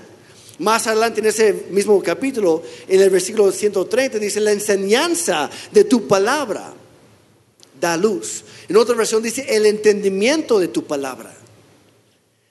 Más 0.58 0.86
adelante 0.86 1.20
en 1.20 1.26
ese 1.26 1.66
mismo 1.70 2.02
capítulo, 2.02 2.62
en 2.88 3.00
el 3.00 3.10
versículo 3.10 3.52
130, 3.52 4.18
dice, 4.18 4.40
la 4.40 4.52
enseñanza 4.52 5.50
de 5.70 5.84
tu 5.84 6.08
palabra 6.08 6.72
da 7.78 7.96
luz. 7.96 8.42
En 8.68 8.76
otra 8.76 8.94
versión 8.94 9.22
dice, 9.22 9.44
el 9.54 9.66
entendimiento 9.66 10.58
de 10.58 10.68
tu 10.68 10.84
palabra. 10.84 11.36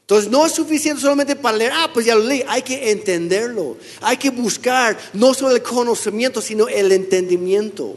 Entonces 0.02 0.30
no 0.30 0.46
es 0.46 0.52
suficiente 0.52 1.02
solamente 1.02 1.36
para 1.36 1.58
leer, 1.58 1.72
ah, 1.74 1.90
pues 1.92 2.06
ya 2.06 2.14
lo 2.14 2.24
leí, 2.24 2.44
hay 2.48 2.62
que 2.62 2.92
entenderlo, 2.92 3.76
hay 4.02 4.18
que 4.18 4.30
buscar 4.30 4.96
no 5.14 5.34
solo 5.34 5.56
el 5.56 5.64
conocimiento, 5.64 6.44
sino 6.44 6.68
el 6.68 6.92
entendimiento, 6.92 7.96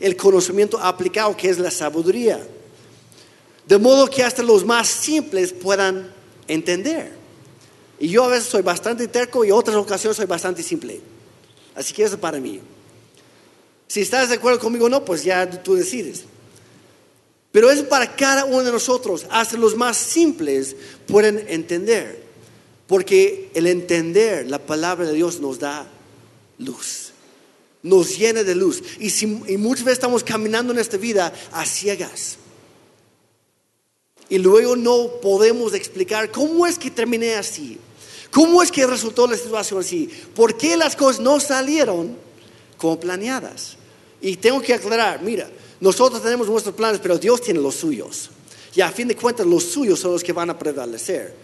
el 0.00 0.16
conocimiento 0.16 0.78
aplicado 0.78 1.36
que 1.36 1.50
es 1.50 1.58
la 1.58 1.70
sabiduría. 1.70 2.40
De 3.66 3.76
modo 3.76 4.08
que 4.08 4.24
hasta 4.24 4.42
los 4.42 4.64
más 4.64 4.88
simples 4.88 5.52
puedan 5.52 6.21
entender. 6.48 7.12
Y 7.98 8.08
yo 8.08 8.24
a 8.24 8.28
veces 8.28 8.48
soy 8.48 8.62
bastante 8.62 9.06
terco 9.08 9.44
y 9.44 9.50
otras 9.50 9.76
ocasiones 9.76 10.16
soy 10.16 10.26
bastante 10.26 10.62
simple. 10.62 11.00
Así 11.74 11.94
que 11.94 12.02
eso 12.02 12.18
para 12.18 12.40
mí. 12.40 12.60
Si 13.86 14.00
estás 14.00 14.28
de 14.28 14.36
acuerdo 14.36 14.58
conmigo 14.58 14.86
o 14.86 14.88
no, 14.88 15.04
pues 15.04 15.22
ya 15.22 15.48
tú 15.62 15.74
decides. 15.74 16.24
Pero 17.52 17.70
es 17.70 17.82
para 17.82 18.16
cada 18.16 18.44
uno 18.44 18.64
de 18.64 18.72
nosotros, 18.72 19.26
hasta 19.30 19.56
los 19.56 19.76
más 19.76 19.96
simples 19.96 20.74
pueden 21.06 21.44
entender. 21.48 22.22
Porque 22.86 23.50
el 23.54 23.66
entender 23.66 24.48
la 24.48 24.58
palabra 24.58 25.06
de 25.06 25.14
Dios 25.14 25.40
nos 25.40 25.58
da 25.58 25.86
luz, 26.58 27.12
nos 27.82 28.18
llena 28.18 28.42
de 28.42 28.54
luz. 28.54 28.82
Y, 28.98 29.10
si, 29.10 29.26
y 29.46 29.56
muchas 29.58 29.84
veces 29.84 29.98
estamos 29.98 30.24
caminando 30.24 30.72
en 30.72 30.78
esta 30.78 30.96
vida 30.96 31.32
a 31.52 31.64
ciegas 31.64 32.38
y 34.32 34.38
luego 34.38 34.76
no 34.76 35.20
podemos 35.20 35.74
explicar 35.74 36.30
cómo 36.30 36.66
es 36.66 36.78
que 36.78 36.90
terminé 36.90 37.34
así, 37.34 37.76
cómo 38.30 38.62
es 38.62 38.72
que 38.72 38.86
resultó 38.86 39.26
la 39.26 39.36
situación 39.36 39.80
así, 39.80 40.08
por 40.34 40.56
qué 40.56 40.74
las 40.74 40.96
cosas 40.96 41.20
no 41.20 41.38
salieron 41.38 42.16
como 42.78 42.98
planeadas. 42.98 43.76
Y 44.22 44.36
tengo 44.36 44.62
que 44.62 44.72
aclarar, 44.72 45.20
mira, 45.20 45.50
nosotros 45.80 46.22
tenemos 46.22 46.48
nuestros 46.48 46.74
planes, 46.74 46.98
pero 47.02 47.18
Dios 47.18 47.42
tiene 47.42 47.60
los 47.60 47.74
suyos. 47.74 48.30
Y 48.74 48.80
a 48.80 48.90
fin 48.90 49.06
de 49.06 49.16
cuentas 49.16 49.46
los 49.46 49.64
suyos 49.64 50.00
son 50.00 50.12
los 50.12 50.24
que 50.24 50.32
van 50.32 50.48
a 50.48 50.58
prevalecer. 50.58 51.34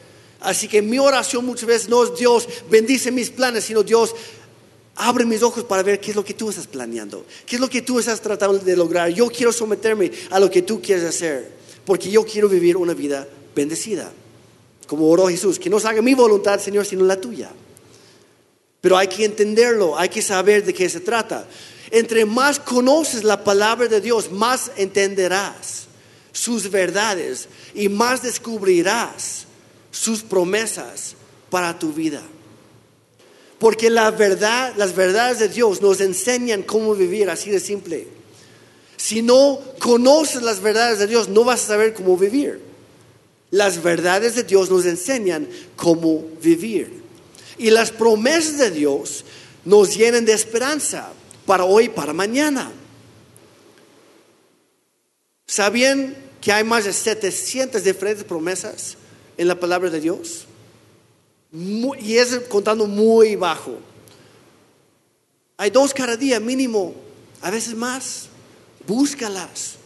Así 0.41 0.67
que 0.67 0.81
mi 0.81 0.99
oración 0.99 1.45
muchas 1.45 1.67
veces 1.67 1.91
no 1.91 2.05
es 2.05 2.19
Dios 2.19 2.49
bendice 2.71 3.13
mis 3.13 3.29
planes, 3.29 3.65
sino 3.65 3.83
Dios 3.83 4.15
abre 4.97 5.27
mis 5.27 5.43
ojos 5.43 5.63
para 5.63 5.83
ver 5.83 6.01
qué 6.01 6.13
es 6.13 6.17
lo 6.17 6.25
que 6.25 6.33
tú 6.33 6.49
estás 6.49 6.67
planeando, 6.67 7.27
qué 7.45 7.57
es 7.57 7.61
lo 7.61 7.69
que 7.69 7.83
tú 7.83 7.99
estás 7.99 8.23
tratando 8.23 8.59
de 8.59 8.75
lograr. 8.75 9.11
Yo 9.11 9.29
quiero 9.29 9.53
someterme 9.53 10.11
a 10.31 10.41
lo 10.41 10.51
que 10.51 10.63
tú 10.63 10.81
quieres 10.81 11.05
hacer 11.05 11.58
porque 11.89 12.11
yo 12.11 12.23
quiero 12.23 12.51
vivir 12.51 12.77
una 12.77 12.93
vida 12.93 13.27
bendecida. 13.57 14.13
Como 14.87 15.09
oró 15.09 15.27
Jesús, 15.29 15.59
que 15.59 15.71
no 15.71 15.81
se 15.81 15.89
haga 15.89 16.03
mi 16.03 16.13
voluntad, 16.13 16.61
Señor, 16.61 16.85
sino 16.85 17.03
la 17.03 17.19
tuya. 17.19 17.51
Pero 18.83 18.99
hay 18.99 19.09
que 19.09 19.25
entenderlo, 19.25 19.99
hay 19.99 20.11
que 20.11 20.21
saber 20.21 20.67
de 20.67 20.75
qué 20.75 20.87
se 20.91 21.01
trata. 21.01 21.49
Entre 21.91 22.27
más 22.27 22.61
conoces 22.61 23.25
la 23.25 23.43
palabra 23.43 23.89
de 23.89 24.03
Dios, 24.03 24.31
más 24.31 24.71
entenderás 24.77 25.87
sus 26.31 26.71
verdades 26.71 27.49
y 27.75 27.89
más 27.89 28.23
descubrirás 28.23 29.47
sus 29.91 30.21
promesas 30.21 31.15
para 31.49 31.79
tu 31.79 31.95
vida. 31.95 32.21
Porque 33.59 33.89
la 33.89 34.11
verdad, 34.11 34.75
las 34.77 34.95
verdades 34.95 35.39
de 35.39 35.49
Dios 35.49 35.81
nos 35.81 36.03
enseñan 36.03 36.65
cómo 36.65 36.95
vivir, 36.95 37.31
así 37.31 37.49
de 37.49 37.61
simple. 37.61 38.18
Si 38.99 39.23
no 39.23 39.61
conoces 39.79 40.43
las 40.43 40.61
verdades 40.61 40.99
de 40.99 41.07
Dios, 41.07 41.29
no 41.29 41.45
vas 41.45 41.63
a 41.65 41.69
saber 41.69 41.95
cómo 41.95 42.17
vivir. 42.17 42.61
Las 43.51 43.81
verdades 43.81 44.35
de 44.35 44.43
Dios 44.43 44.69
nos 44.69 44.85
enseñan 44.85 45.49
cómo 45.77 46.25
vivir. 46.43 47.01
Y 47.57 47.71
las 47.71 47.93
promesas 47.93 48.59
de 48.59 48.73
Dios 48.73 49.25
nos 49.65 49.97
llenan 49.97 50.25
de 50.25 50.33
esperanza 50.33 51.11
para 51.47 51.65
hoy 51.65 51.85
y 51.85 51.89
para 51.89 52.13
mañana. 52.13 52.73
¿Sabían 55.47 56.17
que 56.41 56.53
hay 56.53 56.65
más 56.65 56.85
de 56.85 56.93
700 56.93 57.83
diferentes 57.85 58.25
promesas 58.25 58.97
en 59.37 59.47
la 59.47 59.59
palabra 59.59 59.91
de 59.91 60.01
Dios? 60.01 60.45
y 61.51 62.17
es 62.19 62.41
contando 62.49 62.87
muy 62.87 63.35
bajo. 63.35 63.79
Hay 65.57 65.71
dos 65.71 65.95
cada 65.95 66.15
día 66.15 66.39
mínimo, 66.41 66.95
a 67.41 67.51
veces 67.51 67.75
más 67.75 68.29
búscalas. 68.89 69.77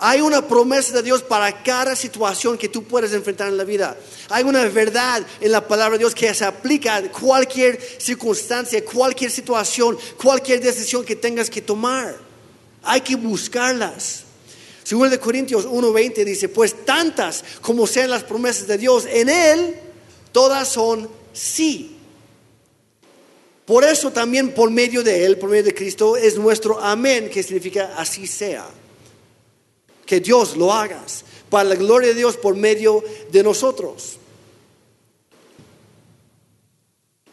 Hay 0.00 0.20
una 0.20 0.46
promesa 0.46 0.92
de 0.92 1.02
Dios 1.02 1.22
para 1.22 1.62
cada 1.62 1.96
situación 1.96 2.56
que 2.56 2.68
tú 2.68 2.84
puedes 2.84 3.12
enfrentar 3.12 3.48
en 3.48 3.56
la 3.56 3.64
vida. 3.64 3.96
Hay 4.28 4.44
una 4.44 4.64
verdad 4.66 5.26
en 5.40 5.50
la 5.50 5.66
palabra 5.66 5.94
de 5.94 6.00
Dios 6.00 6.14
que 6.14 6.32
se 6.34 6.44
aplica 6.44 6.96
a 6.96 7.02
cualquier 7.10 7.80
circunstancia, 7.98 8.84
cualquier 8.84 9.30
situación, 9.30 9.98
cualquier 10.16 10.60
decisión 10.60 11.04
que 11.04 11.16
tengas 11.16 11.50
que 11.50 11.62
tomar. 11.62 12.16
Hay 12.84 13.00
que 13.00 13.16
buscarlas. 13.16 14.22
Según 14.84 15.10
de 15.10 15.18
Corintios 15.18 15.66
1:20 15.66 16.24
dice, 16.24 16.48
pues 16.48 16.84
tantas 16.84 17.44
como 17.60 17.86
sean 17.86 18.10
las 18.10 18.22
promesas 18.22 18.68
de 18.68 18.78
Dios, 18.78 19.04
en 19.10 19.28
Él 19.28 19.76
todas 20.30 20.68
son 20.68 21.10
sí. 21.32 21.97
Por 23.68 23.84
eso 23.84 24.10
también 24.10 24.54
por 24.54 24.70
medio 24.70 25.02
de 25.02 25.26
Él, 25.26 25.36
por 25.36 25.50
medio 25.50 25.64
de 25.64 25.74
Cristo, 25.74 26.16
es 26.16 26.38
nuestro 26.38 26.80
amén, 26.80 27.28
que 27.28 27.42
significa 27.42 27.92
así 27.98 28.26
sea. 28.26 28.66
Que 30.06 30.20
Dios 30.20 30.56
lo 30.56 30.72
hagas, 30.72 31.22
para 31.50 31.68
la 31.68 31.74
gloria 31.74 32.08
de 32.08 32.14
Dios 32.14 32.38
por 32.38 32.56
medio 32.56 33.04
de 33.30 33.42
nosotros. 33.42 34.16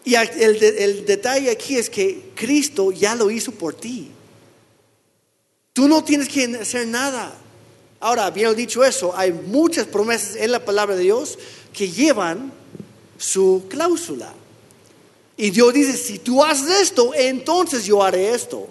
Y 0.04 0.16
el, 0.16 0.62
el, 0.62 1.06
detalle 1.06 1.50
aquí 1.50 1.78
es 1.78 1.90
que 1.90 2.32
Cristo 2.36 2.92
ya 2.92 3.16
lo 3.16 3.32
hizo 3.32 3.54
por 3.54 3.74
ti. 3.74 4.12
Tú 5.72 5.88
no 5.88 6.04
tienes 6.04 6.28
que 6.28 6.44
hacer 6.58 6.86
nada. 6.86 7.34
Ahora, 8.02 8.30
bien 8.30 8.54
dicho 8.58 8.84
eso, 8.84 9.16
hay 9.16 9.32
muchas 9.32 9.88
promesas 9.88 10.36
en 10.36 10.52
la 10.52 10.66
palabra 10.66 10.98
de 10.98 11.04
Dios 11.04 11.40
que 11.72 11.90
llevan 11.90 12.52
su 13.18 13.64
cláusula. 13.70 14.34
Y 15.38 15.50
Dios 15.50 15.74
dice, 15.74 15.98
si 15.98 16.20
tú 16.20 16.44
haces 16.44 16.82
esto, 16.82 17.14
entonces 17.14 17.86
yo 17.86 18.02
haré 18.02 18.34
esto. 18.34 18.68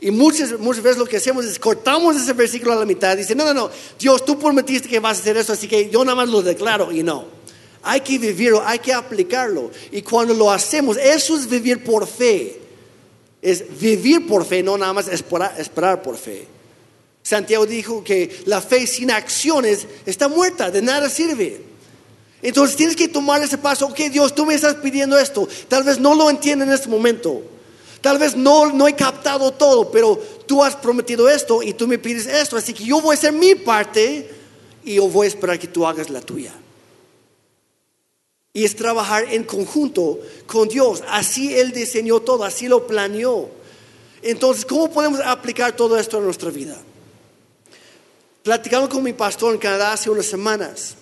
Y 0.00 0.10
muchas, 0.10 0.58
muchas 0.58 0.82
veces 0.82 0.98
lo 0.98 1.06
que 1.06 1.16
hacemos 1.16 1.44
es 1.44 1.58
cortamos 1.58 2.16
ese 2.16 2.32
versículo 2.32 2.72
a 2.72 2.76
la 2.76 2.84
mitad. 2.84 3.16
Dice, 3.16 3.34
no, 3.34 3.44
no, 3.44 3.54
no, 3.54 3.70
Dios, 3.98 4.24
tú 4.24 4.38
prometiste 4.38 4.88
que 4.88 5.00
vas 5.00 5.18
a 5.18 5.20
hacer 5.20 5.36
eso, 5.36 5.52
así 5.52 5.66
que 5.66 5.88
yo 5.90 6.04
nada 6.04 6.14
más 6.14 6.28
lo 6.28 6.42
declaro 6.42 6.92
y 6.92 7.02
no. 7.02 7.24
Hay 7.82 8.00
que 8.00 8.18
vivirlo, 8.18 8.62
hay 8.66 8.78
que 8.78 8.92
aplicarlo. 8.92 9.70
Y 9.90 10.02
cuando 10.02 10.34
lo 10.34 10.50
hacemos, 10.50 10.96
eso 10.96 11.36
es 11.36 11.48
vivir 11.48 11.82
por 11.82 12.06
fe. 12.06 12.60
Es 13.40 13.64
vivir 13.80 14.26
por 14.26 14.44
fe, 14.44 14.62
no 14.62 14.76
nada 14.76 14.92
más 14.92 15.08
esperar, 15.08 16.02
por 16.02 16.16
fe. 16.16 16.46
Santiago 17.22 17.64
dijo 17.64 18.02
que 18.02 18.42
la 18.46 18.60
fe 18.60 18.86
sin 18.86 19.10
acciones 19.10 19.86
está 20.04 20.28
muerta, 20.28 20.70
de 20.70 20.82
nada 20.82 21.08
sirve. 21.08 21.60
Entonces 22.42 22.76
tienes 22.76 22.96
que 22.96 23.08
tomar 23.08 23.42
ese 23.42 23.58
paso. 23.58 23.86
Ok, 23.86 23.98
Dios, 24.10 24.34
tú 24.34 24.46
me 24.46 24.54
estás 24.54 24.76
pidiendo 24.76 25.18
esto. 25.18 25.48
Tal 25.68 25.84
vez 25.84 25.98
no 25.98 26.14
lo 26.14 26.30
entiendo 26.30 26.64
en 26.64 26.72
este 26.72 26.88
momento. 26.88 27.42
Tal 28.00 28.18
vez 28.18 28.36
no, 28.36 28.72
no 28.72 28.86
he 28.86 28.94
captado 28.94 29.52
todo, 29.52 29.90
pero 29.90 30.16
tú 30.46 30.62
has 30.62 30.76
prometido 30.76 31.28
esto 31.28 31.62
y 31.62 31.72
tú 31.72 31.88
me 31.88 31.98
pides 31.98 32.26
esto. 32.26 32.56
Así 32.56 32.72
que 32.72 32.84
yo 32.84 33.00
voy 33.00 33.14
a 33.14 33.18
hacer 33.18 33.32
mi 33.32 33.54
parte 33.54 34.30
y 34.84 34.94
yo 34.94 35.08
voy 35.08 35.26
a 35.26 35.28
esperar 35.28 35.58
que 35.58 35.66
tú 35.66 35.86
hagas 35.86 36.10
la 36.10 36.20
tuya 36.20 36.52
y 38.56 38.64
es 38.64 38.74
trabajar 38.74 39.26
en 39.34 39.44
conjunto 39.44 40.18
con 40.46 40.66
Dios. 40.66 41.04
Así 41.08 41.54
Él 41.54 41.72
diseñó 41.72 42.20
todo, 42.20 42.42
así 42.42 42.68
lo 42.68 42.86
planeó. 42.86 43.50
Entonces, 44.22 44.64
¿cómo 44.64 44.90
podemos 44.90 45.20
aplicar 45.20 45.76
todo 45.76 45.98
esto 45.98 46.16
a 46.16 46.22
nuestra 46.22 46.48
vida? 46.48 46.74
Platicando 48.42 48.88
con 48.88 49.02
mi 49.02 49.12
pastor 49.12 49.52
en 49.52 49.60
Canadá 49.60 49.92
hace 49.92 50.08
unas 50.08 50.24
semanas, 50.24 50.94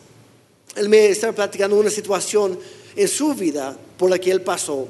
él 0.77 0.89
me 0.89 1.09
estaba 1.09 1.33
platicando 1.33 1.77
una 1.77 1.91
situación 1.91 2.59
en 2.97 3.09
su 3.09 3.35
vida 3.35 3.77
por 3.99 4.11
la 4.11 4.19
que 4.19 4.31
él 4.31 4.43
pasó. 4.43 4.89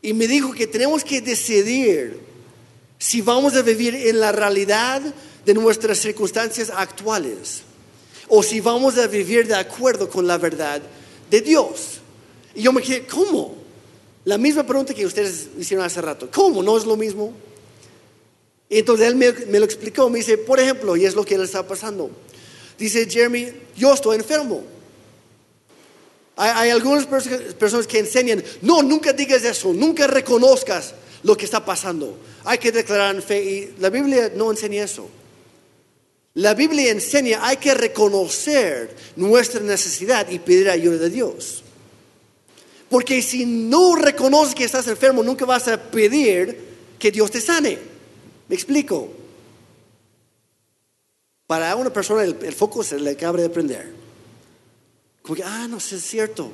Y 0.00 0.12
me 0.12 0.26
dijo 0.26 0.52
que 0.52 0.66
tenemos 0.66 1.04
que 1.04 1.20
decidir 1.20 2.18
si 2.98 3.20
vamos 3.20 3.54
a 3.54 3.62
vivir 3.62 3.94
en 3.94 4.20
la 4.20 4.32
realidad 4.32 5.02
de 5.44 5.54
nuestras 5.54 5.98
circunstancias 5.98 6.70
actuales 6.74 7.62
o 8.28 8.42
si 8.42 8.60
vamos 8.60 8.98
a 8.98 9.06
vivir 9.06 9.46
de 9.46 9.54
acuerdo 9.54 10.08
con 10.08 10.26
la 10.26 10.38
verdad 10.38 10.80
de 11.30 11.40
Dios. 11.40 12.00
Y 12.54 12.62
yo 12.62 12.72
me 12.72 12.82
quedé, 12.82 13.06
¿cómo? 13.06 13.56
La 14.24 14.38
misma 14.38 14.64
pregunta 14.64 14.94
que 14.94 15.04
ustedes 15.04 15.48
hicieron 15.58 15.84
hace 15.84 16.00
rato, 16.00 16.28
¿cómo? 16.32 16.62
¿No 16.62 16.76
es 16.76 16.84
lo 16.84 16.96
mismo? 16.96 17.32
Y 18.68 18.78
entonces 18.78 19.08
él 19.08 19.16
me, 19.16 19.58
lo 19.58 19.64
explicó, 19.64 20.08
me 20.08 20.18
dice, 20.18 20.38
por 20.38 20.58
ejemplo, 20.58 20.96
y 20.96 21.04
es 21.04 21.14
lo 21.14 21.24
que 21.24 21.36
le 21.36 21.44
está 21.44 21.66
pasando. 21.66 22.10
Dice 22.78 23.08
Jeremy, 23.08 23.48
yo 23.76 23.94
estoy 23.94 24.16
enfermo. 24.16 24.64
Hay, 26.36 26.70
algunas 26.70 27.06
personas 27.06 27.86
que 27.86 27.98
enseñan, 27.98 28.42
no, 28.62 28.82
nunca 28.82 29.12
digas 29.12 29.44
eso, 29.44 29.72
nunca 29.72 30.06
reconozcas 30.06 30.94
lo 31.22 31.36
que 31.36 31.44
está 31.44 31.64
pasando. 31.64 32.18
Hay 32.44 32.58
que 32.58 32.72
declarar 32.72 33.20
fe 33.22 33.44
y 33.44 33.74
la 33.78 33.90
Biblia 33.90 34.32
no 34.34 34.50
enseña 34.50 34.84
eso. 34.84 35.08
La 36.34 36.54
Biblia 36.54 36.90
enseña, 36.90 37.46
hay 37.46 37.58
que 37.58 37.74
reconocer 37.74 38.96
nuestra 39.16 39.60
necesidad 39.60 40.28
y 40.30 40.38
pedir 40.38 40.70
ayuda 40.70 40.96
de 40.96 41.10
Dios. 41.10 41.62
Porque 42.88 43.20
si 43.20 43.44
no 43.44 43.96
reconoces 43.96 44.54
que 44.54 44.64
estás 44.64 44.86
enfermo, 44.88 45.22
nunca 45.22 45.44
vas 45.44 45.68
a 45.68 45.80
pedir 45.80 46.58
que 46.98 47.10
Dios 47.10 47.30
te 47.30 47.40
sane. 47.40 47.78
¿Me 48.48 48.54
explico? 48.54 49.08
Para 51.52 51.76
una 51.76 51.92
persona 51.92 52.22
el, 52.22 52.54
foco 52.54 52.82
se 52.82 52.98
le 52.98 53.10
acaba 53.10 53.38
de 53.38 53.50
prender. 53.50 53.92
Como 55.20 55.36
que, 55.36 55.42
ah, 55.44 55.68
no, 55.68 55.76
es 55.76 55.84
cierto. 56.02 56.50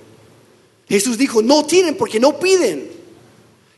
Jesús 0.89 1.17
dijo, 1.17 1.41
no 1.41 1.65
tienen 1.65 1.97
porque 1.97 2.19
no 2.19 2.41
piden. 2.41 2.91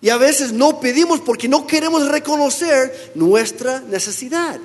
Y 0.01 0.09
a 0.09 0.17
veces 0.17 0.51
no 0.51 0.81
pedimos 0.81 1.21
porque 1.21 1.47
no 1.47 1.67
queremos 1.67 2.09
reconocer 2.09 3.13
nuestra 3.15 3.81
necesidad. 3.81 4.59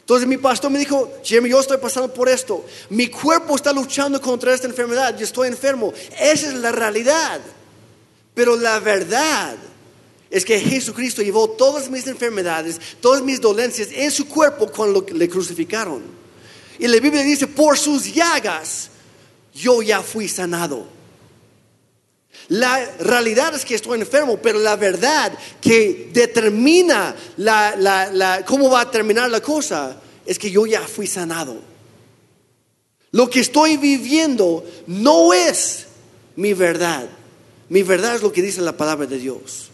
Entonces 0.00 0.26
mi 0.26 0.38
pastor 0.38 0.70
me 0.70 0.78
dijo, 0.78 1.12
Jeremy, 1.22 1.50
yo 1.50 1.60
estoy 1.60 1.76
pasando 1.76 2.10
por 2.14 2.30
esto. 2.30 2.64
Mi 2.88 3.08
cuerpo 3.08 3.54
está 3.54 3.70
luchando 3.70 4.22
contra 4.22 4.54
esta 4.54 4.66
enfermedad. 4.66 5.14
Yo 5.14 5.26
estoy 5.26 5.48
enfermo. 5.48 5.92
Esa 6.18 6.48
es 6.48 6.54
la 6.54 6.72
realidad. 6.72 7.42
Pero 8.34 8.56
la 8.56 8.80
verdad 8.80 9.58
es 10.34 10.44
que 10.44 10.58
Jesucristo 10.58 11.22
llevó 11.22 11.48
todas 11.50 11.88
mis 11.88 12.08
enfermedades, 12.08 12.80
todas 13.00 13.22
mis 13.22 13.40
dolencias 13.40 13.90
en 13.92 14.10
su 14.10 14.26
cuerpo 14.26 14.66
cuando 14.66 15.06
le 15.12 15.28
crucificaron. 15.28 16.02
Y 16.76 16.88
la 16.88 16.98
Biblia 16.98 17.22
dice, 17.22 17.46
por 17.46 17.78
sus 17.78 18.12
llagas 18.12 18.90
yo 19.54 19.80
ya 19.80 20.02
fui 20.02 20.26
sanado. 20.26 20.88
La 22.48 22.84
realidad 22.98 23.54
es 23.54 23.64
que 23.64 23.76
estoy 23.76 24.00
enfermo, 24.00 24.36
pero 24.42 24.58
la 24.58 24.74
verdad 24.74 25.32
que 25.60 26.10
determina 26.12 27.14
cómo 28.44 28.70
va 28.70 28.80
a 28.80 28.90
terminar 28.90 29.30
la 29.30 29.40
cosa 29.40 30.00
es 30.26 30.36
que 30.36 30.50
yo 30.50 30.66
ya 30.66 30.80
fui 30.80 31.06
sanado. 31.06 31.56
Lo 33.12 33.30
que 33.30 33.38
estoy 33.38 33.76
viviendo 33.76 34.64
no 34.88 35.32
es 35.32 35.86
mi 36.34 36.54
verdad. 36.54 37.08
Mi 37.68 37.84
verdad 37.84 38.16
es 38.16 38.22
lo 38.22 38.32
que 38.32 38.42
dice 38.42 38.60
la 38.62 38.76
palabra 38.76 39.06
de 39.06 39.18
Dios. 39.18 39.70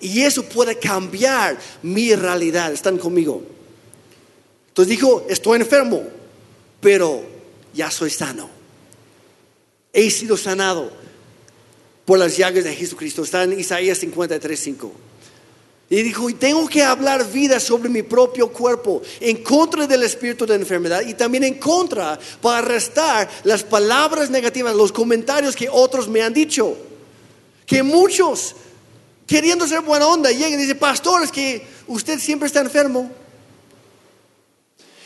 Y 0.00 0.22
eso 0.22 0.42
puede 0.44 0.78
cambiar 0.78 1.58
mi 1.82 2.14
realidad. 2.14 2.72
¿Están 2.72 2.98
conmigo? 2.98 3.42
Entonces 4.68 4.90
dijo, 4.90 5.26
estoy 5.28 5.60
enfermo, 5.60 6.02
pero 6.80 7.22
ya 7.74 7.90
soy 7.90 8.10
sano. 8.10 8.48
He 9.92 10.10
sido 10.10 10.36
sanado 10.36 10.92
por 12.04 12.18
las 12.18 12.36
llagas 12.36 12.64
de 12.64 12.74
Jesucristo. 12.74 13.22
Está 13.22 13.42
en 13.42 13.58
Isaías 13.58 13.98
53, 13.98 14.58
5. 14.58 14.92
Y 15.90 16.02
dijo, 16.02 16.28
y 16.28 16.34
tengo 16.34 16.68
que 16.68 16.82
hablar 16.82 17.30
vida 17.32 17.58
sobre 17.58 17.88
mi 17.88 18.02
propio 18.02 18.52
cuerpo, 18.52 19.00
en 19.20 19.42
contra 19.42 19.86
del 19.86 20.02
espíritu 20.02 20.44
de 20.44 20.54
enfermedad 20.54 21.00
y 21.06 21.14
también 21.14 21.44
en 21.44 21.54
contra 21.54 22.18
para 22.42 22.58
arrestar 22.58 23.28
las 23.44 23.62
palabras 23.62 24.28
negativas, 24.28 24.76
los 24.76 24.92
comentarios 24.92 25.56
que 25.56 25.68
otros 25.70 26.06
me 26.06 26.20
han 26.20 26.34
dicho. 26.34 26.76
Que 27.64 27.82
muchos, 27.82 28.54
queriendo 29.28 29.68
ser 29.68 29.82
buena 29.82 30.06
onda, 30.06 30.32
llegan 30.32 30.54
y 30.54 30.62
dicen, 30.62 30.78
pastor, 30.78 31.22
es 31.22 31.30
que 31.30 31.64
usted 31.86 32.18
siempre 32.18 32.46
está 32.46 32.60
enfermo. 32.60 33.10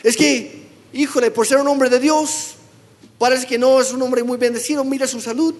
Es 0.01 0.15
que, 0.15 0.65
híjole, 0.93 1.29
por 1.29 1.45
ser 1.45 1.57
un 1.57 1.67
hombre 1.67 1.89
de 1.89 1.99
Dios, 1.99 2.55
parece 3.19 3.45
que 3.45 3.59
no 3.59 3.79
es 3.81 3.91
un 3.91 4.01
hombre 4.01 4.23
muy 4.23 4.37
bendecido, 4.37 4.83
mira 4.85 5.07
su 5.07 5.19
salud. 5.19 5.53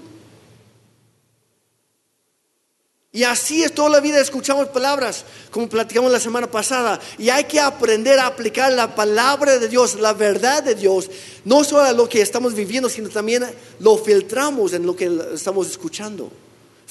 Y 3.12 3.24
así 3.24 3.64
es 3.64 3.76
toda 3.76 3.90
la 3.90 4.00
vida, 4.00 4.20
escuchamos 4.20 4.70
palabras, 4.70 5.26
como 5.52 5.70
platicamos 5.70 6.12
la 6.12 6.20
semana 6.20 6.50
pasada, 6.50 7.00
y 7.20 7.30
hay 7.30 7.44
que 7.44 7.60
aprender 7.60 8.18
a 8.18 8.26
aplicar 8.26 8.72
la 8.72 8.96
palabra 8.96 9.60
de 9.60 9.68
Dios, 9.68 10.00
la 10.00 10.14
verdad 10.14 10.64
de 10.64 10.74
Dios, 10.74 11.12
no 11.46 11.64
solo 11.64 11.84
a 11.84 11.92
lo 11.92 12.10
que 12.10 12.22
estamos 12.22 12.56
viviendo, 12.56 12.90
sino 12.90 13.10
también 13.10 13.46
lo 13.80 13.98
filtramos 13.98 14.74
en 14.74 14.86
lo 14.86 14.96
que 14.96 15.12
estamos 15.34 15.70
escuchando. 15.70 16.32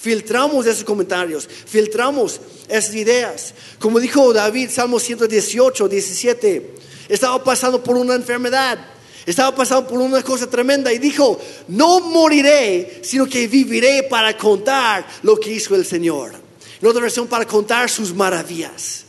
Filtramos 0.03 0.66
esos 0.66 0.82
comentarios, 0.82 1.48
filtramos 1.48 2.40
esas 2.68 2.92
ideas. 2.92 3.55
Como 3.78 4.00
dijo 4.00 4.32
David, 4.32 4.68
Salmo 4.68 4.98
118, 4.98 5.88
17, 5.88 6.74
estaba 7.09 7.44
pasando 7.44 7.80
por 7.84 7.96
una 7.96 8.16
enfermedad 8.16 8.80
estaba 9.24 9.55
pasando 9.55 9.86
por 9.86 10.00
una 10.00 10.20
cosa 10.24 10.50
tremenda 10.50 10.92
y 10.92 10.98
dijo, 10.98 11.40
no 11.68 12.00
moriré, 12.00 13.03
sino 13.05 13.26
que 13.26 13.46
viviré 13.46 14.03
para 14.11 14.36
contar 14.36 15.07
lo 15.22 15.38
que 15.38 15.53
hizo 15.53 15.76
el 15.76 15.86
Señor. 15.86 16.32
En 16.80 16.88
otra 16.88 17.03
versión, 17.03 17.28
para 17.28 17.46
contar 17.46 17.88
sus 17.88 18.12
maravillas. 18.12 19.05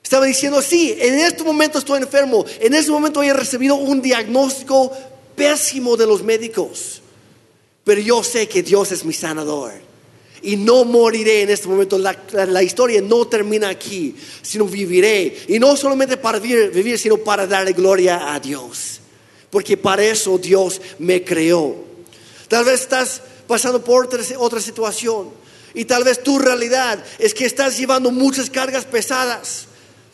Estaba 0.00 0.26
diciendo, 0.26 0.62
sí, 0.62 0.96
en 0.96 1.18
este 1.18 1.42
momento 1.42 1.80
estoy 1.80 2.00
enfermo, 2.00 2.44
en 2.60 2.72
este 2.74 2.92
momento 2.92 3.20
he 3.20 3.32
recibido 3.32 3.74
un 3.74 4.00
diagnóstico 4.00 4.92
pésimo 5.34 5.96
de 5.96 6.06
los 6.06 6.22
médicos, 6.22 7.02
pero 7.82 8.00
yo 8.00 8.22
sé 8.22 8.46
que 8.46 8.62
Dios 8.62 8.92
es 8.92 9.04
mi 9.04 9.12
sanador. 9.12 9.91
Y 10.42 10.56
no 10.56 10.84
moriré 10.84 11.42
en 11.42 11.50
este 11.50 11.68
momento. 11.68 11.98
La, 11.98 12.62
historia 12.62 13.00
no 13.00 13.26
termina 13.26 13.68
aquí, 13.68 14.14
sino 14.42 14.66
viviré. 14.66 15.44
Y 15.48 15.58
no 15.58 15.76
solamente 15.76 16.16
para 16.16 16.38
vivir, 16.38 16.98
sino 16.98 17.18
para 17.18 17.46
darle 17.46 17.72
gloria 17.72 18.34
a 18.34 18.40
Dios 18.40 19.02
porque 19.52 19.76
para 19.76 20.02
eso 20.02 20.38
Dios 20.38 20.80
me 20.98 21.22
creó. 21.22 21.76
Tal 22.48 22.64
vez 22.64 22.80
estás 22.80 23.20
pasando 23.46 23.84
por 23.84 24.06
otra, 24.06 24.20
otra 24.38 24.62
situación. 24.62 25.28
Y 25.74 25.84
tal 25.84 26.04
vez 26.04 26.22
tu 26.22 26.38
realidad 26.38 27.04
es 27.18 27.34
que 27.34 27.44
estás 27.44 27.76
llevando 27.76 28.10
muchas 28.10 28.48
cargas 28.48 28.86
pesadas, 28.86 29.66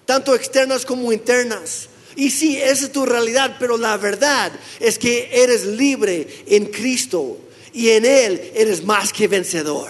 tanto 0.04 0.34
externas 0.34 0.84
como 0.84 1.12
internas. 1.12 1.88
Y 2.16 2.30
sí, 2.30 2.56
esa 2.56 2.86
es 2.86 2.92
tu 2.92 3.06
realidad, 3.06 3.56
pero 3.60 3.78
la 3.78 3.96
verdad 3.96 4.50
es 4.80 4.98
que 4.98 5.30
eres 5.32 5.64
libre 5.64 6.26
en 6.48 6.66
Cristo 6.66 7.38
y 7.72 7.90
en 7.90 8.06
Él 8.06 8.50
eres 8.56 8.82
más 8.84 9.12
que 9.12 9.28
vencedor. 9.28 9.88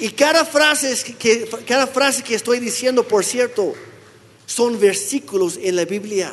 Y 0.00 0.10
cada 0.10 0.44
frase 0.44 1.14
que, 1.14 1.48
cada 1.66 1.86
frase 1.86 2.22
que 2.22 2.34
estoy 2.34 2.60
diciendo, 2.60 3.06
por 3.06 3.24
cierto, 3.24 3.74
son 4.46 4.78
versículos 4.78 5.58
en 5.60 5.76
la 5.76 5.84
Biblia. 5.84 6.32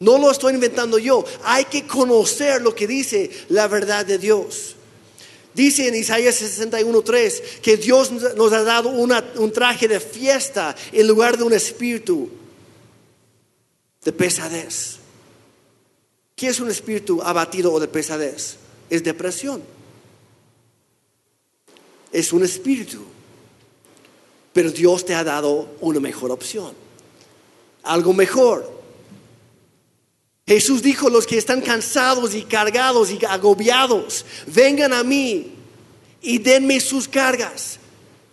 No 0.00 0.18
lo 0.18 0.30
estoy 0.30 0.54
inventando 0.54 0.98
yo. 0.98 1.24
Hay 1.44 1.64
que 1.64 1.86
conocer 1.86 2.62
lo 2.62 2.74
que 2.74 2.86
dice 2.86 3.30
la 3.48 3.68
verdad 3.68 4.04
de 4.04 4.18
Dios. 4.18 4.76
Dice 5.54 5.88
en 5.88 5.94
Isaías 5.94 6.40
61.3 6.40 7.60
que 7.60 7.76
Dios 7.76 8.12
nos 8.12 8.52
ha 8.52 8.62
dado 8.62 8.90
un 8.90 9.52
traje 9.52 9.88
de 9.88 9.98
fiesta 9.98 10.76
en 10.92 11.06
lugar 11.06 11.36
de 11.36 11.44
un 11.44 11.52
espíritu 11.52 12.30
de 14.04 14.12
pesadez. 14.12 14.98
¿Qué 16.36 16.48
es 16.48 16.60
un 16.60 16.70
espíritu 16.70 17.20
abatido 17.22 17.72
o 17.72 17.80
de 17.80 17.88
pesadez? 17.88 18.56
Es 18.88 19.02
depresión. 19.02 19.77
Es 22.12 22.32
un 22.32 22.44
espíritu. 22.44 23.04
Pero 24.52 24.70
Dios 24.70 25.04
te 25.04 25.14
ha 25.14 25.22
dado 25.22 25.76
una 25.80 26.00
mejor 26.00 26.30
opción. 26.30 26.72
Algo 27.82 28.12
mejor. 28.12 28.78
Jesús 30.46 30.82
dijo, 30.82 31.10
los 31.10 31.26
que 31.26 31.36
están 31.36 31.60
cansados 31.60 32.34
y 32.34 32.42
cargados 32.42 33.10
y 33.10 33.22
agobiados, 33.24 34.24
vengan 34.46 34.94
a 34.94 35.04
mí 35.04 35.52
y 36.22 36.38
denme 36.38 36.80
sus 36.80 37.06
cargas. 37.06 37.78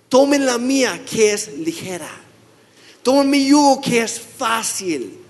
Tomen 0.07 0.45
la 0.45 0.57
mía 0.57 1.03
que 1.03 1.33
es 1.33 1.51
ligera. 1.57 2.09
Tomen 3.03 3.29
mi 3.29 3.47
yugo 3.47 3.81
que 3.81 4.01
es 4.01 4.19
fácil. 4.19 5.24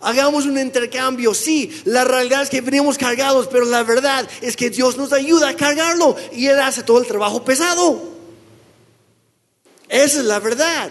Hagamos 0.00 0.46
un 0.46 0.58
intercambio. 0.58 1.34
Sí, 1.34 1.82
la 1.84 2.04
realidad 2.04 2.42
es 2.42 2.50
que 2.50 2.60
venimos 2.60 2.98
cargados, 2.98 3.48
pero 3.50 3.64
la 3.64 3.82
verdad 3.82 4.28
es 4.40 4.56
que 4.56 4.70
Dios 4.70 4.96
nos 4.96 5.12
ayuda 5.12 5.50
a 5.50 5.56
cargarlo 5.56 6.16
y 6.32 6.46
Él 6.46 6.60
hace 6.60 6.82
todo 6.82 6.98
el 6.98 7.06
trabajo 7.06 7.44
pesado. 7.44 8.02
Esa 9.88 10.18
es 10.18 10.24
la 10.24 10.40
verdad. 10.40 10.90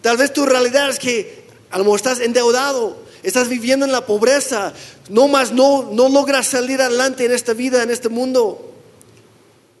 Tal 0.00 0.16
vez 0.16 0.32
tu 0.32 0.46
realidad 0.46 0.90
es 0.90 0.98
que 0.98 1.46
a 1.70 1.78
lo 1.78 1.84
mejor 1.84 1.98
estás 1.98 2.20
endeudado 2.20 3.06
estás 3.26 3.48
viviendo 3.48 3.84
en 3.84 3.90
la 3.90 4.06
pobreza, 4.06 4.72
no 5.08 5.26
más 5.26 5.50
no, 5.50 5.90
no 5.92 6.08
logras 6.08 6.46
salir 6.46 6.80
adelante 6.80 7.24
en 7.24 7.32
esta 7.32 7.54
vida, 7.54 7.82
en 7.82 7.90
este 7.90 8.08
mundo. 8.08 8.72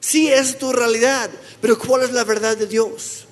Sí, 0.00 0.28
esa 0.28 0.50
es 0.50 0.58
tu 0.58 0.72
realidad, 0.72 1.30
pero 1.60 1.78
¿cuál 1.78 2.02
es 2.02 2.10
la 2.10 2.24
verdad 2.24 2.56
de 2.56 2.66
Dios? 2.66 3.25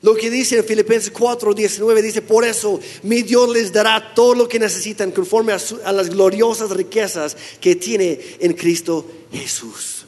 Lo 0.00 0.14
que 0.14 0.30
dice 0.30 0.58
en 0.58 0.64
Filipenses 0.64 1.10
4, 1.10 1.54
19 1.54 2.02
dice, 2.02 2.22
por 2.22 2.44
eso 2.44 2.78
mi 3.02 3.22
Dios 3.22 3.48
les 3.50 3.72
dará 3.72 4.14
todo 4.14 4.34
lo 4.34 4.48
que 4.48 4.58
necesitan 4.58 5.10
conforme 5.10 5.52
a, 5.52 5.92
las 5.92 6.08
gloriosas 6.08 6.70
riquezas 6.70 7.36
que 7.60 7.74
tiene 7.74 8.18
en 8.38 8.52
Cristo 8.52 9.04
Jesús. 9.32 10.06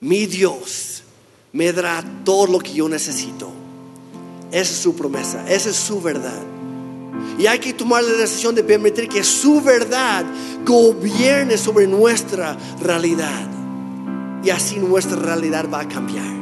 Mi 0.00 0.26
Dios 0.26 1.02
me 1.52 1.72
dará 1.72 2.02
todo 2.24 2.46
lo 2.46 2.58
que 2.58 2.72
yo 2.72 2.88
necesito. 2.88 3.52
Esa 4.50 4.72
es 4.72 4.78
su 4.78 4.96
promesa, 4.96 5.44
esa 5.50 5.68
es 5.68 5.76
su 5.76 6.00
verdad. 6.00 6.42
Y 7.38 7.46
hay 7.46 7.58
que 7.58 7.74
tomar 7.74 8.02
la 8.02 8.12
decisión 8.12 8.54
de 8.54 8.64
permitir 8.64 9.08
que 9.08 9.22
su 9.22 9.60
verdad 9.60 10.24
gobierne 10.64 11.58
sobre 11.58 11.86
nuestra 11.86 12.56
realidad. 12.80 13.46
Y 14.42 14.50
así 14.50 14.78
nuestra 14.78 15.16
realidad 15.16 15.68
va 15.72 15.80
a 15.80 15.88
cambiar. 15.88 16.41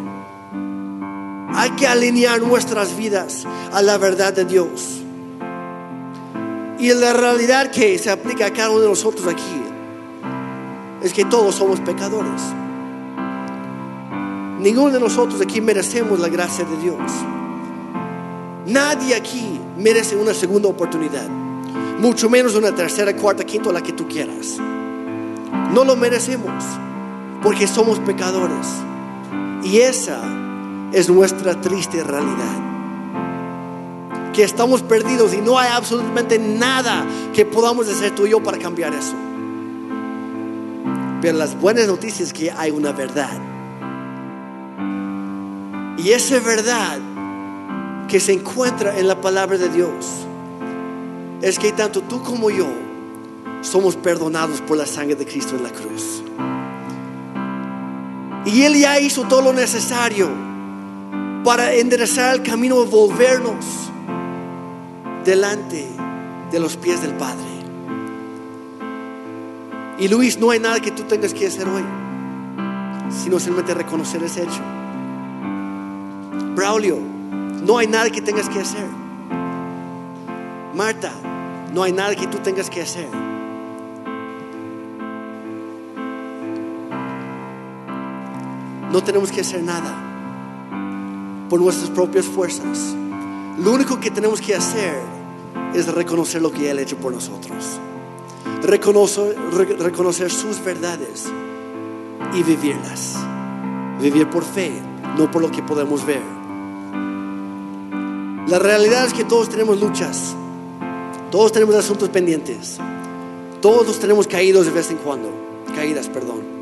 Hay 1.55 1.71
que 1.71 1.87
alinear 1.87 2.41
nuestras 2.41 2.97
vidas 2.97 3.47
a 3.73 3.83
la 3.83 3.99
verdad 3.99 4.33
de 4.33 4.45
Dios. 4.45 5.01
Y 6.79 6.95
la 6.95 7.13
realidad 7.13 7.71
que 7.71 7.99
se 7.99 8.11
aplica 8.11 8.47
a 8.47 8.53
cada 8.53 8.71
uno 8.71 8.81
de 8.81 8.89
nosotros 8.89 9.27
aquí 9.27 9.63
es 11.03 11.13
que 11.13 11.25
todos 11.25 11.57
somos 11.57 11.81
pecadores. 11.81 12.41
Ninguno 14.61 14.91
de 14.91 15.01
nosotros 15.01 15.41
aquí 15.41 15.61
merecemos 15.61 16.19
la 16.19 16.29
gracia 16.29 16.65
de 16.65 16.77
Dios. 16.79 17.11
Nadie 18.67 19.15
aquí 19.15 19.61
merece 19.79 20.17
una 20.17 20.35
segunda 20.35 20.69
oportunidad, 20.69 21.29
mucho 21.99 22.29
menos 22.31 22.55
una 22.55 22.75
tercera, 22.75 23.17
cuarta, 23.17 23.45
quinta, 23.45 23.73
la 23.73 23.83
que 23.83 23.93
tú 23.93 24.07
quieras. 24.07 24.59
No 25.73 25.85
lo 25.85 25.97
merecemos 25.97 26.65
porque 27.43 27.67
somos 27.67 27.99
pecadores. 28.01 28.67
Y 29.63 29.79
esa 29.79 30.21
es 30.93 31.09
nuestra 31.09 31.61
triste 31.61 32.03
realidad. 32.03 32.69
Que 34.33 34.45
estamos 34.45 34.83
perdidos 34.83 35.35
y 35.35 35.39
no 35.39 35.59
hay 35.59 35.69
absolutamente 35.69 36.39
nada 36.39 37.05
que 37.35 37.45
podamos 37.45 37.89
hacer 37.89 38.15
tú 38.15 38.27
y 38.27 38.31
yo 38.31 38.43
para 38.43 38.59
cambiar 38.59 38.95
eso. 38.95 39.15
Pero 41.21 41.37
las 41.37 41.59
buenas 41.61 41.87
noticias 41.87 42.29
es 42.29 42.33
que 42.33 42.51
hay 42.51 42.71
una 42.71 42.93
verdad. 42.93 43.31
Y 45.99 46.11
esa 46.11 46.39
verdad 46.41 46.99
que 48.09 48.21
se 48.21 48.33
encuentra 48.33 48.99
en 48.99 49.07
la 49.07 49.21
palabra 49.21 49.59
de 49.59 49.69
Dios 49.69 50.07
es 51.43 51.59
que 51.59 51.73
tanto 51.73 52.01
tú 52.03 52.23
como 52.23 52.51
yo 52.51 52.67
somos 53.61 53.97
perdonados 53.97 54.61
por 54.63 54.77
la 54.77 54.87
sangre 54.87 55.17
de 55.17 55.27
Cristo 55.27 55.57
en 55.57 55.63
la 55.63 55.71
cruz. 55.71 56.23
Y 58.47 58.63
Él 58.63 58.75
ya 58.79 58.99
hizo 58.99 59.25
todo 59.25 59.43
lo 59.43 59.53
necesario 59.53 60.50
para 61.45 61.73
enderezar 61.73 62.35
el 62.35 62.43
camino 62.43 62.85
volvernos 62.85 63.91
delante 65.25 65.87
de 66.51 66.61
los 66.61 66.77
pies 66.77 67.01
del 67.01 67.15
Padre. 67.15 67.45
Y 69.99 70.09
Luis, 70.09 70.39
no 70.39 70.51
hay 70.51 70.59
nada 70.59 70.81
que 70.81 70.91
tú 70.91 71.03
tengas 71.05 71.33
que 71.33 71.47
hacer 71.47 71.67
hoy, 71.69 71.85
sino 73.11 73.39
simplemente 73.39 73.75
reconocer 73.75 74.23
ese 74.23 74.43
hecho. 74.43 74.63
Braulio, 76.55 76.99
no 76.99 77.79
hay 77.79 77.87
nada 77.87 78.11
que 78.11 78.21
tengas 78.21 78.49
que 78.49 78.61
hacer. 78.61 78.87
Marta, 80.75 81.13
no 81.73 81.83
hay 81.83 81.93
nada 81.93 82.15
que 82.15 82.27
tú 82.27 82.39
tengas 82.39 82.69
que 82.69 82.83
hacer. 82.83 83.09
No 88.91 89.03
tenemos 89.03 89.31
que 89.31 89.41
hacer 89.41 89.63
nada 89.63 90.10
por 91.51 91.61
nuestras 91.61 91.91
propias 91.91 92.25
fuerzas. 92.25 92.95
Lo 93.59 93.73
único 93.73 93.99
que 93.99 94.11
tenemos 94.11 94.41
que 94.41 94.55
hacer 94.55 94.95
es 95.75 95.93
reconocer 95.93 96.41
lo 96.41 96.53
que 96.53 96.71
Él 96.71 96.79
ha 96.79 96.83
hecho 96.83 96.97
por 96.97 97.13
nosotros. 97.13 97.81
Reconocer, 98.63 99.37
reconocer 99.79 100.31
sus 100.31 100.65
verdades 100.65 101.27
y 102.33 102.43
vivirlas. 102.45 103.17
Vivir 104.01 104.31
por 104.31 104.45
fe, 104.45 104.71
no 105.19 105.31
por 105.31 105.43
lo 105.43 105.51
que 105.51 105.63
podemos 105.63 106.07
ver. 106.07 106.23
La 108.47 108.59
realidad 108.59 109.07
es 109.07 109.13
que 109.13 109.25
todos 109.25 109.49
tenemos 109.49 109.81
luchas, 109.81 110.35
todos 111.31 111.53
tenemos 111.53 111.75
asuntos 111.75 112.09
pendientes, 112.09 112.79
todos 113.61 113.99
tenemos 113.99 114.27
caídos 114.27 114.67
de 114.67 114.73
vez 114.73 114.91
en 114.91 114.97
cuando, 114.99 115.29
caídas, 115.75 116.09
perdón. 116.09 116.60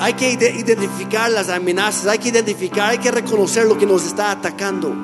Hay 0.00 0.14
que 0.14 0.32
identificar 0.32 1.30
las 1.30 1.48
amenazas, 1.48 2.06
hay 2.06 2.18
que 2.18 2.28
identificar, 2.28 2.90
hay 2.90 2.98
que 2.98 3.10
reconocer 3.10 3.66
lo 3.66 3.76
que 3.76 3.86
nos 3.86 4.06
está 4.06 4.30
atacando. 4.30 4.94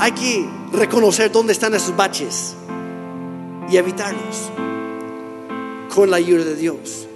Hay 0.00 0.12
que 0.12 0.48
reconocer 0.72 1.30
dónde 1.30 1.52
están 1.52 1.74
esos 1.74 1.94
baches 1.96 2.56
y 3.70 3.76
evitarlos 3.76 4.50
con 5.94 6.10
la 6.10 6.16
ayuda 6.16 6.44
de 6.44 6.56
Dios. 6.56 7.06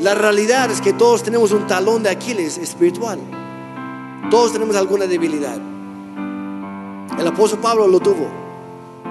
La 0.00 0.14
realidad 0.14 0.70
es 0.70 0.80
que 0.80 0.92
todos 0.92 1.22
tenemos 1.22 1.50
un 1.52 1.66
talón 1.66 2.02
de 2.04 2.10
Aquiles 2.10 2.58
espiritual. 2.58 3.18
Todos 4.30 4.52
tenemos 4.52 4.76
alguna 4.76 5.06
debilidad. 5.06 5.58
El 7.18 7.26
apóstol 7.26 7.60
Pablo 7.60 7.88
lo 7.88 8.00
tuvo. 8.00 8.28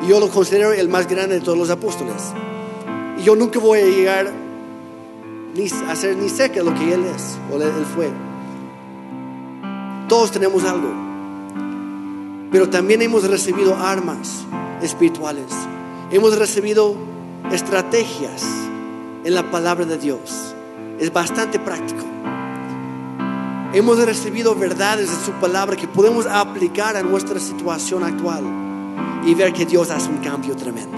Y 0.02 0.08
yo 0.08 0.20
lo 0.20 0.30
considero 0.30 0.72
el 0.72 0.88
más 0.90 1.08
grande 1.08 1.36
de 1.36 1.42
todos 1.42 1.58
los 1.58 1.70
apóstoles. 1.70 2.16
Y 3.20 3.24
yo 3.24 3.36
nunca 3.36 3.60
voy 3.60 3.80
a 3.80 3.86
llegar 3.86 4.41
ni 5.56 5.68
a 5.88 5.96
ser 5.96 6.16
ni 6.18 6.30
de 6.30 6.64
lo 6.64 6.74
que 6.74 6.94
él 6.94 7.04
es 7.06 7.38
o 7.52 7.62
él 7.62 7.86
fue. 7.96 8.10
Todos 10.08 10.32
tenemos 10.32 10.64
algo. 10.64 10.90
Pero 12.52 12.70
también 12.70 13.02
hemos 13.02 13.24
recibido 13.30 13.76
armas 13.76 14.46
espirituales. 14.82 15.46
Hemos 16.12 16.38
recibido 16.38 16.96
estrategias 17.52 18.44
en 19.24 19.34
la 19.34 19.50
palabra 19.50 19.86
de 19.86 19.98
Dios. 19.98 20.54
Es 21.00 21.12
bastante 21.14 21.60
práctico. 21.60 22.04
Hemos 23.74 24.04
recibido 24.04 24.54
verdades 24.54 25.10
de 25.10 25.26
su 25.26 25.32
palabra 25.40 25.78
que 25.78 25.88
podemos 25.88 26.26
aplicar 26.26 26.98
a 26.98 27.04
nuestra 27.04 27.40
situación 27.40 28.04
actual 28.04 28.44
y 29.26 29.34
ver 29.34 29.54
que 29.54 29.66
Dios 29.66 29.90
hace 29.92 30.10
un 30.10 30.18
cambio 30.18 30.56
tremendo. 30.58 30.98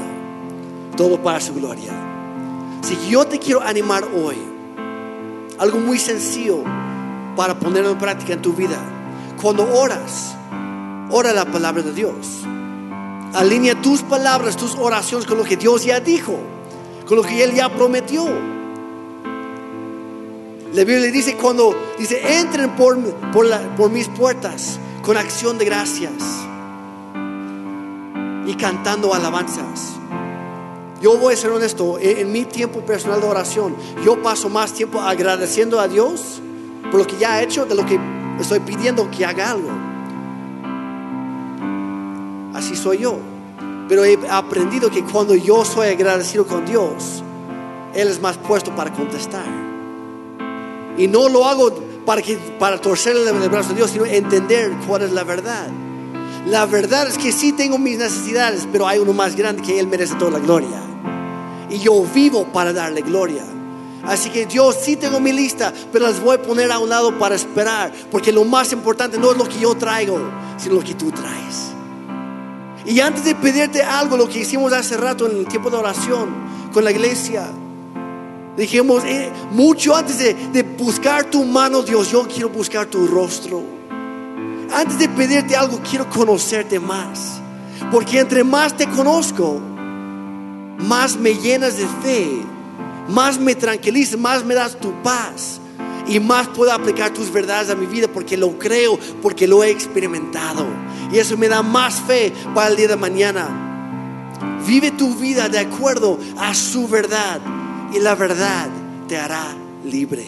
Todo 0.98 1.22
para 1.22 1.40
su 1.40 1.54
gloria. 1.54 2.13
Que 2.88 3.10
yo 3.10 3.26
te 3.26 3.40
quiero 3.40 3.62
animar 3.62 4.04
hoy. 4.04 4.36
Algo 5.58 5.80
muy 5.80 5.98
sencillo 5.98 6.64
para 7.36 7.58
ponerlo 7.58 7.92
en 7.92 7.98
práctica 7.98 8.34
en 8.34 8.42
tu 8.42 8.54
vida. 8.54 8.78
Cuando 9.42 9.64
oras, 9.74 10.36
ora 11.10 11.32
la 11.34 11.46
palabra 11.46 11.82
de 11.82 11.94
Dios. 11.94 12.42
Alinea 13.34 13.82
tus 13.82 14.02
palabras, 14.04 14.58
tus 14.58 14.76
oraciones 14.76 15.26
con 15.26 15.38
lo 15.38 15.44
que 15.44 15.58
Dios 15.58 15.86
ya 15.86 16.00
dijo, 16.00 16.38
con 17.08 17.18
lo 17.18 17.24
que 17.24 17.44
Él 17.44 17.54
ya 17.54 17.74
prometió. 17.74 18.26
La 20.74 20.84
Biblia 20.84 21.12
dice 21.12 21.36
cuando 21.36 21.76
dice, 21.98 22.40
entren 22.40 22.76
por, 22.76 23.00
por 23.32 23.90
mis 23.90 24.08
puertas 24.10 24.80
con 25.02 25.18
acción 25.18 25.58
de 25.58 25.66
gracias 25.66 26.14
y 28.46 28.54
cantando 28.56 29.14
alabanzas. 29.14 30.03
Yo 31.04 31.18
voy 31.18 31.34
a 31.34 31.38
ser 31.38 31.52
honesto, 31.52 32.00
en, 32.00 32.32
mi 32.32 32.46
tiempo 32.46 32.80
personal 32.80 33.20
de 33.20 33.28
oración, 33.28 33.76
yo 34.06 34.24
paso 34.24 34.48
más 34.48 34.72
tiempo 34.72 35.02
agradeciendo 35.02 35.82
a 35.82 35.90
Dios 35.90 36.42
por 36.90 37.02
lo 37.02 37.06
que 37.06 37.18
ya 37.18 37.34
ha 37.34 37.42
hecho 37.42 37.66
de 37.66 37.76
lo 37.76 37.86
que 37.86 38.00
estoy 38.40 38.62
pidiendo 38.62 39.12
que 39.12 39.26
haga 39.26 39.52
algo. 39.52 39.70
Así 42.54 42.78
soy 42.78 43.00
yo. 43.00 43.18
Pero 43.90 44.06
he 44.06 44.18
aprendido 44.30 44.90
que 44.90 45.04
cuando 45.04 45.36
yo 45.36 45.66
soy 45.66 45.90
agradecido 45.90 46.48
con 46.48 46.66
Dios, 46.66 47.22
Él 47.94 48.08
es 48.08 48.22
más 48.22 48.38
puesto 48.38 48.74
para 48.74 48.94
contestar. 48.94 49.44
Y 50.98 51.08
no 51.08 51.28
lo 51.28 51.46
hago 51.46 51.74
para, 52.06 52.22
que, 52.22 52.38
para 52.58 52.80
torcerle 52.80 53.30
el 53.30 53.50
brazo 53.50 53.72
a 53.72 53.76
Dios, 53.76 53.92
sino 53.92 54.06
entender 54.06 54.72
cuál 54.88 55.02
es 55.02 55.12
la 55.12 55.26
verdad. 55.26 55.68
La 56.48 56.66
verdad 56.66 57.10
es 57.10 57.18
que 57.18 57.34
sí 57.34 57.52
tengo 57.52 57.78
mis 57.78 57.98
necesidades, 57.98 58.66
pero 58.72 58.88
hay 58.88 59.00
uno 59.00 59.12
más 59.12 59.36
grande 59.36 59.64
que 59.64 59.78
Él 59.82 59.88
merece 59.88 60.16
toda 60.16 60.32
la 60.32 60.40
gloria. 60.40 60.93
Y 61.74 61.80
yo 61.80 62.04
vivo 62.14 62.46
para 62.46 62.72
darle 62.72 63.02
gloria. 63.02 63.44
Así 64.04 64.30
que 64.30 64.46
Dios 64.46 64.78
sí 64.80 64.96
tengo 64.96 65.20
mi 65.20 65.32
lista, 65.32 65.74
pero 65.92 66.06
las 66.06 66.20
voy 66.22 66.36
a 66.36 66.42
poner 66.42 66.72
a 66.72 66.78
un 66.78 66.90
lado 66.90 67.18
para 67.18 67.34
esperar, 67.36 67.92
porque 68.12 68.32
lo 68.32 68.44
más 68.44 68.72
importante 68.74 69.18
no 69.18 69.32
es 69.32 69.38
lo 69.38 69.46
que 69.46 69.60
yo 69.60 69.74
traigo, 69.76 70.20
sino 70.58 70.76
lo 70.76 70.84
que 70.84 70.94
tú 70.94 71.10
traes. 71.12 71.72
Y 72.86 73.00
antes 73.00 73.24
de 73.24 73.34
pedirte 73.34 73.82
algo, 73.82 74.18
lo 74.18 74.30
que 74.30 74.40
hicimos 74.40 74.72
hace 74.72 74.98
rato 74.98 75.26
en 75.28 75.38
el 75.38 75.48
tiempo 75.48 75.72
de 75.72 75.78
oración 75.78 76.30
con 76.72 76.84
la 76.84 76.92
iglesia, 76.92 77.48
dijimos, 78.56 79.04
eh, 79.06 79.32
mucho 79.52 79.96
antes 79.96 80.20
de, 80.20 80.34
de 80.34 80.62
buscar 80.62 81.24
tu 81.26 81.44
mano, 81.44 81.82
Dios, 81.82 82.12
yo 82.12 82.28
quiero 82.28 82.50
buscar 82.50 82.86
tu 82.86 83.08
rostro. 83.08 83.64
Antes 84.72 85.00
de 85.00 85.10
pedirte 85.10 85.56
algo, 85.56 85.80
quiero 85.90 86.08
conocerte 86.10 86.80
más. 86.80 87.40
Porque 87.90 88.20
entre 88.20 88.44
más 88.44 88.76
te 88.76 88.88
conozco, 88.88 89.62
más 90.84 91.18
me 91.18 91.36
llenas 91.36 91.78
de 91.78 91.88
fe, 92.04 92.42
más 93.10 93.40
me 93.40 93.56
tranquilizas, 93.56 94.20
más 94.20 94.44
me 94.44 94.54
das 94.54 94.78
tu 94.80 94.92
paz 95.02 95.60
y 96.08 96.20
más 96.20 96.48
puedo 96.50 96.72
aplicar 96.72 97.12
tus 97.12 97.32
verdades 97.32 97.70
a 97.70 97.76
mi 97.76 97.86
vida 97.86 98.08
porque 98.08 98.38
lo 98.38 98.58
creo, 98.60 99.00
porque 99.22 99.48
lo 99.48 99.64
he 99.64 99.70
experimentado. 99.70 100.66
Y 101.12 101.20
eso 101.20 101.38
me 101.38 101.48
da 101.48 101.62
más 101.64 102.02
fe 102.02 102.34
para 102.54 102.70
el 102.70 102.76
día 102.76 102.90
de 102.90 102.96
mañana. 102.98 103.48
Vive 104.68 104.92
tu 104.92 105.16
vida 105.16 105.50
de 105.50 105.60
acuerdo 105.60 106.20
a 106.38 106.54
su 106.54 106.88
verdad 106.88 107.40
y 107.94 108.00
la 108.00 108.16
verdad 108.16 108.68
te 109.08 109.18
hará 109.18 109.56
libre. 109.86 110.26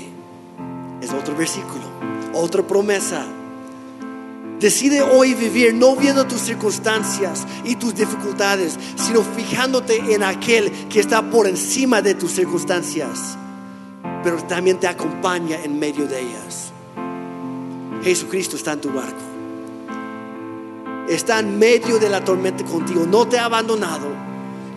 Es 1.01 1.11
otro 1.11 1.35
versículo, 1.35 1.83
otra 2.33 2.63
promesa. 2.63 3.25
Decide 4.65 5.03
hoy 5.03 5.35
vivir 5.35 5.75
no 5.75 5.95
viendo 5.95 6.25
tus 6.25 6.41
circunstancias 6.41 7.45
y 7.63 7.75
tus 7.75 7.93
dificultades, 7.93 8.79
sino 8.95 9.21
fijándote 9.21 10.11
en 10.11 10.23
aquel 10.23 10.71
que 10.89 10.99
está 10.99 11.21
por 11.21 11.45
encima 11.45 12.01
de 12.01 12.15
tus 12.15 12.31
circunstancias, 12.31 13.37
pero 14.23 14.37
también 14.45 14.79
te 14.79 14.87
acompaña 14.87 15.63
en 15.63 15.77
medio 15.77 16.07
de 16.07 16.19
ellas. 16.19 16.71
Jesucristo 18.03 18.55
está 18.55 18.71
en 18.71 18.81
tu 18.81 18.91
barco. 18.91 19.21
Está 21.09 21.37
en 21.41 21.59
medio 21.59 21.99
de 21.99 22.09
la 22.09 22.23
tormenta 22.23 22.65
contigo. 22.65 23.05
No 23.07 23.27
te 23.27 23.37
ha 23.37 23.45
abandonado. 23.45 24.07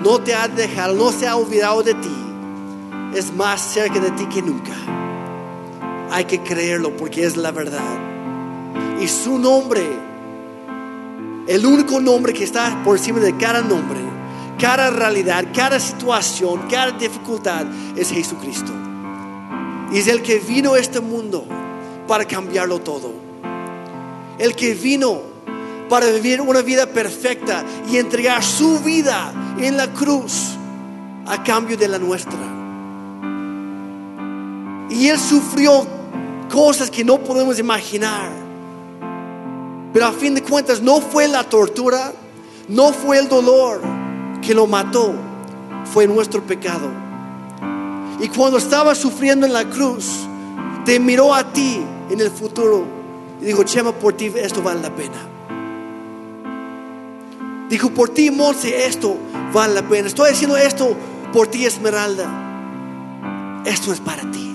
No 0.05 0.21
te 0.21 0.35
ha 0.35 0.49
dejado. 0.49 0.97
No 0.97 1.13
se 1.13 1.27
ha 1.27 1.35
olvidado 1.35 1.83
de 1.83 1.95
ti. 1.95 2.17
Es 3.15 3.33
más 3.33 3.63
cerca 3.63 3.99
de 4.01 4.11
ti 4.11 4.27
que 4.27 4.43
nunca. 4.43 4.75
Hay 6.11 6.27
que 6.27 6.43
creerlo 6.43 6.95
porque 6.95 7.25
es 7.25 7.39
la 7.39 7.53
verdad. 7.53 8.08
Y 9.01 9.09
su 9.09 9.39
nombre, 9.39 9.87
el 11.47 11.65
único 11.65 12.01
nombre 12.01 12.33
que 12.33 12.45
está 12.45 12.83
por 12.85 12.97
encima 12.97 13.21
de 13.21 13.37
cada 13.37 13.61
nombre, 13.61 14.01
cada 14.59 14.91
realidad, 14.91 15.47
cada 15.55 15.79
situación, 15.79 16.63
cada 16.69 16.93
dificultad, 16.93 17.67
es 17.97 18.11
Jesucristo. 18.11 18.73
Y 19.93 19.99
es 19.99 20.09
el 20.09 20.23
que 20.23 20.39
vino 20.39 20.75
a 20.75 20.79
este 20.79 21.01
mundo 21.01 21.47
para 22.07 22.25
cambiarlo 22.25 22.81
todo. 22.81 23.13
El 24.39 24.55
que 24.55 24.75
vino 24.75 25.23
para 25.89 26.07
vivir 26.11 26.41
una 26.41 26.61
vida 26.61 26.87
perfecta 26.87 27.65
y 27.91 27.97
entregar 27.97 28.43
su 28.43 28.81
vida 28.81 29.33
en 29.59 29.77
la 29.77 29.93
cruz 29.93 30.57
a 31.27 31.43
cambio 31.43 31.77
de 31.77 31.89
la 31.89 31.99
nuestra. 31.99 32.39
Y 34.91 35.09
Él 35.09 35.19
sufrió 35.19 35.87
cosas 36.51 36.91
que 36.91 37.05
no 37.05 37.19
podemos 37.19 37.59
imaginar. 37.59 38.31
Pero 39.99 40.11
a 40.11 40.13
fin 40.13 40.33
de 40.33 40.45
cuentas 40.45 40.81
no 40.81 41.01
fue 41.01 41.27
la 41.27 41.43
tortura, 41.43 42.13
no 42.69 42.93
fue 42.93 43.19
el 43.19 43.29
dolor 43.29 43.81
que 44.41 44.55
lo 44.55 44.69
mató, 44.69 45.13
fue 45.93 46.07
nuestro 46.07 46.41
pecado. 46.41 46.89
Y 48.21 48.29
cuando 48.29 48.59
estaba 48.59 48.95
sufriendo 48.95 49.45
en 49.45 49.53
la 49.53 49.69
cruz, 49.69 50.21
te 50.85 51.01
miró 51.01 51.35
a 51.35 51.53
ti 51.53 51.81
en 52.11 52.21
el 52.21 52.31
futuro 52.31 52.85
y 53.43 53.47
dijo, 53.47 53.65
Chema, 53.65 53.91
por 53.91 54.13
ti 54.13 54.33
esto 54.37 54.63
vale 54.63 54.83
la 54.83 54.95
pena. 54.95 55.19
Dijo, 57.69 57.91
por 57.91 58.11
ti, 58.11 58.31
Monse, 58.31 58.87
esto 58.87 59.17
vale 59.53 59.75
la 59.75 59.83
pena. 59.83 60.07
Estoy 60.07 60.31
haciendo 60.31 60.57
esto 60.57 60.95
por 61.33 61.49
ti, 61.49 61.67
Esmeralda. 61.67 63.63
Esto 63.67 63.93
es 63.93 63.99
para 63.99 64.31
ti. 64.31 64.48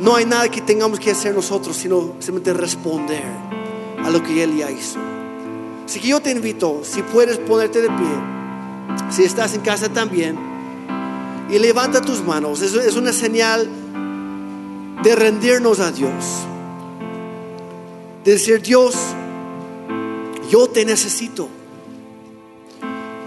No 0.00 0.16
hay 0.16 0.24
nada 0.24 0.50
que 0.50 0.62
tengamos 0.62 0.98
que 0.98 1.10
hacer 1.10 1.34
nosotros, 1.34 1.76
sino 1.76 2.14
simplemente 2.20 2.54
responder 2.54 3.22
a 4.02 4.08
lo 4.08 4.22
que 4.22 4.42
Él 4.42 4.56
ya 4.56 4.70
hizo. 4.70 4.98
Así 5.84 6.00
que 6.00 6.08
yo 6.08 6.20
te 6.20 6.30
invito, 6.30 6.80
si 6.84 7.02
puedes 7.02 7.36
ponerte 7.36 7.82
de 7.82 7.88
pie, 7.88 8.08
si 9.10 9.24
estás 9.24 9.54
en 9.54 9.60
casa 9.60 9.90
también, 9.90 10.38
y 11.50 11.58
levanta 11.58 12.00
tus 12.00 12.24
manos. 12.24 12.62
Es 12.62 12.96
una 12.96 13.12
señal 13.12 13.68
de 15.02 15.16
rendirnos 15.16 15.80
a 15.80 15.92
Dios. 15.92 16.46
De 18.24 18.32
decir, 18.32 18.62
Dios, 18.62 18.94
yo 20.48 20.66
te 20.68 20.86
necesito. 20.86 21.48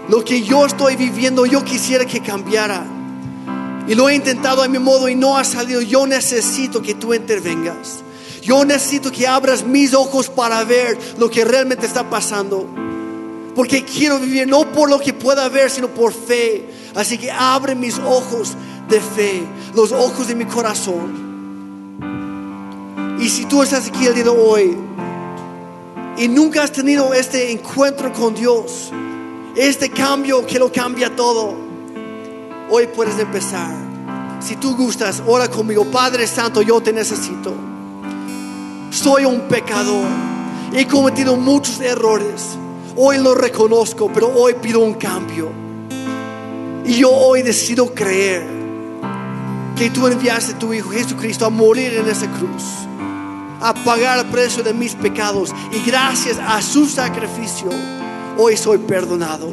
Lo 0.08 0.24
que 0.24 0.42
yo 0.42 0.66
estoy 0.66 0.96
viviendo, 0.96 1.46
yo 1.46 1.62
quisiera 1.62 2.04
que 2.04 2.20
cambiara. 2.20 2.84
Y 3.86 3.94
lo 3.94 4.08
he 4.08 4.14
intentado 4.14 4.62
a 4.62 4.68
mi 4.68 4.78
modo 4.78 5.08
y 5.08 5.14
no 5.14 5.36
ha 5.36 5.44
salido. 5.44 5.80
Yo 5.82 6.06
necesito 6.06 6.80
que 6.80 6.94
tú 6.94 7.12
intervengas. 7.12 8.00
Yo 8.42 8.64
necesito 8.64 9.10
que 9.10 9.26
abras 9.26 9.64
mis 9.64 9.94
ojos 9.94 10.28
para 10.28 10.64
ver 10.64 10.98
lo 11.18 11.30
que 11.30 11.44
realmente 11.44 11.86
está 11.86 12.08
pasando. 12.08 12.66
Porque 13.54 13.84
quiero 13.84 14.18
vivir 14.18 14.48
no 14.48 14.70
por 14.72 14.90
lo 14.90 14.98
que 14.98 15.12
pueda 15.12 15.48
ver, 15.48 15.70
sino 15.70 15.88
por 15.88 16.12
fe. 16.12 16.68
Así 16.94 17.18
que 17.18 17.30
abre 17.30 17.74
mis 17.74 17.98
ojos 17.98 18.54
de 18.88 19.00
fe, 19.00 19.42
los 19.74 19.92
ojos 19.92 20.28
de 20.28 20.34
mi 20.34 20.44
corazón. 20.44 21.24
Y 23.18 23.28
si 23.28 23.44
tú 23.46 23.62
estás 23.62 23.88
aquí 23.88 24.06
el 24.06 24.14
día 24.14 24.24
de 24.24 24.30
hoy 24.30 24.76
y 26.18 26.28
nunca 26.28 26.62
has 26.62 26.72
tenido 26.72 27.14
este 27.14 27.50
encuentro 27.52 28.12
con 28.12 28.34
Dios, 28.34 28.90
este 29.56 29.90
cambio 29.90 30.44
que 30.46 30.58
lo 30.58 30.70
cambia 30.70 31.14
todo, 31.14 31.54
hoy 32.74 32.88
puedes 32.88 33.16
empezar. 33.20 33.72
Si 34.40 34.56
tú 34.56 34.76
gustas, 34.76 35.22
ora 35.28 35.48
conmigo, 35.48 35.84
Padre 35.84 36.26
Santo, 36.26 36.60
yo 36.60 36.80
te 36.80 36.92
necesito. 36.92 37.54
Soy 38.90 39.24
un 39.24 39.42
pecador, 39.42 40.08
he 40.72 40.84
cometido 40.86 41.36
muchos 41.36 41.80
errores. 41.80 42.58
Hoy 42.96 43.18
lo 43.18 43.36
reconozco, 43.36 44.10
pero 44.12 44.26
hoy 44.34 44.54
pido 44.54 44.80
un 44.80 44.94
cambio. 44.94 45.52
Y 46.84 46.94
yo 46.94 47.12
hoy 47.12 47.42
decido 47.42 47.94
creer 47.94 48.44
que 49.76 49.90
tú 49.90 50.08
enviaste 50.08 50.54
a 50.54 50.58
tu 50.58 50.72
Hijo 50.72 50.90
Jesucristo 50.90 51.46
a 51.46 51.50
morir 51.50 51.94
en 51.94 52.08
esa 52.08 52.26
cruz, 52.26 52.64
a 53.60 53.72
pagar 53.72 54.18
el 54.18 54.26
precio 54.26 54.64
de 54.64 54.74
mis 54.74 54.96
pecados. 54.96 55.54
Y 55.70 55.88
gracias 55.88 56.38
a 56.44 56.60
su 56.60 56.86
sacrificio, 56.86 57.70
hoy 58.36 58.56
soy 58.56 58.78
perdonado. 58.78 59.48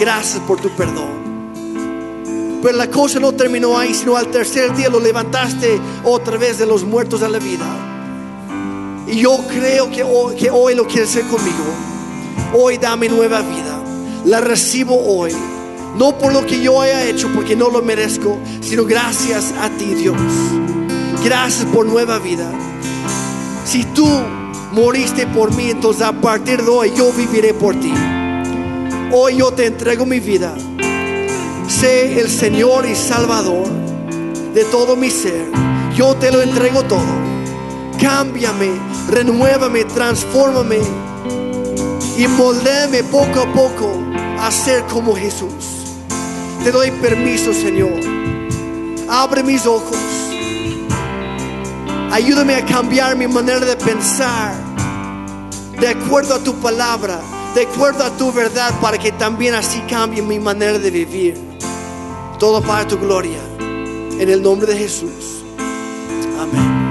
Gracias 0.00 0.42
por 0.44 0.58
tu 0.60 0.70
perdón. 0.70 1.33
Pero 2.64 2.78
la 2.78 2.90
cosa 2.90 3.20
no 3.20 3.32
terminó 3.32 3.76
ahí, 3.76 3.92
sino 3.92 4.16
al 4.16 4.28
tercer 4.28 4.74
día 4.74 4.88
lo 4.88 4.98
levantaste 4.98 5.78
otra 6.02 6.38
vez 6.38 6.56
de 6.56 6.64
los 6.64 6.82
muertos 6.82 7.22
a 7.22 7.28
la 7.28 7.38
vida. 7.38 7.66
Y 9.06 9.20
yo 9.20 9.36
creo 9.50 9.90
que 9.90 10.02
hoy, 10.02 10.74
lo 10.74 10.86
quieres 10.86 11.10
hacer 11.10 11.26
conmigo. 11.26 11.62
Hoy 12.54 12.78
dame 12.78 13.10
nueva 13.10 13.42
vida. 13.42 13.82
La 14.24 14.40
recibo 14.40 14.96
hoy 14.96 15.32
No 15.98 16.16
por 16.16 16.32
lo 16.32 16.46
que 16.46 16.62
yo 16.62 16.80
haya 16.80 17.04
hecho, 17.04 17.30
porque 17.34 17.54
no 17.54 17.68
lo 17.68 17.82
merezco, 17.82 18.38
sino 18.62 18.86
gracias 18.86 19.52
a 19.60 19.68
ti, 19.68 19.94
Dios. 19.94 20.16
Gracias 21.22 21.66
por 21.66 21.84
nueva 21.84 22.18
vida. 22.18 22.50
Si 23.66 23.84
tú 23.84 24.08
moriste 24.72 25.26
por 25.26 25.54
mí, 25.54 25.68
entonces 25.68 26.00
a 26.00 26.14
partir 26.14 26.62
de 26.62 26.70
hoy 26.70 26.92
yo 26.96 27.12
viviré 27.12 27.52
por 27.52 27.78
ti. 27.78 27.92
Hoy 29.12 29.36
yo 29.36 29.52
te 29.52 29.66
entrego 29.66 30.06
mi 30.06 30.18
vida. 30.18 30.56
Sé 31.80 32.20
el 32.20 32.30
Señor 32.30 32.86
y 32.86 32.94
Salvador 32.94 33.68
de 34.54 34.64
todo 34.66 34.94
mi 34.94 35.10
ser. 35.10 35.50
Yo 35.96 36.14
te 36.14 36.30
lo 36.30 36.40
entrego 36.40 36.84
todo. 36.84 37.02
Cámbiame, 38.00 38.70
renuévame, 39.10 39.84
transfórmame 39.84 40.78
y 42.16 42.28
moldéame 42.28 43.02
poco 43.02 43.40
a 43.40 43.52
poco 43.52 43.90
a 44.38 44.52
ser 44.52 44.84
como 44.84 45.16
Jesús. 45.16 45.96
Te 46.62 46.70
doy 46.70 46.92
permiso, 46.92 47.52
Señor. 47.52 48.00
Abre 49.08 49.42
mis 49.42 49.66
ojos. 49.66 49.98
Ayúdame 52.12 52.54
a 52.54 52.64
cambiar 52.64 53.16
mi 53.16 53.26
manera 53.26 53.66
de 53.66 53.76
pensar 53.76 54.54
de 55.80 55.88
acuerdo 55.88 56.36
a 56.36 56.38
tu 56.38 56.54
palabra, 56.54 57.20
de 57.56 57.62
acuerdo 57.62 58.04
a 58.04 58.16
tu 58.16 58.32
verdad, 58.32 58.72
para 58.80 58.96
que 58.96 59.10
también 59.10 59.54
así 59.54 59.80
cambie 59.88 60.22
mi 60.22 60.38
manera 60.38 60.78
de 60.78 60.90
vivir. 60.92 61.53
Todo 62.38 62.60
para 62.60 62.86
tu 62.86 62.98
gloria. 62.98 63.40
En 63.58 64.28
el 64.28 64.42
nombre 64.42 64.72
de 64.72 64.78
Jesús. 64.78 65.44
Amén. 66.38 66.83